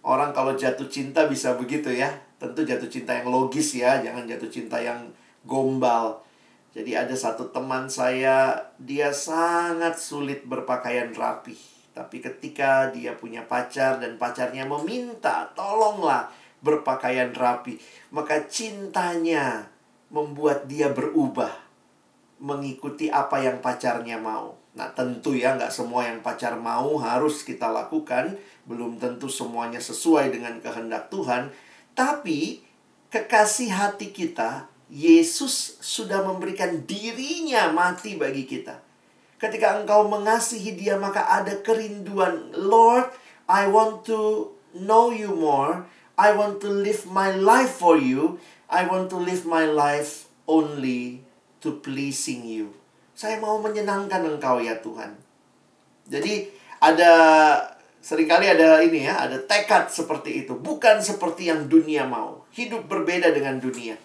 Orang 0.02 0.32
kalau 0.32 0.56
jatuh 0.56 0.88
cinta 0.88 1.28
bisa 1.28 1.60
begitu 1.60 1.92
ya. 1.92 2.16
Tentu 2.40 2.64
jatuh 2.64 2.88
cinta 2.88 3.14
yang 3.14 3.30
logis 3.30 3.76
ya, 3.76 4.02
jangan 4.02 4.26
jatuh 4.26 4.50
cinta 4.50 4.80
yang 4.80 5.12
gombal. 5.46 6.24
Jadi 6.72 6.96
ada 6.96 7.14
satu 7.14 7.52
teman 7.52 7.92
saya, 7.92 8.72
dia 8.80 9.12
sangat 9.12 10.00
sulit 10.00 10.48
berpakaian 10.48 11.12
rapi. 11.14 11.81
Tapi 11.92 12.24
ketika 12.24 12.88
dia 12.90 13.20
punya 13.20 13.44
pacar 13.44 14.00
dan 14.00 14.16
pacarnya 14.16 14.64
meminta, 14.64 15.52
tolonglah 15.52 16.32
berpakaian 16.64 17.36
rapi. 17.36 17.76
Maka 18.16 18.48
cintanya 18.48 19.68
membuat 20.08 20.72
dia 20.72 20.88
berubah 20.92 21.52
mengikuti 22.42 23.12
apa 23.12 23.44
yang 23.44 23.60
pacarnya 23.60 24.18
mau. 24.18 24.58
Nah 24.72 24.88
tentu 24.96 25.36
ya 25.36 25.60
nggak 25.60 25.72
semua 25.72 26.08
yang 26.08 26.24
pacar 26.24 26.56
mau 26.56 26.96
harus 26.96 27.44
kita 27.44 27.68
lakukan. 27.68 28.40
Belum 28.64 28.96
tentu 28.96 29.28
semuanya 29.28 29.84
sesuai 29.84 30.32
dengan 30.32 30.64
kehendak 30.64 31.12
Tuhan. 31.12 31.52
Tapi 31.92 32.64
kekasih 33.12 33.68
hati 33.68 34.16
kita, 34.16 34.72
Yesus 34.88 35.76
sudah 35.84 36.24
memberikan 36.24 36.88
dirinya 36.88 37.68
mati 37.76 38.16
bagi 38.16 38.48
kita. 38.48 38.91
Ketika 39.42 39.82
engkau 39.82 40.06
mengasihi 40.06 40.78
dia 40.78 41.02
maka 41.02 41.26
ada 41.26 41.58
kerinduan. 41.66 42.54
Lord, 42.54 43.10
I 43.50 43.66
want 43.66 44.06
to 44.06 44.54
know 44.78 45.10
you 45.10 45.34
more. 45.34 45.90
I 46.14 46.38
want 46.38 46.62
to 46.62 46.70
live 46.70 47.10
my 47.10 47.34
life 47.34 47.82
for 47.82 47.98
you. 47.98 48.38
I 48.70 48.86
want 48.86 49.10
to 49.10 49.18
live 49.18 49.50
my 49.50 49.66
life 49.66 50.30
only 50.46 51.26
to 51.66 51.82
pleasing 51.82 52.46
you. 52.46 52.78
Saya 53.18 53.42
mau 53.42 53.58
menyenangkan 53.58 54.22
engkau 54.30 54.62
ya 54.62 54.78
Tuhan. 54.78 55.18
Jadi 56.06 56.54
ada 56.78 57.12
sering 57.98 58.30
kali 58.30 58.46
ada 58.46 58.82
ini 58.86 59.10
ya, 59.10 59.26
ada 59.26 59.42
tekad 59.42 59.90
seperti 59.90 60.46
itu. 60.46 60.54
Bukan 60.54 61.02
seperti 61.02 61.50
yang 61.50 61.66
dunia 61.66 62.06
mau. 62.06 62.46
Hidup 62.54 62.86
berbeda 62.86 63.34
dengan 63.34 63.58
dunia. 63.58 63.98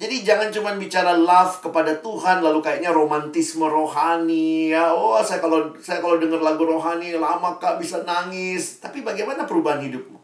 Jadi 0.00 0.24
jangan 0.24 0.48
cuma 0.48 0.72
bicara 0.80 1.12
love 1.12 1.60
kepada 1.60 1.92
Tuhan 2.00 2.40
lalu 2.40 2.64
kayaknya 2.64 2.88
romantisme 2.88 3.68
rohani 3.68 4.72
ya. 4.72 4.88
Oh, 4.88 5.20
saya 5.20 5.44
kalau 5.44 5.76
saya 5.76 6.00
kalau 6.00 6.16
dengar 6.16 6.40
lagu 6.40 6.64
rohani 6.64 7.12
lama 7.20 7.60
Kak 7.60 7.76
bisa 7.76 8.00
nangis. 8.08 8.80
Tapi 8.80 9.04
bagaimana 9.04 9.44
perubahan 9.44 9.84
hidupmu? 9.84 10.16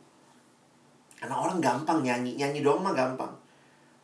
Karena 1.20 1.36
orang 1.36 1.60
gampang 1.60 2.00
nyanyi, 2.00 2.40
nyanyi 2.40 2.64
doang 2.64 2.80
mah 2.80 2.96
gampang. 2.96 3.36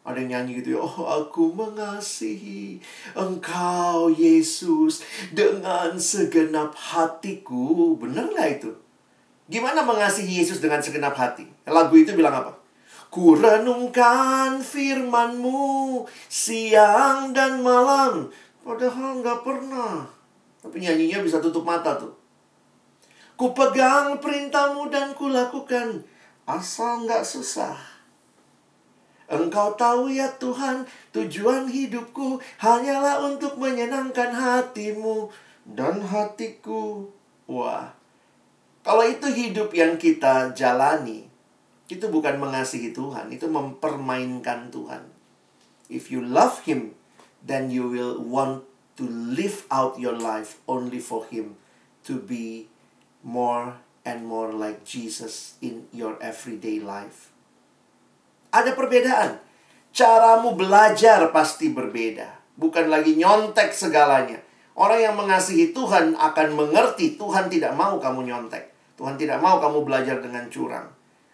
Ada 0.05 0.19
yang 0.21 0.45
nyanyi 0.45 0.61
gitu 0.61 0.77
ya, 0.77 0.79
oh 0.83 1.07
aku 1.07 1.55
mengasihi 1.55 2.83
engkau 3.15 4.11
Yesus 4.13 5.01
dengan 5.33 5.97
segenap 5.97 6.77
hatiku. 6.77 7.97
Bener 7.97 8.29
gak 8.35 8.61
itu? 8.61 8.77
Gimana 9.49 9.81
mengasihi 9.87 10.43
Yesus 10.43 10.61
dengan 10.61 10.83
segenap 10.85 11.15
hati? 11.15 11.49
Lagu 11.65 11.95
itu 11.97 12.13
bilang 12.13 12.35
apa? 12.35 12.62
Ku 13.13 13.37
renungkan 13.37 14.65
firmanmu 14.65 16.09
siang 16.33 17.37
dan 17.37 17.61
malam. 17.61 18.33
Padahal 18.65 19.21
gak 19.21 19.45
pernah. 19.45 20.09
Tapi 20.65 20.81
nyanyinya 20.81 21.21
bisa 21.21 21.37
tutup 21.37 21.61
mata 21.61 21.93
tuh. 22.01 22.17
Ku 23.37 23.53
pegang 23.53 24.17
perintahmu 24.17 24.89
dan 24.89 25.13
ku 25.13 25.29
lakukan. 25.29 26.09
Asal 26.49 27.05
gak 27.05 27.29
susah. 27.29 27.77
Engkau 29.29 29.77
tahu 29.77 30.13
ya 30.13 30.33
Tuhan, 30.41 30.85
tujuan 31.13 31.69
hidupku 31.69 32.41
hanyalah 32.61 33.29
untuk 33.29 33.61
menyenangkan 33.61 34.29
hatimu 34.29 35.33
dan 35.69 36.05
hatiku. 36.05 37.09
Wah, 37.49 37.97
kalau 38.85 39.05
itu 39.09 39.29
hidup 39.33 39.73
yang 39.73 39.97
kita 39.97 40.53
jalani, 40.53 41.32
itu 41.93 42.09
bukan 42.09 42.41
mengasihi 42.41 42.97
Tuhan, 42.97 43.29
itu 43.29 43.45
mempermainkan 43.47 44.73
Tuhan. 44.73 45.05
If 45.93 46.09
you 46.09 46.25
love 46.25 46.65
Him, 46.65 46.97
then 47.45 47.69
you 47.69 47.85
will 47.85 48.17
want 48.17 48.65
to 48.97 49.05
live 49.09 49.69
out 49.69 50.01
your 50.01 50.17
life 50.17 50.61
only 50.65 51.03
for 51.03 51.29
Him 51.29 51.61
to 52.09 52.17
be 52.17 52.73
more 53.21 53.77
and 54.03 54.27
more 54.27 54.51
like 54.51 54.83
Jesus 54.89 55.61
in 55.61 55.87
your 55.95 56.19
everyday 56.19 56.83
life. 56.83 57.31
Ada 58.53 58.77
perbedaan. 58.77 59.41
Caramu 59.93 60.57
belajar 60.57 61.29
pasti 61.33 61.73
berbeda. 61.73 62.57
Bukan 62.57 62.89
lagi 62.89 63.17
nyontek 63.17 63.73
segalanya. 63.73 64.41
Orang 64.73 65.01
yang 65.01 65.17
mengasihi 65.17 65.77
Tuhan 65.77 66.17
akan 66.17 66.49
mengerti 66.57 67.21
Tuhan 67.21 67.53
tidak 67.53 67.77
mau 67.77 68.01
kamu 68.01 68.29
nyontek. 68.29 68.73
Tuhan 68.97 69.17
tidak 69.17 69.41
mau 69.41 69.61
kamu 69.61 69.85
belajar 69.85 70.21
dengan 70.21 70.49
curang. 70.49 70.92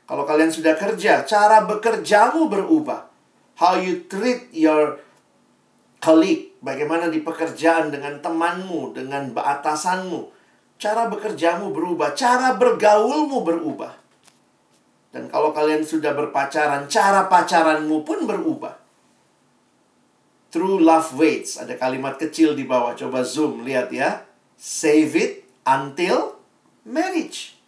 Kalau 0.08 0.24
kalian 0.24 0.48
sudah 0.48 0.72
kerja, 0.72 1.28
cara 1.28 1.68
bekerjamu 1.68 2.48
berubah. 2.48 3.12
How 3.60 3.76
you 3.76 4.08
treat 4.08 4.48
your 4.56 4.96
colleague, 6.00 6.56
bagaimana 6.64 7.12
di 7.12 7.20
pekerjaan 7.20 7.92
dengan 7.92 8.16
temanmu, 8.24 8.96
dengan 8.96 9.28
atasanmu. 9.36 10.32
Cara 10.80 11.12
bekerjamu 11.12 11.76
berubah, 11.76 12.16
cara 12.16 12.56
bergaulmu 12.56 13.44
berubah. 13.44 13.92
Dan 15.12 15.28
kalau 15.28 15.52
kalian 15.52 15.84
sudah 15.84 16.16
berpacaran, 16.16 16.88
cara 16.88 17.28
pacaranmu 17.28 18.00
pun 18.06 18.24
berubah. 18.24 18.80
True 20.48 20.80
love 20.80 21.12
waits. 21.20 21.60
Ada 21.60 21.76
kalimat 21.76 22.16
kecil 22.16 22.56
di 22.56 22.64
bawah. 22.64 22.96
Coba 22.96 23.20
zoom, 23.20 23.68
lihat 23.68 23.92
ya. 23.92 24.24
Save 24.56 25.12
it 25.20 25.32
until 25.68 26.40
marriage. 26.88 27.60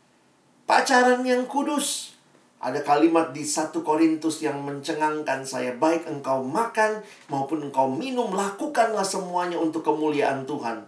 Pacaran 0.65 1.21
yang 1.29 1.45
kudus. 1.45 2.17
Ada 2.61 2.85
kalimat 2.85 3.33
di 3.33 3.41
satu 3.41 3.81
Korintus 3.81 4.45
yang 4.45 4.61
mencengangkan 4.61 5.49
saya. 5.49 5.73
Baik 5.73 6.05
engkau 6.05 6.45
makan 6.45 7.01
maupun 7.33 7.73
engkau 7.73 7.89
minum, 7.89 8.29
lakukanlah 8.37 9.05
semuanya 9.05 9.57
untuk 9.57 9.81
kemuliaan 9.81 10.45
Tuhan. 10.45 10.85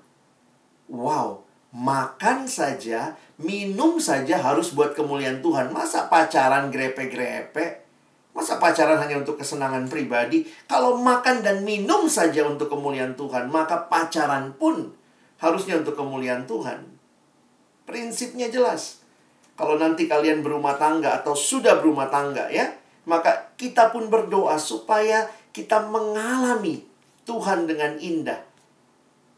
Wow, 0.92 1.48
makan 1.72 2.44
saja, 2.44 3.16
minum 3.40 3.96
saja 3.96 4.36
harus 4.36 4.76
buat 4.76 4.92
kemuliaan 4.92 5.40
Tuhan. 5.40 5.72
Masa 5.72 6.12
pacaran 6.12 6.68
grepe-grepe? 6.68 7.82
Masa 8.32 8.56
pacaran 8.60 9.00
hanya 9.00 9.20
untuk 9.20 9.40
kesenangan 9.40 9.88
pribadi? 9.88 10.44
Kalau 10.68 11.00
makan 11.00 11.40
dan 11.40 11.64
minum 11.64 12.04
saja 12.08 12.44
untuk 12.44 12.68
kemuliaan 12.68 13.16
Tuhan, 13.16 13.48
maka 13.48 13.88
pacaran 13.88 14.52
pun 14.56 14.92
harusnya 15.40 15.80
untuk 15.80 15.96
kemuliaan 15.96 16.44
Tuhan. 16.44 16.84
Prinsipnya 17.88 18.48
jelas. 18.48 19.01
Kalau 19.52 19.76
nanti 19.76 20.08
kalian 20.08 20.40
berumah 20.40 20.80
tangga 20.80 21.20
atau 21.20 21.36
sudah 21.36 21.78
berumah 21.78 22.08
tangga 22.08 22.48
ya, 22.48 22.72
maka 23.04 23.52
kita 23.60 23.92
pun 23.92 24.08
berdoa 24.08 24.56
supaya 24.56 25.28
kita 25.52 25.84
mengalami 25.88 26.82
Tuhan 27.28 27.68
dengan 27.68 28.00
indah 28.00 28.52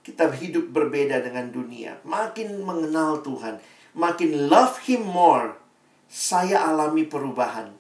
kita 0.05 0.29
hidup 0.37 0.69
berbeda 0.69 1.25
dengan 1.25 1.49
dunia. 1.49 1.97
Makin 2.05 2.61
mengenal 2.61 3.25
Tuhan, 3.25 3.57
makin 3.97 4.53
love 4.53 4.77
Him 4.85 5.01
more, 5.09 5.57
saya 6.05 6.61
alami 6.61 7.09
perubahan 7.09 7.73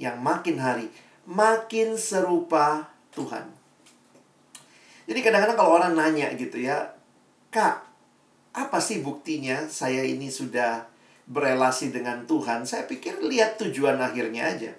yang 0.00 0.16
makin 0.24 0.56
hari 0.56 0.88
makin 1.28 2.00
serupa 2.00 2.88
Tuhan. 3.12 3.52
Jadi 5.04 5.20
kadang-kadang 5.20 5.58
kalau 5.60 5.76
orang 5.76 5.92
nanya 5.92 6.32
gitu 6.34 6.56
ya, 6.56 6.96
Kak, 7.52 7.84
apa 8.56 8.78
sih 8.80 9.04
buktinya 9.04 9.68
saya 9.68 10.00
ini 10.00 10.32
sudah 10.32 10.88
berelasi 11.30 11.94
dengan 11.94 12.26
Tuhan? 12.26 12.66
Saya 12.66 12.90
pikir 12.90 13.22
lihat 13.22 13.56
tujuan 13.62 13.96
akhirnya 14.02 14.50
aja. 14.50 14.74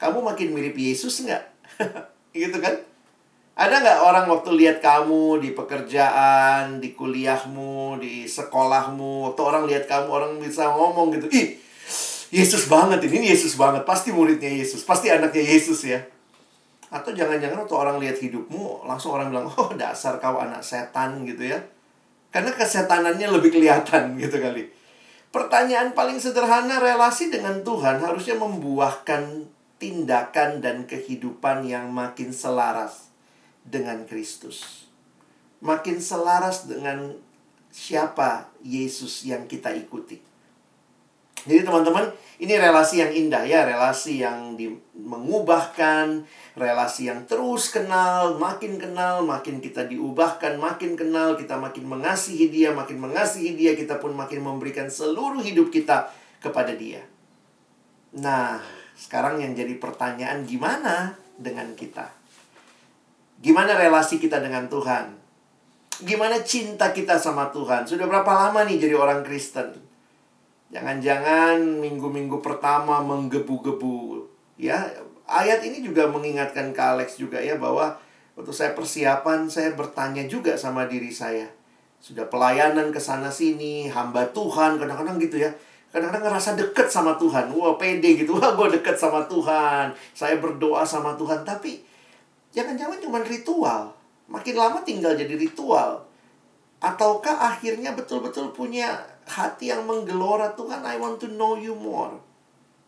Kamu 0.00 0.24
makin 0.24 0.56
mirip 0.56 0.72
Yesus 0.74 1.20
nggak? 1.28 1.44
gitu 2.32 2.56
kan? 2.56 2.80
Ada 3.60 3.84
nggak 3.84 4.00
orang 4.00 4.26
waktu 4.32 4.50
lihat 4.56 4.80
kamu 4.80 5.44
di 5.44 5.52
pekerjaan, 5.52 6.80
di 6.80 6.96
kuliahmu, 6.96 8.00
di 8.00 8.24
sekolahmu, 8.24 9.28
waktu 9.28 9.42
orang 9.44 9.68
lihat 9.68 9.84
kamu, 9.84 10.08
orang 10.08 10.32
bisa 10.40 10.72
ngomong 10.72 11.12
gitu, 11.12 11.28
ih, 11.28 11.60
Yesus 12.32 12.72
banget 12.72 13.04
ini, 13.04 13.28
Yesus 13.28 13.60
banget, 13.60 13.84
pasti 13.84 14.16
muridnya 14.16 14.48
Yesus, 14.48 14.80
pasti 14.86 15.12
anaknya 15.12 15.44
Yesus 15.44 15.84
ya. 15.84 16.00
Atau 16.88 17.12
jangan-jangan 17.12 17.60
waktu 17.60 17.76
orang 17.76 17.96
lihat 18.00 18.16
hidupmu, 18.22 18.88
langsung 18.88 19.12
orang 19.12 19.28
bilang, 19.28 19.52
oh 19.52 19.70
dasar 19.76 20.16
kau 20.16 20.40
anak 20.40 20.64
setan 20.64 21.20
gitu 21.28 21.52
ya. 21.52 21.60
Karena 22.32 22.56
kesetanannya 22.56 23.28
lebih 23.28 23.50
kelihatan 23.52 24.16
gitu 24.16 24.40
kali. 24.40 24.79
Pertanyaan 25.30 25.94
paling 25.94 26.18
sederhana 26.18 26.82
relasi 26.82 27.30
dengan 27.30 27.62
Tuhan 27.62 28.02
harusnya 28.02 28.34
membuahkan 28.34 29.46
tindakan 29.78 30.58
dan 30.58 30.90
kehidupan 30.90 31.62
yang 31.70 31.94
makin 31.94 32.34
selaras 32.34 33.14
dengan 33.62 34.02
Kristus. 34.10 34.90
Makin 35.62 36.02
selaras 36.02 36.66
dengan 36.66 37.14
siapa 37.70 38.50
Yesus 38.66 39.22
yang 39.22 39.46
kita 39.46 39.70
ikuti. 39.70 40.18
Jadi 41.48 41.64
teman-teman, 41.64 42.12
ini 42.40 42.56
relasi 42.56 43.00
yang 43.00 43.12
indah 43.12 43.44
ya, 43.48 43.64
relasi 43.64 44.20
yang 44.20 44.56
di, 44.56 44.68
mengubahkan, 44.96 46.24
relasi 46.56 47.08
yang 47.08 47.24
terus 47.24 47.72
kenal, 47.72 48.36
makin 48.36 48.76
kenal, 48.76 49.24
makin 49.24 49.60
kita 49.60 49.88
diubahkan, 49.88 50.60
makin 50.60 50.96
kenal, 50.96 51.36
kita 51.36 51.56
makin 51.56 51.88
mengasihi 51.88 52.52
dia, 52.52 52.72
makin 52.76 53.00
mengasihi 53.00 53.56
dia, 53.56 53.72
kita 53.72 53.96
pun 53.96 54.12
makin 54.12 54.44
memberikan 54.44 54.88
seluruh 54.92 55.40
hidup 55.40 55.72
kita 55.72 56.12
kepada 56.44 56.76
dia. 56.76 57.00
Nah, 58.16 58.60
sekarang 58.96 59.40
yang 59.40 59.56
jadi 59.56 59.76
pertanyaan 59.80 60.44
gimana 60.44 61.16
dengan 61.40 61.72
kita? 61.72 62.12
Gimana 63.40 63.80
relasi 63.80 64.20
kita 64.20 64.44
dengan 64.44 64.68
Tuhan? 64.68 65.16
Gimana 66.04 66.44
cinta 66.44 66.92
kita 66.92 67.16
sama 67.16 67.48
Tuhan? 67.48 67.88
Sudah 67.88 68.04
berapa 68.04 68.28
lama 68.28 68.64
nih 68.68 68.76
jadi 68.76 68.96
orang 68.96 69.24
Kristen? 69.24 69.89
Jangan-jangan 70.70 71.82
minggu-minggu 71.82 72.38
pertama 72.38 73.02
menggebu-gebu. 73.02 74.26
Ya, 74.54 74.86
ayat 75.26 75.66
ini 75.66 75.82
juga 75.82 76.06
mengingatkan 76.06 76.70
ke 76.70 76.80
Alex 76.80 77.18
juga 77.18 77.42
ya 77.42 77.58
bahwa 77.58 77.98
waktu 78.38 78.52
saya 78.54 78.72
persiapan 78.78 79.50
saya 79.50 79.74
bertanya 79.74 80.24
juga 80.30 80.54
sama 80.54 80.86
diri 80.86 81.10
saya. 81.10 81.50
Sudah 81.98 82.30
pelayanan 82.30 82.94
ke 82.94 83.02
sana 83.02 83.28
sini, 83.28 83.90
hamba 83.90 84.24
Tuhan 84.30 84.78
kadang-kadang 84.78 85.18
gitu 85.20 85.42
ya 85.42 85.50
kadang-kadang 85.90 86.30
ngerasa 86.30 86.50
deket 86.54 86.86
sama 86.86 87.18
Tuhan. 87.18 87.50
Wah, 87.50 87.74
pede 87.74 88.22
gitu. 88.22 88.38
Wah, 88.38 88.54
gue 88.54 88.78
deket 88.78 88.94
sama 88.94 89.26
Tuhan. 89.26 89.90
Saya 90.14 90.38
berdoa 90.38 90.86
sama 90.86 91.18
Tuhan. 91.18 91.42
Tapi, 91.42 91.82
jangan-jangan 92.54 93.02
cuma 93.02 93.18
ritual. 93.26 93.90
Makin 94.30 94.54
lama 94.54 94.78
tinggal 94.86 95.18
jadi 95.18 95.34
ritual. 95.34 96.06
Ataukah 96.80 97.44
akhirnya 97.44 97.92
betul-betul 97.92 98.56
punya 98.56 99.04
hati 99.28 99.68
yang 99.68 99.84
menggelora 99.84 100.56
Tuhan, 100.56 100.80
I 100.80 100.96
want 100.96 101.20
to 101.20 101.28
know 101.28 101.60
you 101.60 101.76
more. 101.76 102.16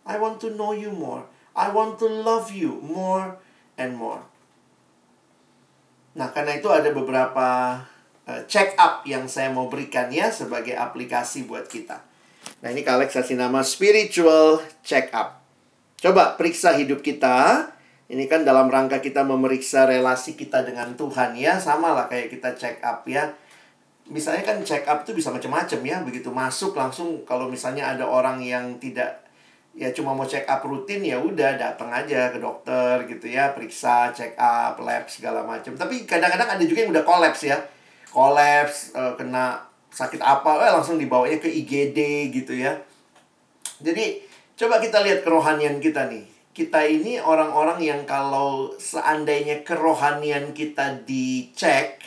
I 0.08 0.16
want 0.16 0.40
to 0.42 0.50
know 0.50 0.72
you 0.72 0.90
more. 0.90 1.28
I 1.52 1.68
want 1.68 2.00
to 2.00 2.08
love 2.08 2.48
you 2.50 2.80
more 2.80 3.36
and 3.76 3.94
more. 3.94 4.24
Nah, 6.16 6.32
karena 6.32 6.56
itu 6.56 6.68
ada 6.72 6.88
beberapa 6.92 7.80
uh, 8.24 8.40
check 8.48 8.76
up 8.80 9.04
yang 9.04 9.28
saya 9.28 9.52
mau 9.52 9.68
berikan 9.68 10.08
ya 10.08 10.32
sebagai 10.32 10.76
aplikasi 10.76 11.44
buat 11.44 11.68
kita. 11.68 12.00
Nah, 12.64 12.68
ini 12.72 12.80
Kak 12.80 12.96
Alex 12.96 13.12
kasih 13.12 13.36
nama 13.36 13.60
spiritual 13.60 14.64
check 14.80 15.12
up. 15.12 15.44
Coba 16.00 16.34
periksa 16.34 16.74
hidup 16.74 17.04
kita. 17.04 17.68
Ini 18.12 18.28
kan 18.28 18.44
dalam 18.44 18.68
rangka 18.68 19.00
kita 19.00 19.24
memeriksa 19.24 19.88
relasi 19.88 20.36
kita 20.36 20.60
dengan 20.66 20.92
Tuhan 20.98 21.32
ya. 21.38 21.56
Sama 21.56 21.96
lah 21.96 22.10
kayak 22.12 22.28
kita 22.34 22.52
check 22.58 22.82
up 22.84 23.08
ya. 23.08 23.32
Misalnya 24.12 24.44
kan 24.44 24.60
check 24.60 24.84
up 24.84 25.08
itu 25.08 25.16
bisa 25.16 25.32
macam-macam 25.32 25.80
ya. 25.80 25.96
Begitu 26.04 26.28
masuk 26.28 26.76
langsung 26.76 27.24
kalau 27.24 27.48
misalnya 27.48 27.96
ada 27.96 28.04
orang 28.04 28.38
yang 28.44 28.76
tidak 28.76 29.24
ya 29.72 29.88
cuma 29.88 30.12
mau 30.12 30.28
check 30.28 30.44
up 30.44 30.60
rutin 30.68 31.00
ya 31.00 31.16
udah 31.16 31.56
datang 31.56 31.88
aja 31.88 32.28
ke 32.28 32.36
dokter 32.36 33.08
gitu 33.08 33.24
ya 33.24 33.56
periksa 33.56 34.12
check 34.12 34.36
up 34.36 34.76
lab 34.84 35.08
segala 35.08 35.40
macam 35.40 35.72
tapi 35.80 36.04
kadang-kadang 36.04 36.44
ada 36.44 36.60
juga 36.60 36.84
yang 36.84 36.92
udah 36.92 37.00
kolaps 37.00 37.48
ya 37.48 37.56
kolaps 38.12 38.92
uh, 38.92 39.16
kena 39.16 39.72
sakit 39.92 40.20
apa, 40.24 40.64
eh, 40.64 40.72
langsung 40.72 40.96
dibawanya 40.96 41.36
ke 41.36 41.52
IGD 41.52 42.32
gitu 42.32 42.56
ya. 42.56 42.80
Jadi, 43.84 44.24
coba 44.56 44.80
kita 44.80 45.04
lihat 45.04 45.20
kerohanian 45.20 45.78
kita 45.78 46.08
nih. 46.08 46.24
Kita 46.52 46.84
ini 46.84 47.16
orang-orang 47.20 47.80
yang 47.80 48.00
kalau 48.04 48.76
seandainya 48.76 49.64
kerohanian 49.64 50.52
kita 50.56 51.04
dicek, 51.04 52.00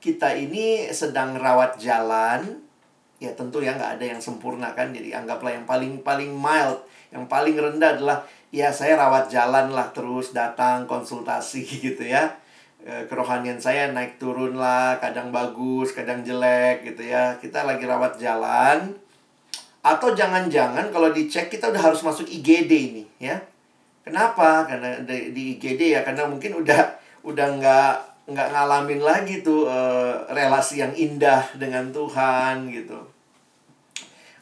kita 0.00 0.32
ini 0.34 0.88
sedang 0.90 1.36
rawat 1.36 1.76
jalan, 1.76 2.60
ya 3.20 3.30
tentu 3.36 3.60
ya 3.60 3.76
nggak 3.76 4.00
ada 4.00 4.04
yang 4.16 4.20
sempurna 4.20 4.72
kan. 4.72 4.90
Jadi 4.90 5.12
anggaplah 5.12 5.54
yang 5.54 5.68
paling 5.68 6.00
paling 6.00 6.32
mild, 6.32 6.80
yang 7.12 7.28
paling 7.28 7.54
rendah 7.54 8.00
adalah 8.00 8.24
ya 8.50 8.72
saya 8.72 8.98
rawat 8.98 9.30
jalan 9.30 9.70
lah 9.70 9.92
terus 9.94 10.32
datang 10.34 10.88
konsultasi 10.88 11.62
gitu 11.86 12.02
ya 12.08 12.40
Eh, 12.80 13.04
kerohanian 13.12 13.60
saya 13.60 13.92
naik 13.92 14.16
turun 14.16 14.56
lah, 14.56 14.96
kadang 14.96 15.28
bagus, 15.28 15.92
kadang 15.92 16.24
jelek 16.24 16.80
gitu 16.88 17.12
ya. 17.12 17.36
Kita 17.36 17.68
lagi 17.68 17.84
rawat 17.84 18.16
jalan. 18.16 18.96
Atau 19.84 20.16
jangan-jangan 20.16 20.88
kalau 20.88 21.12
dicek 21.12 21.52
kita 21.52 21.68
udah 21.68 21.92
harus 21.92 22.00
masuk 22.00 22.24
IGD 22.28 22.72
ini 22.72 23.04
ya. 23.20 23.36
Kenapa? 24.00 24.64
Karena 24.64 24.96
di, 25.04 25.32
di 25.36 25.42
IGD 25.56 25.92
ya 25.92 26.00
karena 26.04 26.24
mungkin 26.24 26.56
udah 26.56 26.80
udah 27.20 27.46
nggak 27.60 27.94
nggak 28.30 28.54
ngalamin 28.54 29.02
lagi 29.02 29.42
tuh 29.42 29.66
uh, 29.66 30.22
relasi 30.30 30.78
yang 30.78 30.94
indah 30.94 31.42
dengan 31.58 31.90
Tuhan 31.90 32.70
gitu. 32.70 32.98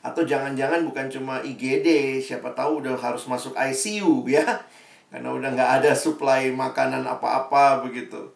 Atau 0.04 0.28
jangan-jangan 0.28 0.84
bukan 0.84 1.08
cuma 1.08 1.40
IGD, 1.40 2.20
siapa 2.20 2.52
tahu 2.52 2.84
udah 2.84 2.94
harus 3.00 3.24
masuk 3.24 3.56
ICU 3.56 4.24
ya. 4.36 4.44
Karena 5.08 5.32
udah 5.32 5.50
nggak 5.56 5.70
ada 5.80 5.96
suplai 5.96 6.52
makanan 6.52 7.08
apa-apa 7.08 7.80
begitu. 7.80 8.28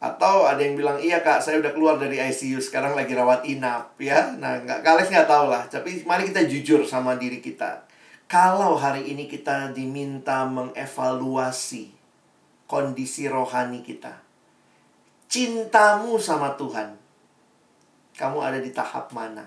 Atau 0.00 0.48
ada 0.48 0.58
yang 0.58 0.74
bilang 0.80 0.96
iya 0.98 1.20
kak 1.20 1.44
saya 1.44 1.60
udah 1.60 1.76
keluar 1.76 2.00
dari 2.00 2.16
ICU 2.18 2.58
sekarang 2.58 2.98
lagi 2.98 3.14
rawat 3.14 3.46
inap 3.46 3.94
ya. 4.00 4.34
Nah 4.34 4.58
nggak 4.64 4.80
kalian 4.82 5.06
nggak 5.12 5.28
tahu 5.28 5.46
lah 5.52 5.68
tapi 5.68 6.02
mari 6.08 6.26
kita 6.26 6.48
jujur 6.48 6.82
sama 6.82 7.14
diri 7.20 7.38
kita. 7.38 7.84
Kalau 8.30 8.78
hari 8.78 9.12
ini 9.12 9.28
kita 9.28 9.74
diminta 9.76 10.46
mengevaluasi 10.48 11.92
kondisi 12.64 13.26
rohani 13.26 13.82
kita 13.82 14.29
cintamu 15.30 16.18
sama 16.18 16.58
Tuhan. 16.58 16.98
Kamu 18.18 18.42
ada 18.42 18.58
di 18.58 18.74
tahap 18.74 19.14
mana? 19.14 19.46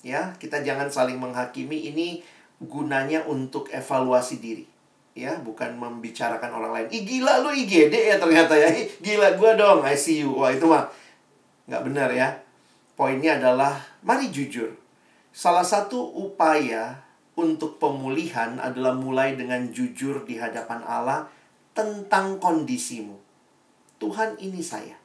Ya 0.00 0.34
kita 0.40 0.64
jangan 0.64 0.88
saling 0.88 1.20
menghakimi. 1.20 1.92
Ini 1.92 2.24
gunanya 2.58 3.22
untuk 3.28 3.68
evaluasi 3.70 4.40
diri. 4.40 4.64
Ya 5.12 5.36
bukan 5.38 5.76
membicarakan 5.76 6.50
orang 6.56 6.72
lain. 6.72 6.88
Ih 6.88 7.04
gila 7.04 7.44
lu 7.44 7.52
IGD 7.52 7.92
ya 7.92 8.16
ternyata 8.16 8.56
ya. 8.56 8.72
Ih, 8.72 8.88
gila 9.04 9.36
gua 9.36 9.52
dong. 9.54 9.84
ICU 9.84 10.32
wah 10.32 10.50
itu 10.50 10.64
mah 10.64 10.88
nggak 11.68 11.82
benar 11.84 12.08
ya. 12.10 12.32
Poinnya 12.96 13.36
adalah 13.36 13.76
mari 14.00 14.32
jujur. 14.32 14.72
Salah 15.30 15.64
satu 15.64 16.00
upaya 16.00 17.04
untuk 17.36 17.76
pemulihan 17.76 18.56
adalah 18.56 18.96
mulai 18.96 19.36
dengan 19.36 19.68
jujur 19.68 20.24
di 20.24 20.40
hadapan 20.40 20.80
Allah 20.84 21.28
tentang 21.76 22.40
kondisimu. 22.40 23.16
Tuhan 23.96 24.36
ini 24.42 24.60
saya 24.60 25.01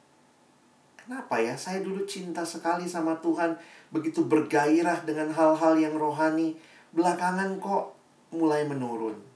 kenapa 1.08 1.40
ya 1.40 1.56
saya 1.56 1.80
dulu 1.80 2.04
cinta 2.04 2.44
sekali 2.44 2.84
sama 2.84 3.16
Tuhan 3.24 3.56
begitu 3.88 4.28
bergairah 4.28 5.08
dengan 5.08 5.32
hal-hal 5.32 5.80
yang 5.80 5.96
rohani 5.96 6.52
belakangan 6.92 7.56
kok 7.56 7.96
mulai 8.36 8.68
menurun 8.68 9.28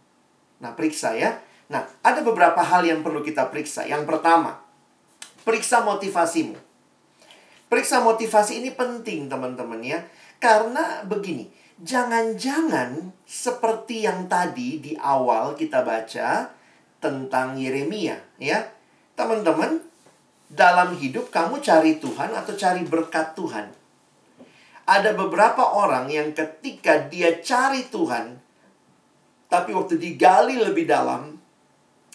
Nah, 0.62 0.72
periksa 0.78 1.18
ya. 1.18 1.42
Nah, 1.68 1.82
ada 2.06 2.22
beberapa 2.22 2.62
hal 2.62 2.86
yang 2.86 3.02
perlu 3.02 3.20
kita 3.26 3.50
periksa. 3.50 3.82
Yang 3.82 4.06
pertama, 4.06 4.62
periksa 5.42 5.82
motivasimu. 5.82 6.54
Periksa 7.66 7.98
motivasi 7.98 8.62
ini 8.62 8.70
penting, 8.70 9.26
teman-teman 9.26 9.82
ya. 9.82 9.98
Karena 10.38 11.02
begini, 11.02 11.50
jangan-jangan 11.82 13.10
seperti 13.26 14.06
yang 14.06 14.30
tadi 14.30 14.78
di 14.78 14.92
awal 14.94 15.58
kita 15.58 15.82
baca 15.82 16.54
tentang 17.02 17.58
Yeremia, 17.58 18.38
ya. 18.38 18.62
Teman-teman, 19.18 19.82
dalam 20.52 20.92
hidup 21.00 21.32
kamu 21.32 21.64
cari 21.64 21.96
Tuhan 21.96 22.36
atau 22.36 22.52
cari 22.52 22.84
berkat 22.84 23.32
Tuhan. 23.32 23.72
Ada 24.84 25.16
beberapa 25.16 25.72
orang 25.72 26.12
yang 26.12 26.36
ketika 26.36 27.08
dia 27.08 27.40
cari 27.40 27.88
Tuhan, 27.88 28.36
tapi 29.48 29.72
waktu 29.72 29.96
digali 29.96 30.60
lebih 30.60 30.84
dalam, 30.84 31.40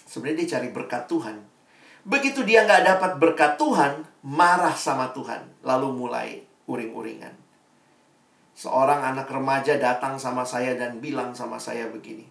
sebenarnya 0.06 0.46
dia 0.46 0.50
cari 0.58 0.70
berkat 0.70 1.10
Tuhan. 1.10 1.38
Begitu 2.08 2.46
dia 2.46 2.64
nggak 2.64 2.84
dapat 2.86 3.12
berkat 3.18 3.58
Tuhan, 3.58 4.06
marah 4.22 4.78
sama 4.78 5.10
Tuhan. 5.12 5.66
Lalu 5.66 5.88
mulai 5.98 6.28
uring-uringan. 6.70 7.34
Seorang 8.58 9.02
anak 9.02 9.28
remaja 9.30 9.76
datang 9.82 10.18
sama 10.22 10.46
saya 10.46 10.78
dan 10.78 11.02
bilang 11.02 11.34
sama 11.34 11.58
saya 11.58 11.90
begini. 11.90 12.26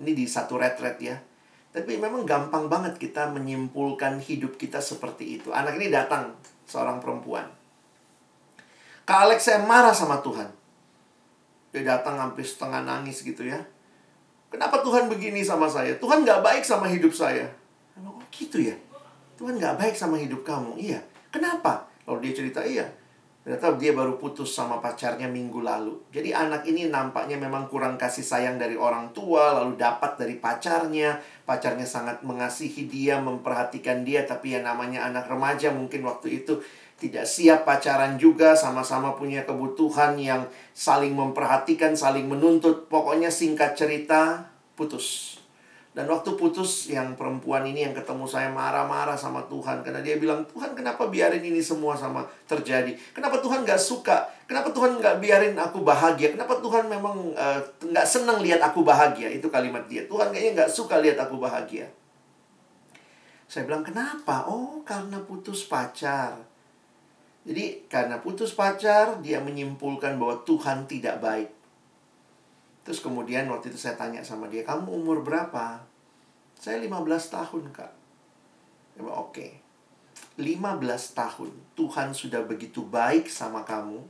Ini 0.00 0.12
di 0.16 0.24
satu 0.24 0.56
retret 0.56 0.96
ya. 0.98 1.16
Tapi 1.70 2.02
memang 2.02 2.26
gampang 2.26 2.66
banget 2.66 2.98
kita 2.98 3.30
menyimpulkan 3.30 4.18
hidup 4.18 4.58
kita 4.58 4.82
seperti 4.82 5.38
itu. 5.38 5.54
Anak 5.54 5.78
ini 5.78 5.86
datang, 5.86 6.34
seorang 6.66 6.98
perempuan. 6.98 7.46
Kak 9.06 9.26
Alex 9.26 9.46
saya 9.46 9.62
marah 9.62 9.94
sama 9.94 10.18
Tuhan. 10.18 10.50
Dia 11.70 11.82
datang 11.86 12.18
hampir 12.18 12.42
setengah 12.42 12.82
nangis 12.82 13.22
gitu 13.22 13.46
ya. 13.46 13.62
Kenapa 14.50 14.82
Tuhan 14.82 15.06
begini 15.06 15.46
sama 15.46 15.70
saya? 15.70 15.94
Tuhan 15.94 16.26
gak 16.26 16.42
baik 16.42 16.66
sama 16.66 16.90
hidup 16.90 17.14
saya. 17.14 17.46
Oh 18.02 18.18
gitu 18.34 18.58
ya? 18.58 18.74
Tuhan 19.38 19.54
gak 19.62 19.78
baik 19.78 19.94
sama 19.94 20.18
hidup 20.18 20.42
kamu. 20.42 20.74
Iya. 20.74 20.98
Kenapa? 21.30 21.86
Lalu 22.10 22.26
dia 22.26 22.42
cerita, 22.42 22.60
iya. 22.66 22.90
Ternyata 23.40 23.80
dia 23.80 23.96
baru 23.96 24.20
putus 24.20 24.52
sama 24.52 24.84
pacarnya 24.84 25.24
minggu 25.24 25.64
lalu. 25.64 25.96
Jadi 26.12 26.36
anak 26.36 26.68
ini 26.68 26.92
nampaknya 26.92 27.40
memang 27.40 27.72
kurang 27.72 27.96
kasih 27.96 28.20
sayang 28.20 28.60
dari 28.60 28.76
orang 28.76 29.16
tua, 29.16 29.56
lalu 29.56 29.80
dapat 29.80 30.20
dari 30.20 30.36
pacarnya. 30.36 31.16
Pacarnya 31.48 31.88
sangat 31.88 32.20
mengasihi 32.20 32.84
dia, 32.84 33.16
memperhatikan 33.16 34.04
dia, 34.04 34.28
tapi 34.28 34.52
ya 34.52 34.60
namanya 34.60 35.08
anak 35.08 35.24
remaja 35.24 35.72
mungkin 35.72 36.04
waktu 36.04 36.44
itu 36.44 36.60
tidak 37.00 37.24
siap 37.24 37.64
pacaran 37.64 38.20
juga, 38.20 38.52
sama-sama 38.52 39.16
punya 39.16 39.48
kebutuhan 39.48 40.20
yang 40.20 40.44
saling 40.76 41.16
memperhatikan, 41.16 41.96
saling 41.96 42.28
menuntut. 42.28 42.92
Pokoknya 42.92 43.32
singkat 43.32 43.72
cerita, 43.72 44.52
putus. 44.76 45.39
Dan 45.90 46.06
waktu 46.06 46.38
putus, 46.38 46.86
yang 46.86 47.18
perempuan 47.18 47.66
ini 47.66 47.82
yang 47.82 47.90
ketemu 47.90 48.22
saya 48.22 48.46
marah-marah 48.46 49.18
sama 49.18 49.42
Tuhan. 49.50 49.82
Karena 49.82 49.98
dia 49.98 50.22
bilang, 50.22 50.46
Tuhan 50.46 50.70
kenapa 50.78 51.10
biarin 51.10 51.42
ini 51.42 51.58
semua 51.58 51.98
sama 51.98 52.22
terjadi? 52.46 52.94
Kenapa 53.10 53.42
Tuhan 53.42 53.66
gak 53.66 53.82
suka? 53.82 54.22
Kenapa 54.46 54.70
Tuhan 54.70 55.02
gak 55.02 55.18
biarin 55.18 55.58
aku 55.58 55.82
bahagia? 55.82 56.30
Kenapa 56.30 56.62
Tuhan 56.62 56.86
memang 56.86 57.34
uh, 57.34 57.58
gak 57.90 58.06
senang 58.06 58.38
lihat 58.38 58.62
aku 58.62 58.86
bahagia? 58.86 59.34
Itu 59.34 59.50
kalimat 59.50 59.82
dia. 59.90 60.06
Tuhan 60.06 60.30
kayaknya 60.30 60.62
gak 60.62 60.70
suka 60.70 61.02
lihat 61.02 61.18
aku 61.18 61.42
bahagia. 61.42 61.90
Saya 63.50 63.66
bilang, 63.66 63.82
kenapa? 63.82 64.46
Oh, 64.46 64.86
karena 64.86 65.18
putus 65.26 65.66
pacar. 65.66 66.38
Jadi 67.42 67.90
karena 67.90 68.22
putus 68.22 68.54
pacar, 68.54 69.18
dia 69.18 69.42
menyimpulkan 69.42 70.14
bahwa 70.22 70.38
Tuhan 70.46 70.86
tidak 70.86 71.18
baik. 71.18 71.59
Terus 72.82 73.00
kemudian 73.04 73.48
waktu 73.52 73.72
itu 73.72 73.78
saya 73.78 73.96
tanya 73.96 74.24
sama 74.24 74.48
dia, 74.48 74.64
kamu 74.64 74.88
umur 74.88 75.20
berapa? 75.20 75.80
Saya 76.56 76.80
15 76.80 76.96
tahun, 77.32 77.62
Kak. 77.72 77.92
Dia 78.96 79.00
bilang, 79.04 79.28
oke. 79.28 79.34
Okay. 79.36 79.52
15 80.40 81.16
tahun, 81.16 81.50
Tuhan 81.76 82.16
sudah 82.16 82.40
begitu 82.48 82.84
baik 82.88 83.28
sama 83.28 83.64
kamu. 83.64 84.00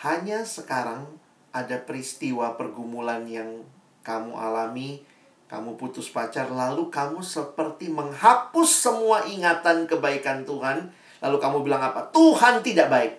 Hanya 0.00 0.44
sekarang 0.44 1.20
ada 1.52 1.76
peristiwa 1.84 2.56
pergumulan 2.56 3.24
yang 3.28 3.64
kamu 4.04 4.32
alami, 4.36 5.04
kamu 5.48 5.76
putus 5.76 6.08
pacar, 6.08 6.48
lalu 6.48 6.88
kamu 6.88 7.20
seperti 7.20 7.92
menghapus 7.92 8.68
semua 8.88 9.24
ingatan 9.28 9.84
kebaikan 9.84 10.44
Tuhan, 10.48 10.92
Lalu 11.20 11.36
kamu 11.40 11.58
bilang 11.64 11.80
apa? 11.80 12.04
Tuhan 12.12 12.60
tidak 12.60 12.92
baik. 12.92 13.12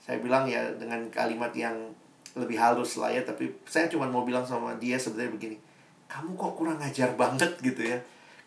Saya 0.00 0.22
bilang 0.22 0.46
ya 0.46 0.62
dengan 0.78 1.02
kalimat 1.10 1.50
yang 1.54 1.74
lebih 2.38 2.58
halus 2.58 2.98
lah 3.00 3.10
ya, 3.10 3.22
tapi 3.26 3.50
saya 3.66 3.90
cuma 3.90 4.06
mau 4.06 4.22
bilang 4.22 4.46
sama 4.46 4.76
dia 4.78 5.00
sebenarnya 5.00 5.32
begini. 5.34 5.56
Kamu 6.10 6.34
kok 6.34 6.54
kurang 6.58 6.78
ajar 6.82 7.14
banget 7.14 7.54
gitu 7.62 7.82
ya. 7.86 7.98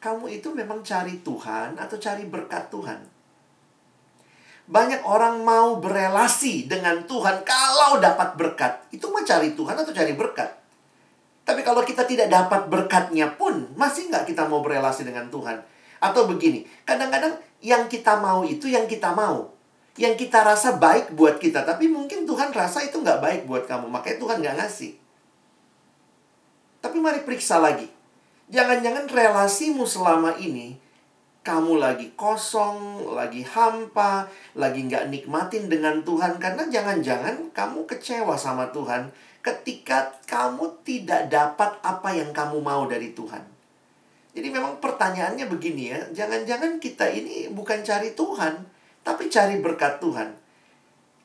Kamu 0.04 0.28
itu 0.28 0.52
memang 0.52 0.84
cari 0.84 1.24
Tuhan 1.24 1.80
atau 1.80 1.96
cari 1.96 2.28
berkat 2.28 2.68
Tuhan? 2.68 3.00
Banyak 4.64 5.04
orang 5.04 5.44
mau 5.44 5.80
berelasi 5.80 6.72
dengan 6.72 7.04
Tuhan 7.04 7.44
kalau 7.44 8.00
dapat 8.00 8.36
berkat. 8.36 8.88
Itu 8.92 9.12
mau 9.12 9.24
cari 9.24 9.56
Tuhan 9.56 9.76
atau 9.76 9.92
cari 9.92 10.16
berkat? 10.16 10.64
Tapi 11.44 11.60
kalau 11.64 11.84
kita 11.84 12.08
tidak 12.08 12.32
dapat 12.32 12.72
berkatnya 12.72 13.36
pun, 13.36 13.76
masih 13.76 14.08
nggak 14.08 14.32
kita 14.32 14.48
mau 14.48 14.64
berelasi 14.64 15.04
dengan 15.04 15.28
Tuhan? 15.28 15.60
Atau 16.00 16.28
begini, 16.28 16.64
kadang-kadang 16.88 17.36
yang 17.60 17.88
kita 17.88 18.20
mau 18.20 18.44
itu 18.48 18.72
yang 18.72 18.88
kita 18.88 19.12
mau. 19.12 19.52
Yang 19.94 20.26
kita 20.28 20.42
rasa 20.42 20.76
baik 20.78 21.14
buat 21.14 21.38
kita. 21.38 21.66
Tapi 21.66 21.86
mungkin 21.86 22.26
Tuhan 22.26 22.50
rasa 22.50 22.82
itu 22.82 22.98
nggak 22.98 23.22
baik 23.22 23.42
buat 23.46 23.70
kamu. 23.70 23.90
Makanya 23.90 24.18
Tuhan 24.18 24.38
nggak 24.42 24.58
ngasih. 24.58 24.92
Tapi 26.82 26.98
mari 27.00 27.22
periksa 27.22 27.62
lagi. 27.62 27.88
Jangan-jangan 28.52 29.08
relasimu 29.08 29.88
selama 29.88 30.36
ini 30.38 30.76
kamu 31.44 31.76
lagi 31.76 32.16
kosong, 32.16 33.04
lagi 33.12 33.44
hampa, 33.44 34.32
lagi 34.56 34.88
nggak 34.88 35.12
nikmatin 35.12 35.68
dengan 35.68 36.00
Tuhan 36.02 36.40
karena 36.40 36.64
jangan-jangan 36.72 37.52
kamu 37.52 37.84
kecewa 37.84 38.40
sama 38.40 38.72
Tuhan 38.72 39.12
ketika 39.44 40.16
kamu 40.24 40.72
tidak 40.88 41.28
dapat 41.28 41.76
apa 41.84 42.10
yang 42.16 42.32
kamu 42.32 42.64
mau 42.64 42.88
dari 42.88 43.12
Tuhan. 43.12 43.44
Jadi 44.34 44.48
memang 44.50 44.80
pertanyaannya 44.80 45.46
begini 45.52 45.94
ya, 45.94 46.00
jangan-jangan 46.16 46.80
kita 46.80 47.12
ini 47.12 47.52
bukan 47.52 47.84
cari 47.84 48.16
Tuhan, 48.16 48.64
tapi 49.04 49.28
cari 49.28 49.60
berkat 49.60 50.00
Tuhan. 50.00 50.34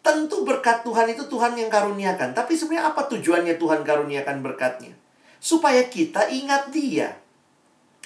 Tentu 0.02 0.42
berkat 0.42 0.82
Tuhan 0.82 1.10
itu 1.10 1.26
Tuhan 1.26 1.54
yang 1.54 1.70
karuniakan, 1.70 2.34
tapi 2.34 2.54
sebenarnya 2.58 2.90
apa 2.90 3.06
tujuannya 3.06 3.54
Tuhan 3.58 3.80
karuniakan 3.86 4.42
berkatnya? 4.42 4.94
Supaya 5.38 5.86
kita 5.86 6.26
ingat 6.30 6.74
dia. 6.74 7.14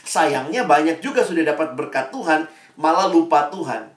Sayangnya 0.02 0.68
banyak 0.68 1.00
juga 1.00 1.24
sudah 1.24 1.42
dapat 1.46 1.72
berkat 1.78 2.12
Tuhan, 2.12 2.48
malah 2.76 3.08
lupa 3.08 3.48
Tuhan. 3.48 3.88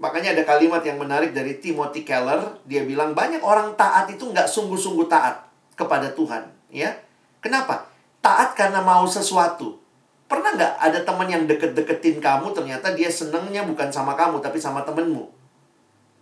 Makanya 0.00 0.32
ada 0.32 0.44
kalimat 0.48 0.80
yang 0.80 0.96
menarik 0.96 1.36
dari 1.36 1.60
Timothy 1.60 2.04
Keller, 2.04 2.60
dia 2.64 2.84
bilang 2.88 3.12
banyak 3.12 3.44
orang 3.44 3.76
taat 3.76 4.08
itu 4.08 4.28
nggak 4.28 4.48
sungguh-sungguh 4.48 5.06
taat 5.08 5.44
kepada 5.76 6.12
Tuhan. 6.12 6.48
ya 6.72 6.92
Kenapa? 7.40 7.88
Taat 8.20 8.52
karena 8.52 8.84
mau 8.84 9.08
sesuatu. 9.08 9.79
Pernah 10.30 10.54
nggak 10.54 10.74
ada 10.78 10.98
teman 11.02 11.26
yang 11.26 11.42
deket-deketin 11.50 12.22
kamu 12.22 12.54
ternyata 12.54 12.94
dia 12.94 13.10
senengnya 13.10 13.66
bukan 13.66 13.90
sama 13.90 14.14
kamu 14.14 14.38
tapi 14.38 14.62
sama 14.62 14.86
temenmu? 14.86 15.26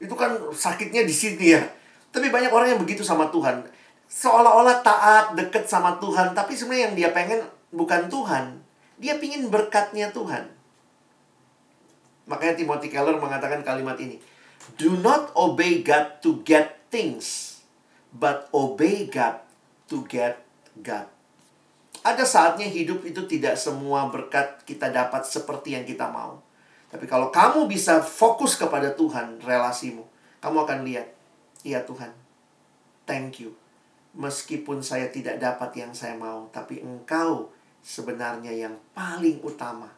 Itu 0.00 0.16
kan 0.16 0.32
sakitnya 0.48 1.04
di 1.04 1.12
sini 1.12 1.52
ya. 1.52 1.60
Tapi 2.08 2.32
banyak 2.32 2.48
orang 2.48 2.72
yang 2.72 2.80
begitu 2.80 3.04
sama 3.04 3.28
Tuhan. 3.28 3.68
Seolah-olah 4.08 4.80
taat, 4.80 5.36
deket 5.36 5.68
sama 5.68 6.00
Tuhan. 6.00 6.32
Tapi 6.32 6.56
sebenarnya 6.56 6.84
yang 6.88 6.96
dia 6.96 7.10
pengen 7.12 7.44
bukan 7.68 8.08
Tuhan. 8.08 8.64
Dia 8.96 9.20
pingin 9.20 9.52
berkatnya 9.52 10.08
Tuhan. 10.08 10.48
Makanya 12.24 12.56
Timothy 12.56 12.88
Keller 12.88 13.20
mengatakan 13.20 13.60
kalimat 13.60 14.00
ini. 14.00 14.16
Do 14.80 14.96
not 15.04 15.36
obey 15.36 15.84
God 15.84 16.24
to 16.24 16.40
get 16.48 16.80
things. 16.88 17.60
But 18.08 18.48
obey 18.56 19.04
God 19.04 19.44
to 19.92 20.08
get 20.08 20.40
God. 20.80 21.17
Ada 22.06 22.24
saatnya 22.24 22.66
hidup 22.68 23.02
itu 23.04 23.26
tidak 23.26 23.58
semua 23.58 24.06
berkat 24.08 24.62
kita 24.62 24.88
dapat 24.88 25.26
seperti 25.26 25.74
yang 25.74 25.84
kita 25.84 26.06
mau. 26.08 26.40
Tapi 26.88 27.04
kalau 27.04 27.28
kamu 27.28 27.68
bisa 27.68 28.00
fokus 28.00 28.56
kepada 28.56 28.94
Tuhan, 28.96 29.42
relasimu, 29.44 30.08
kamu 30.40 30.56
akan 30.64 30.78
lihat, 30.88 31.10
iya 31.66 31.84
Tuhan, 31.84 32.14
thank 33.04 33.44
you. 33.44 33.52
Meskipun 34.16 34.80
saya 34.80 35.12
tidak 35.12 35.36
dapat 35.36 35.76
yang 35.76 35.92
saya 35.92 36.16
mau, 36.16 36.48
tapi 36.48 36.80
Engkau 36.80 37.52
sebenarnya 37.84 38.50
yang 38.56 38.74
paling 38.96 39.44
utama 39.44 39.92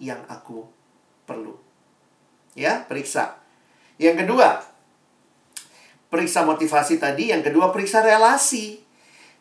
yang 0.00 0.24
aku 0.26 0.66
perlu. 1.28 1.54
Ya, 2.56 2.84
periksa. 2.84 3.38
Yang 4.00 4.26
kedua, 4.26 4.60
periksa 6.12 6.44
motivasi 6.44 7.00
tadi. 7.00 7.32
Yang 7.32 7.52
kedua, 7.52 7.72
periksa 7.72 8.04
relasi. 8.04 8.82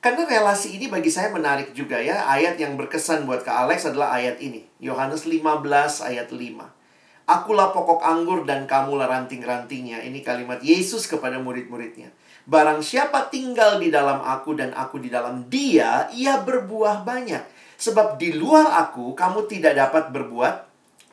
Karena 0.01 0.25
relasi 0.25 0.81
ini 0.81 0.89
bagi 0.89 1.13
saya 1.13 1.29
menarik 1.29 1.77
juga 1.77 2.01
ya. 2.01 2.25
Ayat 2.25 2.57
yang 2.57 2.73
berkesan 2.73 3.29
buat 3.29 3.45
Kak 3.45 3.69
Alex 3.69 3.85
adalah 3.85 4.17
ayat 4.17 4.41
ini. 4.41 4.65
Yohanes 4.81 5.29
15 5.29 5.61
ayat 6.01 6.33
5. 6.33 7.29
Akulah 7.29 7.69
pokok 7.69 8.01
anggur 8.01 8.41
dan 8.49 8.65
kamulah 8.65 9.05
ranting-rantingnya. 9.05 10.01
Ini 10.01 10.25
kalimat 10.25 10.57
Yesus 10.65 11.05
kepada 11.05 11.37
murid-muridnya. 11.37 12.09
Barang 12.49 12.81
siapa 12.81 13.29
tinggal 13.29 13.77
di 13.77 13.93
dalam 13.93 14.25
aku 14.25 14.57
dan 14.57 14.73
aku 14.73 14.97
di 14.97 15.13
dalam 15.13 15.45
dia, 15.53 16.09
ia 16.17 16.41
berbuah 16.41 17.05
banyak. 17.05 17.45
Sebab 17.77 18.17
di 18.17 18.33
luar 18.33 18.73
aku, 18.73 19.13
kamu 19.13 19.45
tidak 19.45 19.77
dapat 19.77 20.09
berbuat 20.09 20.55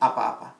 apa-apa. 0.01 0.57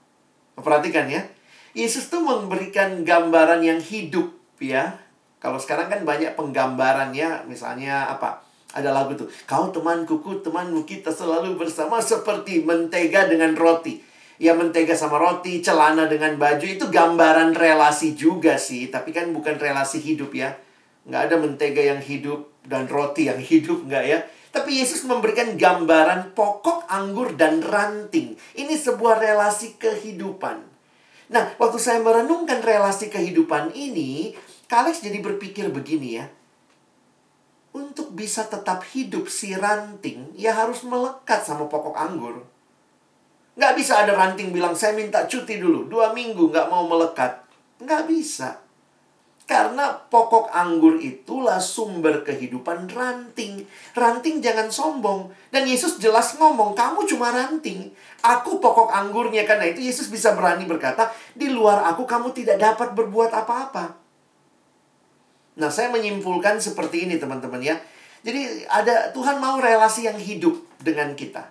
Perhatikan 0.61 1.09
ya. 1.09 1.25
Yesus 1.73 2.13
tuh 2.13 2.21
memberikan 2.21 3.01
gambaran 3.01 3.65
yang 3.65 3.82
hidup 3.82 4.30
ya 4.61 5.09
kalau 5.40 5.56
sekarang 5.56 5.88
kan 5.88 6.04
banyak 6.04 6.36
penggambarannya, 6.36 7.48
misalnya 7.48 8.12
apa? 8.12 8.44
Ada 8.70 8.94
lagu 8.94 9.18
tuh, 9.18 9.32
kau 9.50 9.74
teman 9.74 10.06
kuku, 10.06 10.46
temanmu 10.46 10.86
kita 10.86 11.10
selalu 11.10 11.58
bersama 11.58 11.98
seperti 12.04 12.62
mentega 12.62 13.26
dengan 13.26 13.58
roti. 13.58 13.98
Ya 14.38 14.54
mentega 14.54 14.94
sama 14.94 15.18
roti, 15.18 15.64
celana 15.64 16.06
dengan 16.06 16.38
baju 16.38 16.64
itu 16.64 16.86
gambaran 16.86 17.58
relasi 17.58 18.14
juga 18.14 18.62
sih, 18.62 18.92
tapi 18.94 19.10
kan 19.10 19.34
bukan 19.34 19.58
relasi 19.58 19.98
hidup 20.04 20.38
ya. 20.38 20.54
Nggak 21.10 21.22
ada 21.32 21.36
mentega 21.42 21.82
yang 21.82 22.00
hidup 22.04 22.52
dan 22.62 22.86
roti 22.86 23.26
yang 23.32 23.42
hidup, 23.42 23.90
nggak 23.90 24.06
ya. 24.06 24.20
Tapi 24.54 24.82
Yesus 24.82 25.08
memberikan 25.08 25.58
gambaran 25.58 26.38
pokok 26.38 26.86
anggur 26.92 27.34
dan 27.34 27.66
ranting. 27.66 28.38
Ini 28.54 28.74
sebuah 28.78 29.18
relasi 29.18 29.82
kehidupan. 29.82 30.62
Nah, 31.30 31.54
waktu 31.62 31.78
saya 31.78 32.02
merenungkan 32.02 32.62
relasi 32.66 33.14
kehidupan 33.14 33.78
ini, 33.78 34.34
Kalex 34.70 35.01
jadi 35.01 35.17
berpikir 35.17 35.74
begini 35.74 36.22
ya. 36.22 36.30
Untuk 37.74 38.13
bisa 38.13 38.45
tetap 38.45 38.86
hidup 38.93 39.26
si 39.26 39.57
ranting, 39.57 40.30
ya 40.38 40.53
harus 40.53 40.86
melekat 40.86 41.41
sama 41.41 41.65
pokok 41.65 41.97
anggur. 41.97 42.45
Nggak 43.57 43.74
bisa 43.76 44.05
ada 44.05 44.13
ranting 44.13 44.53
bilang, 44.53 44.78
saya 44.78 44.93
minta 44.93 45.26
cuti 45.26 45.57
dulu. 45.57 45.89
Dua 45.89 46.13
minggu 46.13 46.53
nggak 46.53 46.70
mau 46.70 46.86
melekat. 46.86 47.41
Nggak 47.82 48.03
bisa. 48.05 48.61
Karena 49.49 49.97
pokok 49.97 50.53
anggur 50.53 51.01
itulah 51.01 51.57
sumber 51.57 52.22
kehidupan 52.22 52.93
ranting. 52.93 53.65
Ranting 53.97 54.38
jangan 54.38 54.70
sombong. 54.70 55.34
Dan 55.49 55.65
Yesus 55.65 55.97
jelas 55.97 56.38
ngomong, 56.38 56.78
kamu 56.78 57.09
cuma 57.09 57.34
ranting. 57.34 57.89
Aku 58.22 58.61
pokok 58.61 58.93
anggurnya. 58.93 59.49
Karena 59.49 59.65
itu 59.65 59.82
Yesus 59.82 60.13
bisa 60.13 60.38
berani 60.38 60.70
berkata, 60.70 61.09
di 61.34 61.49
luar 61.49 61.89
aku 61.89 62.05
kamu 62.05 62.38
tidak 62.38 62.61
dapat 62.61 62.93
berbuat 62.93 63.34
apa-apa. 63.34 64.09
Nah, 65.60 65.68
saya 65.68 65.91
menyimpulkan 65.91 66.57
seperti 66.57 67.05
ini 67.05 67.20
teman-teman 67.20 67.60
ya. 67.60 67.76
Jadi 68.24 68.68
ada 68.68 69.12
Tuhan 69.12 69.39
mau 69.39 69.60
relasi 69.60 70.07
yang 70.07 70.20
hidup 70.20 70.55
dengan 70.80 71.12
kita. 71.16 71.43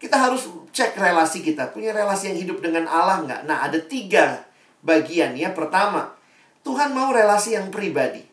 Kita 0.00 0.16
harus 0.16 0.48
cek 0.72 0.96
relasi 0.96 1.44
kita. 1.44 1.72
Punya 1.72 1.92
relasi 1.92 2.32
yang 2.32 2.38
hidup 2.40 2.64
dengan 2.64 2.88
Allah 2.88 3.20
nggak? 3.24 3.40
Nah, 3.44 3.64
ada 3.68 3.76
tiga 3.80 4.44
bagian 4.80 5.36
ya. 5.36 5.52
Pertama, 5.52 6.16
Tuhan 6.64 6.96
mau 6.96 7.12
relasi 7.12 7.56
yang 7.56 7.68
pribadi. 7.68 8.24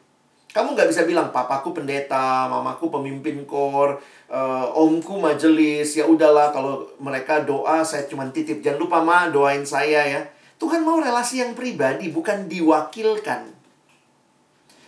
Kamu 0.55 0.73
nggak 0.73 0.87
bisa 0.87 1.03
bilang, 1.03 1.35
papaku 1.35 1.75
pendeta, 1.75 2.47
mamaku 2.47 2.87
pemimpin 2.87 3.43
kor, 3.43 3.99
uh, 4.31 4.67
omku 4.79 5.19
majelis. 5.19 5.91
Ya 5.99 6.07
udahlah, 6.07 6.55
kalau 6.55 6.87
mereka 7.03 7.43
doa, 7.43 7.83
saya 7.83 8.07
cuma 8.07 8.23
titip. 8.31 8.63
Jangan 8.63 8.79
lupa, 8.79 9.03
ma, 9.03 9.27
doain 9.27 9.67
saya 9.67 10.07
ya. 10.07 10.23
Tuhan 10.57 10.87
mau 10.87 11.03
relasi 11.03 11.43
yang 11.43 11.51
pribadi, 11.53 12.09
bukan 12.09 12.47
diwakilkan. 12.47 13.56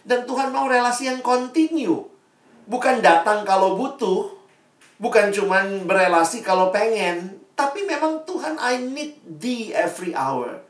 Dan 0.07 0.23
Tuhan 0.23 0.53
mau 0.53 0.69
relasi 0.69 1.11
yang 1.11 1.19
kontinu. 1.19 2.07
Bukan 2.69 3.01
datang 3.01 3.43
kalau 3.43 3.75
butuh, 3.75 4.29
bukan 5.01 5.33
cuman 5.33 5.89
berelasi 5.89 6.45
kalau 6.45 6.69
pengen, 6.69 7.41
tapi 7.59 7.83
memang 7.83 8.23
Tuhan 8.23 8.55
I 8.55 8.79
need 8.79 9.19
thee 9.25 9.75
every 9.75 10.15
hour. 10.15 10.63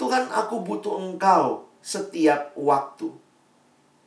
Tuhan 0.00 0.32
aku 0.32 0.64
butuh 0.64 0.96
engkau 0.96 1.68
setiap 1.84 2.56
waktu. 2.56 3.12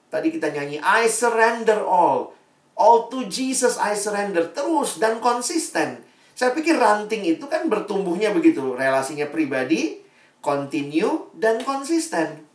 Tadi 0.10 0.34
kita 0.34 0.50
nyanyi 0.50 0.82
I 0.82 1.06
surrender 1.12 1.84
all. 1.84 2.34
All 2.74 3.12
to 3.14 3.30
Jesus 3.30 3.78
I 3.78 3.94
surrender 3.94 4.50
terus 4.56 4.98
dan 4.98 5.22
konsisten. 5.22 6.02
Saya 6.38 6.54
pikir 6.58 6.78
ranting 6.78 7.26
itu 7.26 7.46
kan 7.50 7.66
bertumbuhnya 7.70 8.34
begitu, 8.34 8.78
relasinya 8.78 9.30
pribadi, 9.30 10.02
continue 10.42 11.28
dan 11.36 11.62
konsisten. 11.66 12.47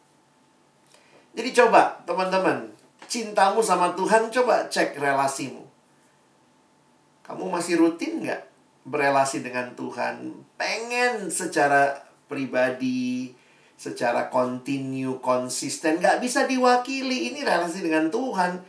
Jadi 1.32 1.50
coba 1.56 1.96
teman-teman, 2.04 2.68
cintamu 3.08 3.64
sama 3.64 3.96
Tuhan 3.96 4.28
coba 4.28 4.68
cek 4.68 5.00
relasimu. 5.00 5.64
Kamu 7.24 7.48
masih 7.48 7.80
rutin 7.80 8.20
nggak 8.20 8.42
berelasi 8.84 9.40
dengan 9.40 9.72
Tuhan? 9.72 10.36
Pengen 10.60 11.32
secara 11.32 12.04
pribadi, 12.28 13.32
secara 13.80 14.28
kontinu, 14.28 15.18
konsisten. 15.24 16.04
Nggak 16.04 16.20
bisa 16.20 16.44
diwakili. 16.44 17.32
Ini 17.32 17.42
relasi 17.42 17.80
dengan 17.80 18.12
Tuhan. 18.12 18.60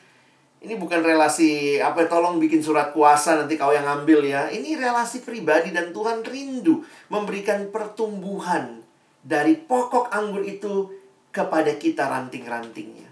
Ini 0.64 0.80
bukan 0.80 1.04
relasi, 1.04 1.84
apa 1.84 2.08
tolong 2.08 2.40
bikin 2.40 2.64
surat 2.64 2.96
kuasa 2.96 3.36
nanti 3.36 3.60
kau 3.60 3.76
yang 3.76 3.84
ambil 3.84 4.24
ya. 4.24 4.48
Ini 4.48 4.80
relasi 4.80 5.20
pribadi 5.20 5.76
dan 5.76 5.92
Tuhan 5.92 6.24
rindu 6.24 6.88
memberikan 7.12 7.68
pertumbuhan 7.68 8.80
dari 9.20 9.60
pokok 9.60 10.08
anggur 10.16 10.48
itu 10.48 11.03
kepada 11.34 11.74
kita 11.82 12.06
ranting-rantingnya. 12.06 13.10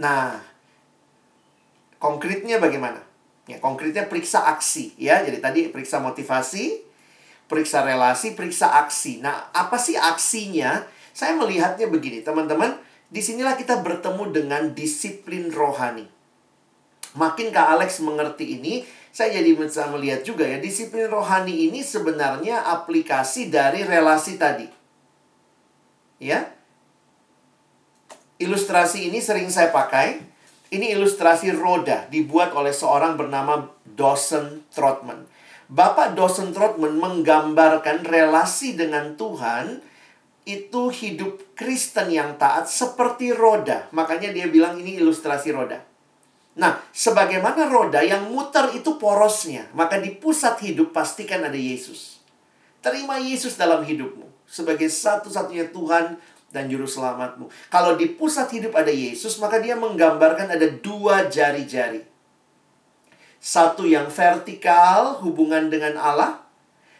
Nah, 0.00 0.40
konkretnya 2.00 2.56
bagaimana? 2.56 3.04
Ya, 3.44 3.60
konkretnya 3.60 4.08
periksa 4.08 4.48
aksi 4.48 4.96
ya. 4.96 5.20
Jadi 5.20 5.38
tadi 5.44 5.60
periksa 5.68 6.00
motivasi, 6.00 6.80
periksa 7.46 7.84
relasi, 7.84 8.32
periksa 8.32 8.80
aksi. 8.80 9.20
Nah, 9.20 9.52
apa 9.52 9.76
sih 9.76 9.94
aksinya? 9.94 10.88
Saya 11.12 11.36
melihatnya 11.36 11.92
begini, 11.92 12.24
teman-teman. 12.24 12.80
Di 13.12 13.20
sinilah 13.20 13.60
kita 13.60 13.84
bertemu 13.84 14.32
dengan 14.32 14.62
disiplin 14.72 15.52
rohani. 15.52 16.08
Makin 17.12 17.52
Kak 17.52 17.76
Alex 17.76 18.00
mengerti 18.00 18.56
ini, 18.56 18.88
saya 19.12 19.36
jadi 19.36 19.52
bisa 19.52 19.84
melihat 19.92 20.24
juga 20.24 20.48
ya, 20.48 20.56
disiplin 20.56 21.12
rohani 21.12 21.68
ini 21.68 21.84
sebenarnya 21.84 22.64
aplikasi 22.64 23.52
dari 23.52 23.84
relasi 23.84 24.40
tadi. 24.40 24.64
Ya. 26.16 26.61
Ilustrasi 28.42 29.06
ini 29.06 29.22
sering 29.22 29.46
saya 29.54 29.70
pakai 29.70 30.18
ini 30.74 30.90
ilustrasi 30.90 31.54
roda 31.54 32.10
dibuat 32.10 32.50
oleh 32.58 32.74
seorang 32.74 33.14
bernama 33.14 33.70
Dawson 33.86 34.66
Trotman. 34.74 35.30
Bapak 35.70 36.18
Dawson 36.18 36.50
Trotman 36.50 36.98
menggambarkan 36.98 38.02
relasi 38.02 38.74
dengan 38.74 39.14
Tuhan 39.14 39.78
itu 40.42 40.90
hidup 40.90 41.54
Kristen 41.54 42.10
yang 42.10 42.34
taat 42.34 42.66
seperti 42.66 43.30
roda. 43.30 43.86
Makanya 43.94 44.34
dia 44.34 44.50
bilang 44.50 44.74
ini 44.74 44.98
ilustrasi 44.98 45.54
roda. 45.54 45.78
Nah, 46.58 46.82
sebagaimana 46.90 47.70
roda 47.70 48.02
yang 48.02 48.28
muter 48.28 48.74
itu 48.74 48.98
porosnya, 48.98 49.70
maka 49.72 50.02
di 50.02 50.12
pusat 50.18 50.58
hidup 50.66 50.90
pastikan 50.90 51.46
ada 51.46 51.56
Yesus. 51.56 52.18
Terima 52.82 53.22
Yesus 53.22 53.54
dalam 53.54 53.86
hidupmu 53.86 54.26
sebagai 54.52 54.90
satu-satunya 54.92 55.72
Tuhan 55.72 56.20
dan 56.52 56.68
juru 56.68 56.84
selamatmu. 56.84 57.48
Kalau 57.72 57.96
di 57.96 58.12
pusat 58.12 58.52
hidup 58.52 58.76
ada 58.76 58.92
Yesus, 58.92 59.40
maka 59.40 59.58
dia 59.58 59.72
menggambarkan 59.74 60.52
ada 60.52 60.68
dua 60.68 61.26
jari-jari. 61.26 62.04
Satu 63.42 63.88
yang 63.88 64.06
vertikal 64.06 65.18
hubungan 65.24 65.72
dengan 65.72 65.98
Allah, 65.98 66.44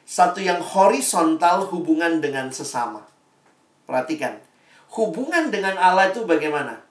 satu 0.08 0.42
yang 0.42 0.58
horizontal 0.58 1.70
hubungan 1.70 2.18
dengan 2.18 2.50
sesama. 2.50 3.06
Perhatikan, 3.86 4.40
hubungan 4.96 5.52
dengan 5.52 5.78
Allah 5.78 6.10
itu 6.10 6.26
bagaimana? 6.26 6.82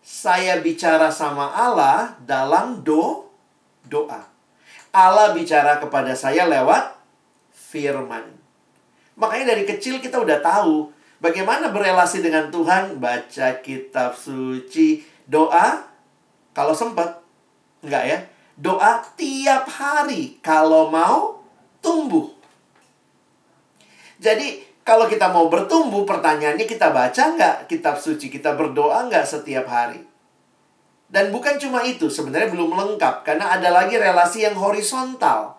Saya 0.00 0.62
bicara 0.62 1.10
sama 1.10 1.50
Allah 1.52 2.14
dalam 2.22 2.80
do 2.86 3.26
doa. 3.84 4.22
Allah 4.94 5.36
bicara 5.36 5.76
kepada 5.82 6.16
saya 6.16 6.48
lewat 6.48 6.96
firman. 7.52 8.24
Makanya 9.18 9.52
dari 9.52 9.68
kecil 9.68 10.00
kita 10.00 10.16
udah 10.22 10.40
tahu 10.40 10.95
Bagaimana 11.16 11.72
berelasi 11.72 12.20
dengan 12.20 12.52
Tuhan? 12.52 13.00
Baca 13.00 13.48
kitab 13.64 14.12
suci, 14.12 15.00
doa 15.24 15.88
kalau 16.52 16.76
sempat. 16.76 17.24
Enggak 17.80 18.04
ya? 18.04 18.18
Doa 18.56 19.00
tiap 19.16 19.68
hari 19.68 20.40
kalau 20.44 20.92
mau 20.92 21.40
tumbuh. 21.80 22.32
Jadi 24.16 24.64
kalau 24.86 25.10
kita 25.10 25.28
mau 25.34 25.50
bertumbuh, 25.50 26.06
pertanyaannya 26.06 26.62
kita 26.62 26.94
baca 26.94 27.22
nggak 27.36 27.56
kitab 27.66 27.98
suci? 27.98 28.30
Kita 28.30 28.54
berdoa 28.54 29.10
nggak 29.10 29.26
setiap 29.26 29.66
hari? 29.66 29.98
Dan 31.06 31.30
bukan 31.30 31.58
cuma 31.58 31.82
itu, 31.86 32.06
sebenarnya 32.06 32.54
belum 32.54 32.70
lengkap. 32.74 33.26
Karena 33.26 33.54
ada 33.54 33.70
lagi 33.70 33.98
relasi 33.98 34.46
yang 34.46 34.54
horizontal. 34.54 35.58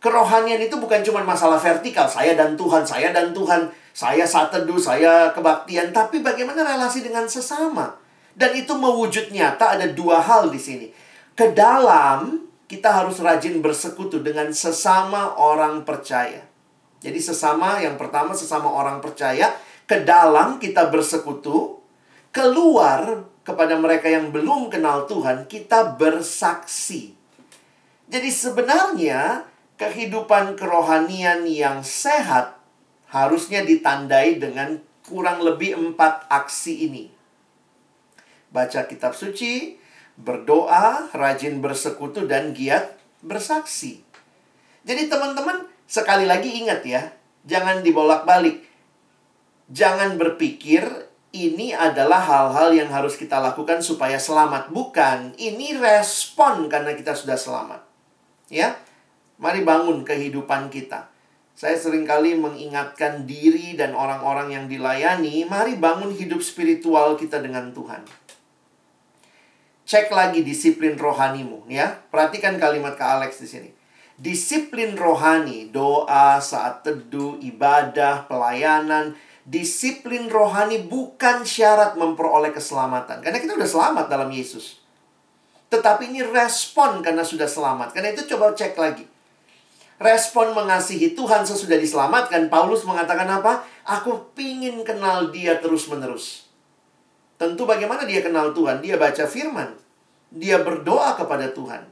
Kerohanian 0.00 0.60
itu 0.60 0.76
bukan 0.76 1.00
cuma 1.00 1.24
masalah 1.24 1.56
vertikal. 1.56 2.04
Saya 2.04 2.36
dan 2.36 2.52
Tuhan, 2.56 2.84
saya 2.84 3.16
dan 3.16 3.32
Tuhan 3.32 3.72
saya 3.96 4.28
saat 4.28 4.52
teduh, 4.52 4.76
saya 4.76 5.32
kebaktian, 5.32 5.88
tapi 5.88 6.20
bagaimana 6.20 6.60
relasi 6.60 7.00
dengan 7.00 7.24
sesama? 7.24 7.96
Dan 8.36 8.52
itu 8.52 8.76
mewujud 8.76 9.32
nyata 9.32 9.72
ada 9.72 9.88
dua 9.88 10.20
hal 10.20 10.52
di 10.52 10.60
sini. 10.60 10.92
Ke 11.32 11.56
dalam 11.56 12.44
kita 12.68 12.92
harus 12.92 13.16
rajin 13.24 13.64
bersekutu 13.64 14.20
dengan 14.20 14.52
sesama 14.52 15.40
orang 15.40 15.88
percaya. 15.88 16.44
Jadi 17.00 17.16
sesama 17.16 17.80
yang 17.80 17.96
pertama 17.96 18.36
sesama 18.36 18.68
orang 18.68 19.00
percaya, 19.00 19.56
ke 19.88 20.04
dalam 20.04 20.60
kita 20.60 20.92
bersekutu, 20.92 21.80
keluar 22.36 23.24
kepada 23.48 23.80
mereka 23.80 24.12
yang 24.12 24.28
belum 24.28 24.68
kenal 24.68 25.08
Tuhan, 25.08 25.48
kita 25.48 25.96
bersaksi. 25.96 27.16
Jadi 28.12 28.28
sebenarnya 28.28 29.48
kehidupan 29.80 30.52
kerohanian 30.60 31.48
yang 31.48 31.80
sehat 31.80 32.55
harusnya 33.16 33.64
ditandai 33.64 34.36
dengan 34.36 34.76
kurang 35.08 35.40
lebih 35.40 35.72
empat 35.72 36.28
aksi 36.28 36.84
ini. 36.84 37.08
Baca 38.52 38.84
kitab 38.84 39.16
suci, 39.16 39.80
berdoa, 40.20 41.08
rajin 41.16 41.64
bersekutu, 41.64 42.28
dan 42.28 42.52
giat 42.52 42.92
bersaksi. 43.24 44.04
Jadi 44.84 45.08
teman-teman, 45.08 45.64
sekali 45.88 46.28
lagi 46.28 46.60
ingat 46.60 46.84
ya, 46.84 47.02
jangan 47.48 47.80
dibolak-balik. 47.80 48.68
Jangan 49.72 50.14
berpikir 50.20 50.84
ini 51.34 51.74
adalah 51.74 52.22
hal-hal 52.22 52.70
yang 52.76 52.90
harus 52.92 53.18
kita 53.18 53.40
lakukan 53.42 53.82
supaya 53.82 54.20
selamat. 54.20 54.70
Bukan, 54.70 55.34
ini 55.40 55.74
respon 55.74 56.70
karena 56.70 56.94
kita 56.94 57.16
sudah 57.18 57.34
selamat. 57.34 57.82
Ya, 58.46 58.78
mari 59.42 59.66
bangun 59.66 60.06
kehidupan 60.06 60.70
kita. 60.70 61.15
Saya 61.56 61.80
sering 61.80 62.04
kali 62.04 62.36
mengingatkan 62.36 63.24
diri 63.24 63.72
dan 63.80 63.96
orang-orang 63.96 64.52
yang 64.52 64.64
dilayani, 64.68 65.48
mari 65.48 65.80
bangun 65.80 66.12
hidup 66.12 66.44
spiritual 66.44 67.16
kita 67.16 67.40
dengan 67.40 67.72
Tuhan. 67.72 68.04
Cek 69.88 70.12
lagi 70.12 70.44
disiplin 70.44 71.00
rohanimu, 71.00 71.64
ya. 71.72 71.96
Perhatikan 72.12 72.60
kalimat 72.60 73.00
Kak 73.00 73.08
Alex 73.08 73.40
di 73.40 73.48
sini. 73.48 73.70
Disiplin 74.20 75.00
rohani, 75.00 75.72
doa, 75.72 76.36
saat 76.44 76.84
teduh, 76.84 77.40
ibadah, 77.40 78.28
pelayanan, 78.28 79.16
disiplin 79.48 80.28
rohani 80.28 80.84
bukan 80.84 81.48
syarat 81.48 81.96
memperoleh 81.96 82.52
keselamatan. 82.52 83.24
Karena 83.24 83.40
kita 83.40 83.56
sudah 83.56 83.70
selamat 83.72 84.12
dalam 84.12 84.28
Yesus. 84.28 84.84
Tetapi 85.72 86.12
ini 86.12 86.20
respon 86.20 87.00
karena 87.00 87.24
sudah 87.24 87.48
selamat. 87.48 87.96
Karena 87.96 88.12
itu 88.12 88.28
coba 88.28 88.52
cek 88.52 88.76
lagi 88.76 89.15
respon 89.96 90.52
mengasihi 90.52 91.16
Tuhan 91.16 91.44
sesudah 91.44 91.80
diselamatkan, 91.80 92.52
Paulus 92.52 92.84
mengatakan 92.84 93.28
apa? 93.28 93.64
Aku 93.86 94.32
pingin 94.36 94.84
kenal 94.84 95.32
dia 95.32 95.56
terus-menerus. 95.60 96.48
Tentu 97.36 97.68
bagaimana 97.68 98.08
dia 98.08 98.24
kenal 98.24 98.52
Tuhan? 98.56 98.80
Dia 98.80 98.96
baca 98.96 99.24
firman. 99.28 99.76
Dia 100.32 100.60
berdoa 100.60 101.16
kepada 101.16 101.52
Tuhan. 101.52 101.84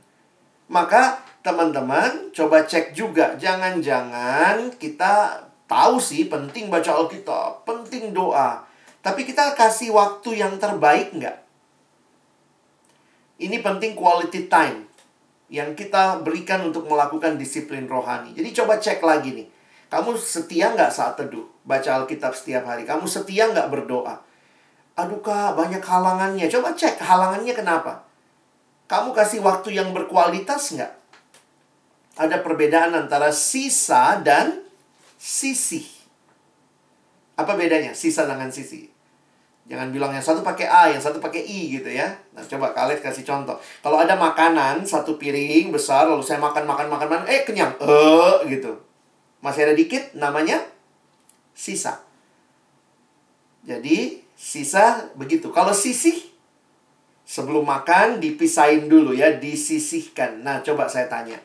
Maka 0.69 1.21
teman-teman 1.45 2.33
coba 2.33 2.65
cek 2.65 2.97
juga. 2.97 3.37
Jangan-jangan 3.37 4.73
kita 4.81 5.45
tahu 5.69 6.01
sih 6.01 6.29
penting 6.33 6.73
baca 6.73 6.97
Alkitab, 6.97 7.69
penting 7.69 8.17
doa. 8.17 8.65
Tapi 9.05 9.29
kita 9.29 9.53
kasih 9.53 9.93
waktu 9.93 10.41
yang 10.41 10.57
terbaik 10.57 11.13
nggak? 11.13 11.45
Ini 13.37 13.61
penting 13.61 13.93
quality 13.93 14.49
time 14.49 14.94
yang 15.53 15.77
kita 15.77 16.25
berikan 16.25 16.65
untuk 16.65 16.89
melakukan 16.89 17.37
disiplin 17.37 17.85
rohani. 17.85 18.33
Jadi 18.33 18.49
coba 18.57 18.81
cek 18.81 19.05
lagi 19.05 19.37
nih. 19.37 19.49
Kamu 19.93 20.17
setia 20.17 20.73
nggak 20.73 20.91
saat 20.91 21.15
teduh? 21.21 21.45
Baca 21.63 22.03
Alkitab 22.03 22.35
setiap 22.35 22.67
hari. 22.67 22.83
Kamu 22.89 23.05
setia 23.05 23.49
nggak 23.53 23.71
berdoa? 23.71 24.21
Aduh 24.95 25.21
kak, 25.21 25.55
banyak 25.59 25.83
halangannya. 25.83 26.47
Coba 26.51 26.73
cek 26.75 26.99
halangannya 26.99 27.55
kenapa. 27.55 28.07
Kamu 28.91 29.17
kasih 29.17 29.43
waktu 29.43 29.77
yang 29.77 29.91
berkualitas 29.95 30.75
nggak? 30.75 31.05
ada 32.15 32.39
perbedaan 32.43 32.95
antara 32.95 33.35
sisa 33.35 34.23
dan 34.23 34.63
sisi. 35.19 35.83
Apa 37.35 37.59
bedanya 37.59 37.91
sisa 37.99 38.23
dengan 38.31 38.55
sisi? 38.55 38.94
Jangan 39.65 39.89
bilang 39.97 40.13
yang 40.13 40.21
satu 40.21 40.45
pakai 40.45 40.69
A, 40.69 40.93
yang 40.93 41.01
satu 41.01 41.17
pakai 41.17 41.41
I 41.41 41.81
gitu 41.81 41.89
ya. 41.89 42.13
Nah, 42.37 42.45
coba 42.45 42.77
kalian 42.77 43.01
kasih 43.01 43.25
contoh. 43.25 43.57
Kalau 43.81 43.97
ada 43.97 44.13
makanan 44.13 44.85
satu 44.85 45.17
piring 45.17 45.73
besar 45.73 46.05
lalu 46.05 46.21
saya 46.21 46.37
makan 46.37 46.69
makan 46.69 46.93
makan 46.93 47.09
makan 47.09 47.27
eh 47.33 47.49
kenyang. 47.49 47.73
Eh 47.81 48.45
gitu. 48.53 48.77
Masih 49.41 49.65
ada 49.65 49.73
dikit 49.73 50.13
namanya 50.13 50.61
sisa. 51.57 52.05
Jadi 53.65 54.21
sisa 54.37 55.09
begitu. 55.17 55.49
Kalau 55.49 55.73
sisi 55.73 56.29
sebelum 57.25 57.65
makan 57.65 58.21
dipisahin 58.21 58.85
dulu 58.85 59.17
ya, 59.17 59.41
disisihkan. 59.41 60.45
Nah, 60.45 60.61
coba 60.61 60.85
saya 60.85 61.09
tanya 61.09 61.41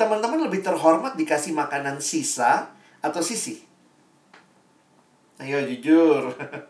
teman-teman 0.00 0.48
lebih 0.48 0.64
terhormat 0.64 1.12
dikasih 1.12 1.52
makanan 1.52 2.00
sisa 2.00 2.72
atau 3.04 3.20
sisi? 3.20 3.60
Ayo 5.36 5.60
jujur. 5.68 6.32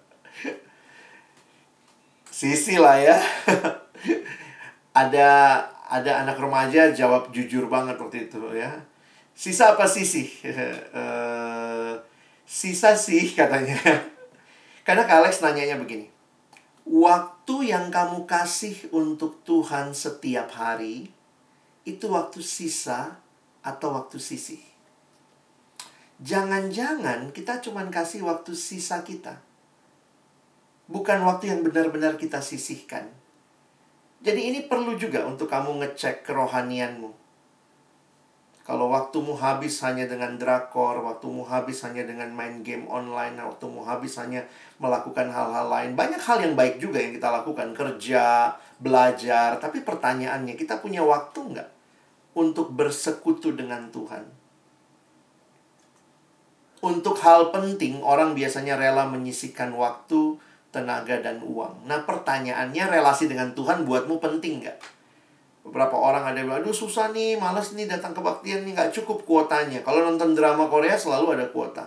sisi 2.40 2.80
lah 2.80 2.96
ya. 2.96 3.18
ada 4.96 5.28
ada 5.90 6.22
anak 6.22 6.38
remaja 6.38 6.94
jawab 6.94 7.34
jujur 7.34 7.66
banget 7.66 7.98
waktu 7.98 8.30
itu 8.30 8.38
ya. 8.54 8.70
Sisa 9.34 9.72
apa 9.74 9.88
sisi? 9.88 10.28
uh, 10.94 11.96
sisa 12.46 12.92
sih 12.94 13.32
katanya. 13.32 13.76
Karena 14.86 15.04
Kak 15.06 15.24
Alex 15.24 15.42
nanyanya 15.44 15.76
begini. 15.76 16.08
Waktu 16.84 17.70
yang 17.70 17.92
kamu 17.92 18.26
kasih 18.26 18.90
untuk 18.90 19.44
Tuhan 19.46 19.94
setiap 19.94 20.50
hari 20.56 21.12
itu 21.86 22.06
waktu 22.10 22.42
sisa 22.42 23.20
atau 23.62 23.94
waktu 23.94 24.18
sisi. 24.18 24.60
Jangan-jangan 26.20 27.32
kita 27.32 27.64
cuma 27.64 27.86
kasih 27.88 28.28
waktu 28.28 28.52
sisa 28.52 29.00
kita. 29.00 29.40
Bukan 30.90 31.22
waktu 31.22 31.54
yang 31.54 31.62
benar-benar 31.62 32.18
kita 32.18 32.42
sisihkan. 32.42 33.06
Jadi 34.20 34.52
ini 34.52 34.60
perlu 34.66 34.98
juga 34.98 35.24
untuk 35.24 35.46
kamu 35.46 35.80
ngecek 35.80 36.26
kerohanianmu. 36.26 37.16
Kalau 38.66 38.92
waktumu 38.92 39.34
habis 39.34 39.80
hanya 39.82 40.04
dengan 40.06 40.36
drakor, 40.36 41.00
waktumu 41.02 41.42
habis 41.48 41.80
hanya 41.86 42.04
dengan 42.06 42.30
main 42.30 42.60
game 42.60 42.86
online, 42.86 43.38
waktumu 43.40 43.82
habis 43.82 44.14
hanya 44.20 44.46
melakukan 44.78 45.32
hal-hal 45.32 45.66
lain. 45.66 45.96
Banyak 45.96 46.20
hal 46.20 46.44
yang 46.44 46.54
baik 46.54 46.78
juga 46.78 47.00
yang 47.00 47.16
kita 47.16 47.32
lakukan. 47.32 47.72
Kerja, 47.72 48.54
belajar. 48.78 49.58
Tapi 49.58 49.82
pertanyaannya, 49.82 50.54
kita 50.54 50.78
punya 50.78 51.02
waktu 51.02 51.40
nggak? 51.40 51.70
untuk 52.34 52.70
bersekutu 52.74 53.54
dengan 53.54 53.90
Tuhan. 53.90 54.26
Untuk 56.80 57.20
hal 57.20 57.52
penting, 57.52 58.00
orang 58.00 58.32
biasanya 58.32 58.80
rela 58.80 59.04
menyisihkan 59.04 59.76
waktu, 59.76 60.40
tenaga, 60.70 61.18
dan 61.18 61.42
uang. 61.42 61.86
Nah, 61.86 62.02
pertanyaannya, 62.06 62.90
relasi 62.90 63.26
dengan 63.26 63.54
Tuhan 63.54 63.82
buatmu 63.84 64.22
penting 64.22 64.64
nggak? 64.64 64.78
Beberapa 65.66 65.94
orang 65.94 66.30
ada 66.30 66.40
yang 66.40 66.48
bilang, 66.48 66.64
aduh 66.64 66.72
susah 66.72 67.12
nih, 67.12 67.36
males 67.36 67.76
nih 67.76 67.84
datang 67.90 68.16
kebaktian 68.16 68.64
nih, 68.64 68.72
nggak 68.74 68.90
cukup 68.96 69.28
kuotanya. 69.28 69.84
Kalau 69.84 70.06
nonton 70.06 70.32
drama 70.32 70.70
Korea 70.70 70.96
selalu 70.96 71.36
ada 71.36 71.46
kuota. 71.52 71.84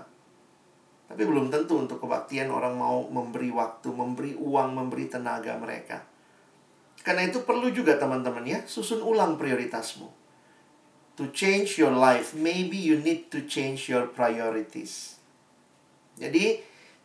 Tapi 1.09 1.21
belum 1.25 1.49
tentu 1.49 1.81
untuk 1.81 1.99
kebaktian 2.03 2.53
orang 2.53 2.77
mau 2.77 3.05
memberi 3.09 3.49
waktu, 3.49 3.89
memberi 3.89 4.37
uang, 4.37 4.69
memberi 4.77 5.09
tenaga 5.09 5.57
mereka. 5.57 6.05
Karena 7.01 7.27
itu 7.27 7.43
perlu 7.43 7.73
juga 7.73 7.97
teman-teman 7.97 8.45
ya, 8.45 8.59
susun 8.63 9.01
ulang 9.03 9.35
prioritasmu 9.35 10.23
to 11.15 11.29
change 11.29 11.77
your 11.77 11.93
life, 11.93 12.33
maybe 12.33 12.77
you 12.77 12.97
need 12.97 13.29
to 13.29 13.45
change 13.45 13.85
your 13.85 14.09
priorities. 14.09 15.21
Jadi, 16.17 16.61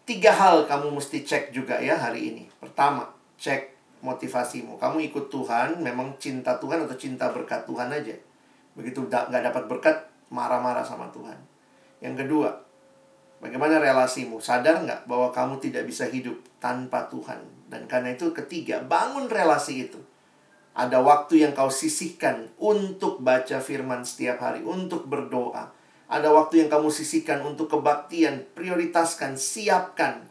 tiga 0.09 0.32
hal 0.32 0.64
kamu 0.64 0.96
mesti 0.96 1.20
cek 1.20 1.52
juga 1.52 1.76
ya 1.84 2.00
hari 2.00 2.32
ini. 2.32 2.48
Pertama, 2.56 3.04
cek 3.36 3.76
motivasimu. 4.00 4.80
Kamu 4.80 5.04
ikut 5.04 5.28
Tuhan, 5.28 5.84
memang 5.84 6.16
cinta 6.16 6.56
Tuhan 6.56 6.88
atau 6.88 6.96
cinta 6.96 7.28
berkat 7.28 7.68
Tuhan 7.68 7.92
aja. 7.92 8.16
Begitu 8.72 9.04
nggak 9.04 9.44
dapat 9.52 9.68
berkat, 9.68 9.96
marah-marah 10.32 10.80
sama 10.80 11.12
Tuhan. 11.12 11.36
Yang 12.00 12.24
kedua, 12.24 12.56
bagaimana 13.44 13.76
relasimu? 13.76 14.40
Sadar 14.40 14.80
nggak 14.80 15.04
bahwa 15.04 15.28
kamu 15.28 15.61
tidak 15.61 15.84
bisa 15.84 16.09
hidup 16.09 16.40
tanpa 16.56 17.04
Tuhan? 17.12 17.44
Dan 17.68 17.84
karena 17.84 18.16
itu 18.16 18.32
ketiga, 18.32 18.80
bangun 18.80 19.28
relasi 19.28 19.92
itu. 19.92 20.00
Ada 20.72 21.04
waktu 21.04 21.44
yang 21.44 21.52
kau 21.52 21.68
sisihkan 21.68 22.48
untuk 22.56 23.20
baca 23.20 23.61
firman 23.61 24.09
setiap 24.09 24.40
hari, 24.40 24.64
untuk 24.64 25.04
berdoa. 25.04 25.74
Ada 26.09 26.32
waktu 26.32 26.64
yang 26.64 26.72
kamu 26.72 26.88
sisihkan 26.88 27.44
untuk 27.44 27.68
kebaktian, 27.68 28.48
prioritaskan, 28.56 29.36
siapkan. 29.36 30.24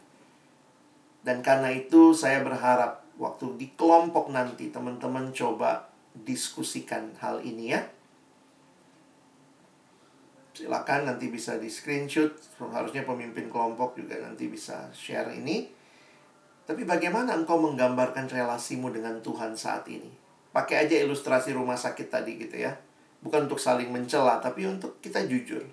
Dan 1.22 1.38
karena 1.38 1.70
itu 1.70 2.10
saya 2.18 2.42
berharap 2.42 3.06
waktu 3.14 3.54
di 3.54 3.70
kelompok 3.78 4.30
nanti 4.34 4.74
teman-teman 4.74 5.30
coba 5.30 5.86
diskusikan 6.18 7.14
hal 7.22 7.38
ini 7.46 7.78
ya. 7.78 7.86
Silakan 10.58 11.06
nanti 11.06 11.30
bisa 11.30 11.54
di 11.62 11.70
screenshot, 11.70 12.34
harusnya 12.58 13.06
pemimpin 13.06 13.46
kelompok 13.46 13.94
juga 13.94 14.18
nanti 14.18 14.50
bisa 14.50 14.90
share 14.90 15.30
ini. 15.30 15.70
Tapi 16.66 16.82
bagaimana 16.82 17.38
engkau 17.38 17.62
menggambarkan 17.62 18.26
relasimu 18.26 18.90
dengan 18.90 19.22
Tuhan 19.22 19.54
saat 19.54 19.86
ini? 19.86 20.10
Pakai 20.50 20.90
aja 20.90 20.98
ilustrasi 20.98 21.54
rumah 21.54 21.78
sakit 21.78 22.10
tadi 22.10 22.34
gitu 22.34 22.58
ya. 22.58 22.74
Bukan 23.18 23.50
untuk 23.50 23.58
saling 23.58 23.90
mencela, 23.90 24.38
tapi 24.38 24.66
untuk 24.66 25.02
kita 25.02 25.26
jujur. 25.26 25.66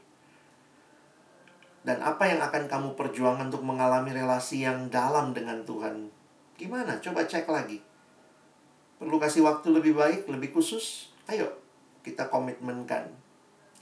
Dan 1.86 2.02
apa 2.02 2.26
yang 2.26 2.42
akan 2.42 2.66
kamu 2.66 2.90
perjuangkan 2.98 3.54
untuk 3.54 3.62
mengalami 3.62 4.10
relasi 4.10 4.66
yang 4.66 4.90
dalam 4.90 5.38
dengan 5.38 5.62
Tuhan? 5.62 6.10
Gimana? 6.58 6.98
Coba 6.98 7.30
cek 7.30 7.46
lagi. 7.46 7.78
Perlu 8.98 9.22
kasih 9.22 9.46
waktu 9.46 9.70
lebih 9.70 9.94
baik, 9.94 10.26
lebih 10.26 10.50
khusus? 10.50 11.14
Ayo, 11.30 11.46
kita 12.02 12.26
komitmenkan. 12.34 13.06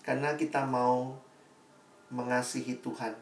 Karena 0.04 0.36
kita 0.36 0.68
mau 0.68 1.16
mengasihi 2.12 2.84
Tuhan. 2.84 3.16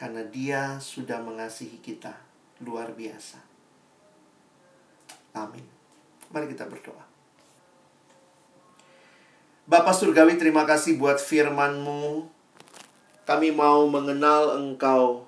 Karena 0.00 0.24
dia 0.32 0.80
sudah 0.80 1.20
mengasihi 1.20 1.76
kita. 1.84 2.16
Luar 2.64 2.96
biasa. 2.96 3.36
Amin. 5.36 5.68
Mari 6.32 6.56
kita 6.56 6.64
berdoa. 6.64 7.11
Bapak 9.62 9.94
Surgawi, 9.94 10.34
terima 10.34 10.66
kasih 10.66 10.98
buat 10.98 11.22
firman-Mu. 11.22 12.26
Kami 13.22 13.54
mau 13.54 13.86
mengenal 13.86 14.58
Engkau. 14.58 15.22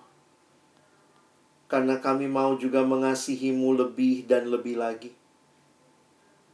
Karena 1.70 2.02
kami 2.02 2.26
mau 2.26 2.58
juga 2.58 2.82
mengasihi-Mu 2.82 3.78
lebih 3.78 4.26
dan 4.26 4.50
lebih 4.50 4.74
lagi. 4.74 5.14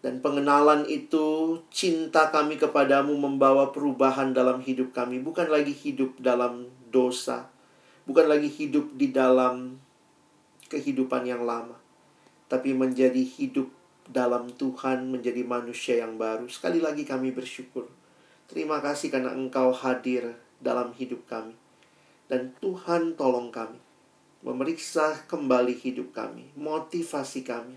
Dan 0.05 0.20
pengenalan 0.20 0.85
itu, 0.93 1.57
cinta 1.72 2.28
kami 2.28 2.61
kepadamu 2.61 3.16
membawa 3.16 3.72
perubahan 3.72 4.37
dalam 4.37 4.61
hidup 4.61 4.93
kami. 4.93 5.16
Bukan 5.16 5.49
lagi 5.49 5.72
hidup 5.72 6.20
dalam 6.20 6.68
dosa. 6.93 7.49
Bukan 8.05 8.28
lagi 8.28 8.53
hidup 8.53 8.93
di 8.93 9.09
dalam 9.09 9.81
kehidupan 10.68 11.24
yang 11.24 11.49
lama. 11.49 11.81
Tapi 12.45 12.76
menjadi 12.76 13.24
hidup 13.24 13.72
dalam 14.11 14.50
Tuhan 14.50 15.06
menjadi 15.06 15.46
manusia 15.46 16.02
yang 16.02 16.18
baru. 16.18 16.50
Sekali 16.50 16.82
lagi 16.82 17.06
kami 17.06 17.30
bersyukur. 17.30 17.86
Terima 18.50 18.82
kasih 18.82 19.14
karena 19.14 19.30
Engkau 19.30 19.70
hadir 19.70 20.34
dalam 20.58 20.90
hidup 20.98 21.22
kami. 21.30 21.54
Dan 22.26 22.54
Tuhan 22.58 23.14
tolong 23.14 23.54
kami 23.54 23.78
memeriksa 24.40 25.20
kembali 25.28 25.76
hidup 25.76 26.16
kami, 26.16 26.48
motivasi 26.56 27.44
kami, 27.44 27.76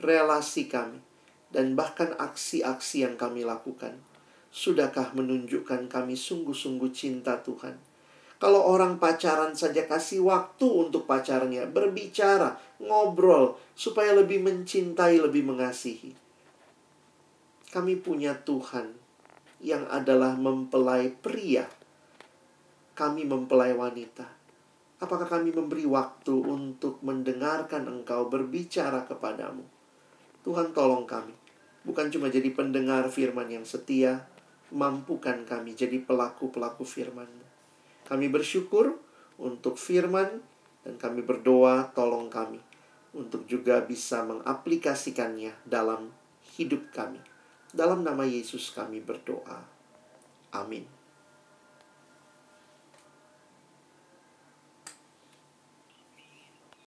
relasi 0.00 0.64
kami, 0.64 1.04
dan 1.52 1.76
bahkan 1.76 2.16
aksi-aksi 2.16 3.04
yang 3.04 3.20
kami 3.20 3.44
lakukan. 3.44 4.00
Sudahkah 4.48 5.12
menunjukkan 5.12 5.92
kami 5.92 6.16
sungguh-sungguh 6.16 6.88
cinta 6.96 7.36
Tuhan? 7.44 7.76
Kalau 8.38 8.70
orang 8.70 9.02
pacaran 9.02 9.58
saja 9.58 9.82
kasih 9.82 10.22
waktu 10.22 10.62
untuk 10.70 11.10
pacarnya, 11.10 11.66
berbicara, 11.66 12.54
ngobrol, 12.78 13.58
supaya 13.74 14.14
lebih 14.14 14.38
mencintai, 14.46 15.18
lebih 15.18 15.42
mengasihi. 15.42 16.14
kami 17.68 18.00
punya 18.00 18.32
Tuhan 18.32 18.96
yang 19.60 19.84
adalah 19.90 20.38
mempelai 20.38 21.12
pria. 21.12 21.68
Kami 22.94 23.26
mempelai 23.28 23.76
wanita. 23.76 24.24
Apakah 25.02 25.28
kami 25.28 25.52
memberi 25.52 25.84
waktu 25.84 26.32
untuk 26.32 27.02
mendengarkan 27.04 27.90
Engkau 27.90 28.30
berbicara 28.30 29.04
kepadamu? 29.04 29.66
Tuhan 30.46 30.72
tolong 30.72 31.04
kami. 31.04 31.34
Bukan 31.84 32.08
cuma 32.08 32.32
jadi 32.32 32.48
pendengar 32.54 33.10
firman 33.12 33.50
yang 33.52 33.66
setia, 33.68 34.26
mampukan 34.72 35.44
kami 35.44 35.76
jadi 35.76 36.00
pelaku-pelaku 36.02 36.88
firman 36.88 37.47
Kami 38.08 38.32
bersyukur 38.32 38.96
untuk 39.36 39.76
firman 39.76 40.40
dan 40.80 40.96
kami 40.96 41.20
berdoa 41.20 41.92
tolong 41.92 42.32
kami 42.32 42.56
untuk 43.12 43.44
juga 43.44 43.84
bisa 43.84 44.24
mengaplikasikannya 44.24 45.52
dalam 45.68 46.08
hidup 46.56 46.88
kami. 46.88 47.20
Dalam 47.68 48.00
nama 48.00 48.24
Yesus 48.24 48.72
kami 48.72 49.04
berdoa. 49.04 49.60
Amin. 50.56 50.97